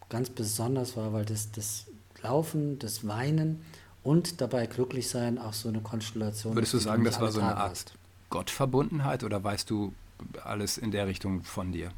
ganz 0.09 0.31
besonders 0.31 0.97
war, 0.97 1.13
weil 1.13 1.25
das, 1.25 1.51
das 1.51 1.87
Laufen, 2.23 2.79
das 2.79 3.07
Weinen 3.07 3.63
und 4.03 4.41
dabei 4.41 4.67
glücklich 4.67 5.09
sein 5.09 5.39
auch 5.39 5.53
so 5.53 5.69
eine 5.69 5.81
Konstellation. 5.81 6.55
Würdest 6.55 6.75
du 6.75 6.79
sagen, 6.79 7.05
das 7.05 7.21
war 7.21 7.33
so 7.33 7.41
eine 7.41 7.57
Art. 7.57 7.93
Gottverbundenheit 8.31 9.25
oder 9.25 9.43
weißt 9.43 9.69
du 9.69 9.93
alles 10.45 10.79
in 10.79 10.91
der 10.91 11.07
Richtung 11.07 11.43
von 11.43 11.73
dir? 11.73 11.91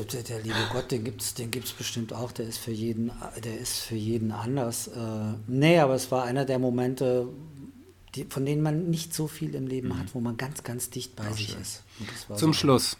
Ach, 0.00 0.04
der, 0.04 0.22
der, 0.22 0.40
liebe 0.40 0.56
Gott, 0.72 0.90
den 0.90 1.04
gibt 1.04 1.22
es 1.22 1.34
den 1.34 1.50
gibt's 1.50 1.72
bestimmt 1.72 2.12
auch, 2.12 2.32
der 2.32 2.46
ist 2.46 2.58
für 2.58 2.70
jeden, 2.70 3.12
der 3.42 3.58
ist 3.58 3.80
für 3.80 3.96
jeden 3.96 4.32
anders. 4.32 4.88
Äh, 4.88 5.34
nee, 5.46 5.78
aber 5.78 5.94
es 5.94 6.10
war 6.10 6.24
einer 6.24 6.44
der 6.44 6.58
Momente, 6.58 7.28
die, 8.14 8.24
von 8.24 8.46
denen 8.46 8.62
man 8.62 8.90
nicht 8.90 9.14
so 9.14 9.26
viel 9.26 9.54
im 9.54 9.66
Leben 9.66 9.88
mhm. 9.88 9.98
hat, 9.98 10.14
wo 10.14 10.20
man 10.20 10.36
ganz, 10.36 10.62
ganz 10.62 10.90
dicht 10.90 11.16
bei 11.16 11.28
Auch 11.28 11.36
sich 11.36 11.56
ist. 11.60 11.82
Zum 12.28 12.52
so 12.52 12.52
Schluss. 12.52 12.96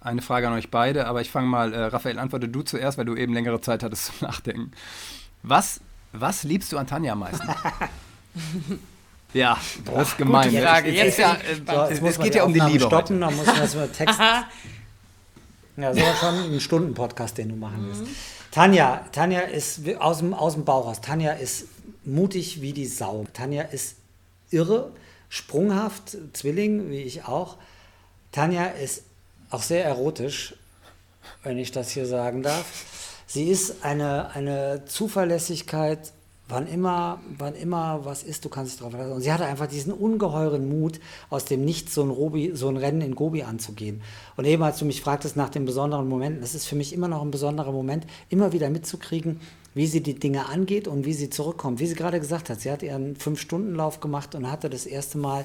Eine 0.00 0.22
Frage 0.22 0.46
an 0.46 0.52
euch 0.52 0.70
beide, 0.70 1.06
aber 1.06 1.20
ich 1.20 1.30
fange 1.30 1.48
mal, 1.48 1.72
äh, 1.72 1.84
Raphael, 1.86 2.18
antworte 2.18 2.48
du 2.48 2.62
zuerst, 2.62 2.96
weil 2.96 3.06
du 3.06 3.16
eben 3.16 3.32
längere 3.32 3.60
Zeit 3.60 3.82
hattest 3.82 4.06
zum 4.06 4.14
Nachdenken. 4.20 4.70
Was, 5.42 5.80
was 6.12 6.44
liebst 6.44 6.70
du 6.72 6.78
an 6.78 6.86
Tanja 6.86 7.12
am 7.12 7.20
meisten? 7.20 7.48
ja, 9.32 9.58
das 9.84 10.08
ist 10.08 10.18
gemein. 10.18 10.52
Frage. 10.52 10.90
Jetzt, 10.90 11.18
ja, 11.18 11.34
äh, 11.34 11.96
so, 11.96 12.06
es 12.06 12.18
geht 12.18 12.36
ja 12.36 12.44
um 12.44 12.52
die 12.52 12.60
Liebe. 12.60 12.84
Stoppen, 12.84 13.20
dann 13.20 13.34
muss 13.34 13.46
man 13.46 13.56
das 13.56 13.74
über 13.74 13.90
Text 13.90 14.20
Ja, 15.76 15.92
das 15.92 15.98
ist 15.98 16.20
schon 16.20 16.54
ein 16.54 16.60
Stunden-Podcast, 16.60 17.36
den 17.38 17.50
du 17.50 17.56
machen 17.56 17.86
willst. 17.86 18.02
Mhm. 18.02 18.16
Tanja, 18.50 19.04
Tanja 19.12 19.40
ist 19.40 19.80
aus 19.98 20.18
dem, 20.18 20.32
aus 20.32 20.54
dem 20.54 20.64
Bauch 20.64 20.86
raus. 20.86 21.00
Tanja 21.02 21.32
ist 21.32 21.66
mutig 22.04 22.62
wie 22.62 22.72
die 22.72 22.86
Sau. 22.86 23.26
Tanja 23.34 23.62
ist 23.62 23.96
irre, 24.50 24.92
sprunghaft, 25.28 26.16
Zwilling, 26.32 26.90
wie 26.90 27.02
ich 27.02 27.24
auch. 27.24 27.56
Tanja 28.32 28.66
ist 28.66 29.02
auch 29.50 29.62
sehr 29.62 29.84
erotisch, 29.84 30.54
wenn 31.42 31.58
ich 31.58 31.72
das 31.72 31.90
hier 31.90 32.06
sagen 32.06 32.42
darf. 32.42 32.64
Sie 33.26 33.50
ist 33.50 33.84
eine, 33.84 34.30
eine 34.30 34.84
Zuverlässigkeit, 34.86 36.12
wann 36.48 36.66
immer, 36.66 37.20
wann 37.38 37.54
immer 37.54 38.04
was 38.04 38.22
ist, 38.22 38.44
du 38.44 38.48
kannst 38.48 38.72
dich 38.72 38.78
darauf 38.78 38.92
verlassen. 38.92 39.14
Und 39.14 39.22
sie 39.22 39.32
hatte 39.32 39.46
einfach 39.46 39.66
diesen 39.66 39.92
ungeheuren 39.92 40.68
Mut, 40.68 41.00
aus 41.30 41.44
dem 41.44 41.64
Nichts 41.64 41.94
so 41.94 42.02
ein, 42.02 42.10
Robi, 42.10 42.52
so 42.54 42.68
ein 42.68 42.76
Rennen 42.76 43.00
in 43.00 43.14
Gobi 43.14 43.42
anzugehen. 43.42 44.02
Und 44.36 44.44
eben 44.44 44.62
als 44.62 44.78
du 44.78 44.84
mich 44.84 45.00
fragtest 45.00 45.36
nach 45.36 45.50
den 45.50 45.64
besonderen 45.64 46.08
Momenten, 46.08 46.40
das 46.40 46.54
ist 46.54 46.66
für 46.66 46.76
mich 46.76 46.92
immer 46.92 47.08
noch 47.08 47.22
ein 47.22 47.30
besonderer 47.30 47.72
Moment, 47.72 48.06
immer 48.28 48.52
wieder 48.52 48.70
mitzukriegen, 48.70 49.40
wie 49.74 49.86
sie 49.86 50.02
die 50.02 50.14
Dinge 50.14 50.46
angeht 50.46 50.88
und 50.88 51.04
wie 51.04 51.12
sie 51.12 51.30
zurückkommt. 51.30 51.80
Wie 51.80 51.86
sie 51.86 51.94
gerade 51.94 52.20
gesagt 52.20 52.48
hat, 52.48 52.60
sie 52.60 52.70
hat 52.70 52.82
ihren 52.82 53.16
Fünf-Stunden-Lauf 53.16 54.00
gemacht 54.00 54.34
und 54.34 54.50
hatte 54.50 54.70
das 54.70 54.86
erste 54.86 55.18
Mal 55.18 55.44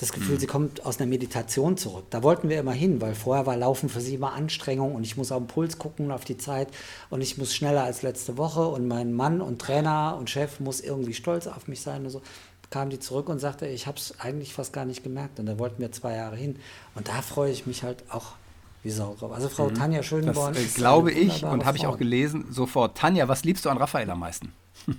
das 0.00 0.12
Gefühl, 0.12 0.36
mhm. 0.36 0.40
sie 0.40 0.46
kommt 0.46 0.86
aus 0.86 0.98
einer 0.98 1.08
Meditation 1.08 1.76
zurück. 1.76 2.06
Da 2.08 2.22
wollten 2.22 2.48
wir 2.48 2.58
immer 2.58 2.72
hin, 2.72 3.02
weil 3.02 3.14
vorher 3.14 3.44
war 3.44 3.54
Laufen 3.54 3.90
für 3.90 4.00
sie 4.00 4.14
immer 4.14 4.32
Anstrengung 4.32 4.94
und 4.94 5.04
ich 5.04 5.18
muss 5.18 5.30
auf 5.30 5.42
den 5.42 5.46
Puls 5.46 5.76
gucken, 5.76 6.10
auf 6.10 6.24
die 6.24 6.38
Zeit 6.38 6.68
und 7.10 7.20
ich 7.20 7.36
muss 7.36 7.54
schneller 7.54 7.84
als 7.84 8.00
letzte 8.00 8.38
Woche 8.38 8.66
und 8.66 8.88
mein 8.88 9.12
Mann 9.12 9.42
und 9.42 9.60
Trainer 9.60 10.16
und 10.18 10.30
Chef 10.30 10.58
muss 10.58 10.80
irgendwie 10.80 11.12
stolz 11.12 11.46
auf 11.46 11.68
mich 11.68 11.82
sein 11.82 12.04
und 12.06 12.10
so. 12.10 12.22
Kam 12.70 12.88
die 12.88 12.98
zurück 12.98 13.28
und 13.28 13.40
sagte, 13.40 13.66
ich 13.66 13.86
habe 13.86 13.98
es 13.98 14.18
eigentlich 14.20 14.54
fast 14.54 14.72
gar 14.72 14.86
nicht 14.86 15.02
gemerkt 15.02 15.38
und 15.38 15.46
da 15.46 15.58
wollten 15.58 15.82
wir 15.82 15.92
zwei 15.92 16.14
Jahre 16.14 16.36
hin. 16.36 16.56
Und 16.94 17.08
da 17.08 17.20
freue 17.20 17.50
ich 17.50 17.66
mich 17.66 17.82
halt 17.82 18.04
auch 18.08 18.36
wie 18.82 18.90
Sau 18.90 19.16
drauf. 19.18 19.32
Also 19.32 19.50
Frau 19.50 19.68
mhm. 19.68 19.74
Tanja 19.74 20.02
Schönborn. 20.02 20.54
Das 20.54 20.62
äh, 20.62 20.66
glaube 20.76 21.12
ich 21.12 21.44
und 21.44 21.66
habe 21.66 21.76
ich 21.76 21.86
auch 21.86 21.98
gelesen 21.98 22.46
sofort. 22.50 22.96
Tanja, 22.96 23.28
was 23.28 23.44
liebst 23.44 23.66
du 23.66 23.68
an 23.70 23.76
Raphael 23.76 24.08
am 24.08 24.20
meisten? 24.20 24.52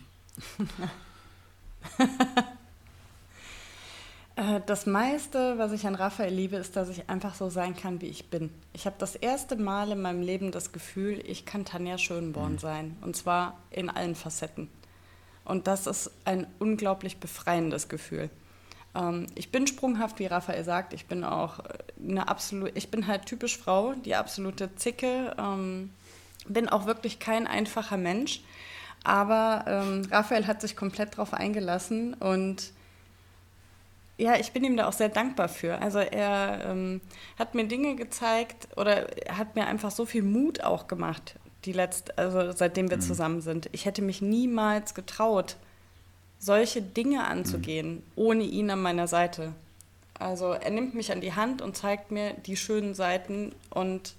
Äh, 4.36 4.62
das 4.66 4.86
meiste, 4.86 5.58
was 5.58 5.72
ich 5.72 5.86
an 5.86 5.96
Raphael 5.96 6.34
liebe, 6.34 6.56
ist, 6.56 6.76
dass 6.76 6.90
ich 6.90 7.10
einfach 7.10 7.36
so 7.36 7.50
sein 7.50 7.76
kann, 7.76 8.02
wie 8.02 8.08
ich 8.08 8.30
bin. 8.30 8.52
Ich 8.74 8.86
habe 8.86 8.96
das 9.00 9.16
erste 9.16 9.56
Mal 9.56 9.92
in 9.92 10.02
meinem 10.02 10.22
Leben 10.22 10.52
das 10.52 10.72
Gefühl, 10.72 11.22
ich 11.26 11.46
kann 11.46 11.66
Tanja 11.66 11.98
Schönborn 11.98 12.54
mhm. 12.54 12.60
sein. 12.60 12.98
Und 13.02 13.16
zwar 13.16 13.58
in 13.70 13.90
allen 13.90 14.16
Facetten. 14.16 14.70
Und 15.44 15.68
das 15.68 15.88
ist 15.88 16.12
ein 16.26 16.48
unglaublich 16.60 17.18
befreiendes 17.18 17.90
Gefühl. 17.90 18.30
Ähm, 18.96 19.28
ich 19.36 19.52
bin 19.52 19.68
sprunghaft, 19.68 20.20
wie 20.20 20.28
Raphael 20.28 20.64
sagt. 20.64 20.94
Ich 20.94 21.08
bin 21.08 21.24
auch 21.24 21.60
eine 22.00 22.28
absolute, 22.28 22.78
ich 22.78 22.90
bin 22.90 23.08
halt 23.08 23.26
typisch 23.26 23.58
Frau, 23.58 23.94
die 23.94 24.16
absolute 24.16 24.76
Zicke. 24.76 25.36
Ähm, 25.38 25.92
bin 26.48 26.70
auch 26.70 26.86
wirklich 26.86 27.20
kein 27.20 27.48
einfacher 27.48 27.98
Mensch. 27.98 28.42
Aber 29.04 29.66
ähm, 29.68 30.08
Raphael 30.12 30.48
hat 30.48 30.62
sich 30.62 30.76
komplett 30.76 31.14
darauf 31.14 31.34
eingelassen 31.34 32.14
und 32.14 32.72
ja, 34.22 34.36
ich 34.36 34.52
bin 34.52 34.64
ihm 34.64 34.78
da 34.78 34.88
auch 34.88 34.94
sehr 34.94 35.10
dankbar 35.10 35.50
für. 35.50 35.80
Also 35.80 35.98
er 35.98 36.62
ähm, 36.66 37.02
hat 37.40 37.56
mir 37.56 37.66
Dinge 37.66 37.96
gezeigt 37.96 38.68
oder 38.78 39.08
hat 39.30 39.56
mir 39.56 39.66
einfach 39.66 39.90
so 39.90 40.06
viel 40.06 40.22
Mut 40.22 40.64
auch 40.64 40.88
gemacht, 40.88 41.36
die 41.66 41.72
letzt, 41.72 42.20
also 42.20 42.52
seitdem 42.52 42.92
wir 42.92 42.98
mhm. 42.98 43.02
zusammen 43.02 43.42
sind. 43.42 43.70
Ich 43.72 43.86
hätte 43.86 44.04
mich 44.04 44.22
niemals 44.22 44.94
getraut, 44.94 45.58
solche 46.38 46.84
Dinge 46.84 47.26
anzugehen, 47.26 47.96
mhm. 47.96 48.04
ohne 48.16 48.44
ihn 48.44 48.70
an 48.70 48.82
meiner 48.84 49.08
Seite. 49.08 49.54
Also 50.14 50.52
er 50.52 50.70
nimmt 50.70 50.94
mich 50.94 51.12
an 51.12 51.20
die 51.20 51.34
Hand 51.34 51.64
und 51.64 51.76
zeigt 51.76 52.12
mir 52.12 52.36
die 52.46 52.58
schönen 52.58 52.94
Seiten 52.94 53.56
und 53.72 54.14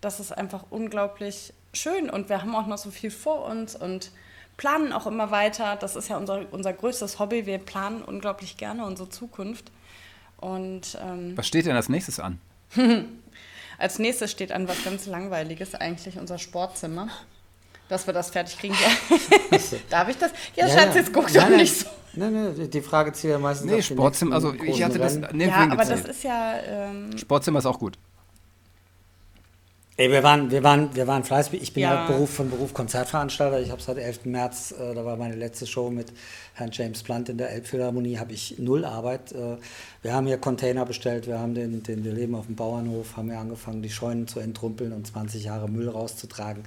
das 0.00 0.20
ist 0.20 0.32
einfach 0.32 0.64
unglaublich 0.70 1.52
schön 1.74 2.08
und 2.08 2.30
wir 2.30 2.40
haben 2.40 2.54
auch 2.54 2.66
noch 2.66 2.78
so 2.78 2.90
viel 2.90 3.10
vor 3.10 3.44
uns 3.44 3.76
und 3.76 4.10
planen 4.56 4.92
auch 4.92 5.06
immer 5.06 5.30
weiter. 5.30 5.76
Das 5.76 5.96
ist 5.96 6.08
ja 6.08 6.16
unser, 6.16 6.42
unser 6.52 6.72
größtes 6.72 7.18
Hobby. 7.18 7.46
Wir 7.46 7.58
planen 7.58 8.02
unglaublich 8.02 8.56
gerne 8.56 8.84
unsere 8.84 9.08
Zukunft. 9.08 9.70
Und, 10.38 10.98
ähm, 11.02 11.36
was 11.36 11.46
steht 11.46 11.66
denn 11.66 11.76
als 11.76 11.88
nächstes 11.88 12.20
an? 12.20 12.38
als 13.78 13.98
nächstes 13.98 14.30
steht 14.30 14.52
an 14.52 14.68
was 14.68 14.82
ganz 14.84 15.06
Langweiliges, 15.06 15.74
eigentlich 15.74 16.18
unser 16.18 16.38
Sportzimmer. 16.38 17.08
Dass 17.88 18.06
wir 18.06 18.14
das 18.14 18.30
fertig 18.30 18.58
kriegen. 18.58 18.74
Ja. 18.74 19.58
Darf 19.90 20.08
ich 20.08 20.16
das? 20.16 20.32
Ja, 20.56 20.66
ja 20.66 20.78
Schatz, 20.78 20.94
jetzt 20.94 21.12
guck 21.12 21.32
doch 21.32 21.48
nicht 21.48 21.80
so. 21.80 21.86
Nein, 22.16 22.32
nein, 22.32 22.70
die 22.70 22.80
Frage 22.80 23.12
zieht 23.12 23.30
ja 23.30 23.38
meistens 23.38 23.70
Nee, 23.70 23.82
Sportzimmer, 23.82 24.36
also 24.36 24.54
ich 24.54 24.82
hatte 24.84 24.98
das 24.98 25.16
Ja, 25.16 25.56
aber 25.56 25.76
gezählt. 25.76 26.08
das 26.08 26.16
ist 26.16 26.22
ja... 26.22 26.54
Ähm, 26.60 27.18
Sportzimmer 27.18 27.58
ist 27.58 27.66
auch 27.66 27.78
gut. 27.78 27.98
Ey, 29.96 30.10
wir 30.10 30.24
waren, 30.24 30.50
wir 30.50 30.64
waren, 30.64 30.92
wir 30.96 31.06
waren 31.06 31.22
fleißig. 31.22 31.62
Ich 31.62 31.72
bin 31.72 31.84
ja, 31.84 31.94
ja 31.94 32.06
Beruf 32.08 32.34
von 32.34 32.50
Beruf 32.50 32.74
Konzertveranstalter. 32.74 33.60
Ich 33.60 33.70
habe 33.70 33.80
seit 33.80 33.96
11. 33.96 34.24
März, 34.24 34.72
äh, 34.72 34.92
da 34.92 35.04
war 35.04 35.16
meine 35.16 35.36
letzte 35.36 35.68
Show 35.68 35.88
mit 35.88 36.12
Herrn 36.54 36.70
James 36.72 37.04
Blunt 37.04 37.28
in 37.28 37.38
der 37.38 37.50
Elbphilharmonie, 37.50 38.18
habe 38.18 38.32
ich 38.32 38.58
null 38.58 38.84
Arbeit. 38.84 39.30
Äh, 39.30 39.56
wir 40.02 40.12
haben 40.12 40.26
hier 40.26 40.38
Container 40.38 40.84
bestellt, 40.84 41.28
wir 41.28 41.38
haben 41.38 41.54
den, 41.54 41.84
den, 41.84 42.02
wir 42.02 42.12
leben 42.12 42.34
auf 42.34 42.46
dem 42.46 42.56
Bauernhof, 42.56 43.16
haben 43.16 43.30
ja 43.30 43.40
angefangen, 43.40 43.82
die 43.82 43.90
Scheunen 43.90 44.26
zu 44.26 44.40
entrumpeln 44.40 44.92
und 44.92 45.06
20 45.06 45.44
Jahre 45.44 45.68
Müll 45.68 45.88
rauszutragen. 45.88 46.64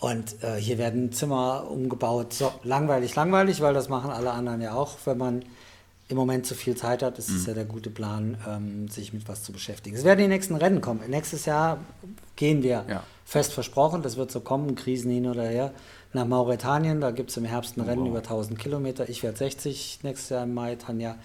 Und 0.00 0.42
äh, 0.42 0.56
hier 0.56 0.76
werden 0.76 1.12
Zimmer 1.12 1.70
umgebaut. 1.70 2.32
So, 2.32 2.52
langweilig, 2.64 3.14
langweilig, 3.14 3.60
weil 3.60 3.74
das 3.74 3.88
machen 3.88 4.10
alle 4.10 4.32
anderen 4.32 4.60
ja 4.60 4.74
auch, 4.74 4.96
wenn 5.04 5.18
man 5.18 5.44
im 6.08 6.16
Moment 6.16 6.46
zu 6.46 6.54
viel 6.54 6.76
Zeit 6.76 7.02
hat, 7.02 7.18
ist 7.18 7.28
es 7.28 7.42
mhm. 7.42 7.48
ja 7.48 7.54
der 7.54 7.64
gute 7.64 7.90
Plan, 7.90 8.36
ähm, 8.48 8.88
sich 8.88 9.12
mit 9.12 9.28
was 9.28 9.42
zu 9.42 9.52
beschäftigen. 9.52 9.96
Es 9.96 10.04
werden 10.04 10.20
die 10.20 10.28
nächsten 10.28 10.54
Rennen 10.54 10.80
kommen. 10.80 11.00
Nächstes 11.08 11.46
Jahr 11.46 11.78
gehen 12.36 12.62
wir 12.62 12.84
ja. 12.88 13.02
fest 13.24 13.52
versprochen, 13.52 14.02
das 14.02 14.16
wird 14.16 14.30
so 14.30 14.40
kommen, 14.40 14.76
Krisen 14.76 15.10
hin 15.10 15.26
oder 15.26 15.44
her, 15.44 15.72
nach 16.12 16.26
Mauretanien. 16.26 17.00
Da 17.00 17.10
gibt 17.10 17.30
es 17.30 17.36
im 17.36 17.44
Herbst 17.44 17.76
ein 17.76 17.80
Rennen 17.80 18.02
wow. 18.02 18.08
über 18.08 18.18
1000 18.18 18.58
Kilometer. 18.58 19.08
Ich 19.08 19.22
werde 19.22 19.36
60 19.36 20.00
nächstes 20.02 20.28
Jahr 20.28 20.44
im 20.44 20.54
Mai. 20.54 20.76
Tanja 20.76 21.16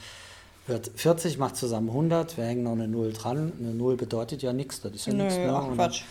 wird 0.65 0.91
40, 0.95 1.37
macht 1.37 1.57
zusammen 1.57 1.89
100. 1.89 2.37
Wir 2.37 2.45
hängen 2.45 2.63
noch 2.63 2.71
eine 2.71 2.87
Null 2.87 3.13
dran. 3.13 3.53
Eine 3.59 3.73
Null 3.73 3.97
bedeutet 3.97 4.41
ja 4.41 4.51
nichts, 4.51 4.81
das 4.81 4.93
ist 4.93 5.05
ja 5.05 5.13
nichts. 5.13 5.37
Ne? 5.37 5.51
Ach, 5.53 5.73
Quatsch. 5.75 6.03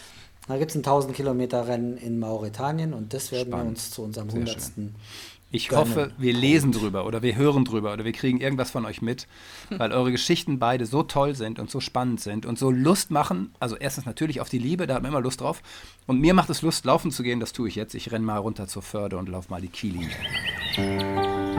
Da 0.49 0.59
gibt 0.59 0.71
es 0.71 0.77
ein 0.77 0.81
1000 0.81 1.14
Kilometer 1.14 1.68
Rennen 1.68 1.97
in 1.97 2.18
Mauretanien 2.18 2.93
und 2.93 3.14
das 3.14 3.31
werden 3.31 3.49
Spannend. 3.49 3.66
wir 3.66 3.71
uns 3.71 3.91
zu 3.91 4.03
unserem 4.03 4.29
100. 4.31 4.57
Ich 5.53 5.69
Gerne. 5.69 5.81
hoffe, 5.85 6.13
wir 6.17 6.33
lesen 6.33 6.71
drüber 6.71 7.07
oder 7.07 7.23
wir 7.23 7.35
hören 7.35 7.65
drüber 7.65 7.93
oder 7.93 8.05
wir 8.05 8.13
kriegen 8.13 8.41
irgendwas 8.41 8.71
von 8.71 8.85
euch 8.85 9.03
mit, 9.03 9.27
weil 9.71 9.93
eure 9.93 10.13
Geschichten 10.13 10.61
beide 10.61 10.87
so 10.87 11.03
toll 11.03 11.35
sind 11.35 11.59
und 11.59 11.71
so 11.71 11.81
spannend 11.81 12.21
sind 12.21 12.47
und 12.47 12.57
so 12.59 12.71
Lust 12.71 13.11
machen. 13.11 13.53
Also 13.59 13.77
erstens 13.77 14.07
natürlich 14.07 14.41
auf 14.41 14.49
die 14.49 14.59
Liebe, 14.59 14.87
da 14.87 14.95
hat 14.95 15.03
man 15.03 15.11
immer 15.11 15.21
Lust 15.21 15.41
drauf. 15.41 15.61
Und 16.07 16.21
mir 16.21 16.35
macht 16.35 16.51
es 16.51 16.63
Lust, 16.63 16.85
laufen 16.85 17.11
zu 17.11 17.25
gehen, 17.25 17.41
das 17.41 17.53
tue 17.53 17.69
ich 17.69 17.75
jetzt. 17.75 17.95
Ich 17.95 18.13
renne 18.13 18.25
mal 18.25 18.39
runter 18.39 18.69
zur 18.69 18.83
Förde 18.83 19.17
und 19.17 19.29
laufe 19.29 19.51
mal 19.51 19.61
die 19.61 19.69
Kiellinie. 19.69 20.11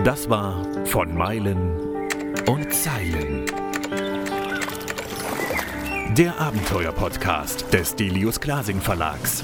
Das 0.06 0.30
war 0.30 0.66
von 0.86 1.14
Meilen 1.14 2.08
und 2.48 2.74
Zeilen. 2.74 3.46
Der 6.18 6.40
Abenteuer-Podcast 6.40 7.74
des 7.74 7.96
Delius 7.96 8.40
Glasing 8.40 8.80
Verlags. 8.80 9.44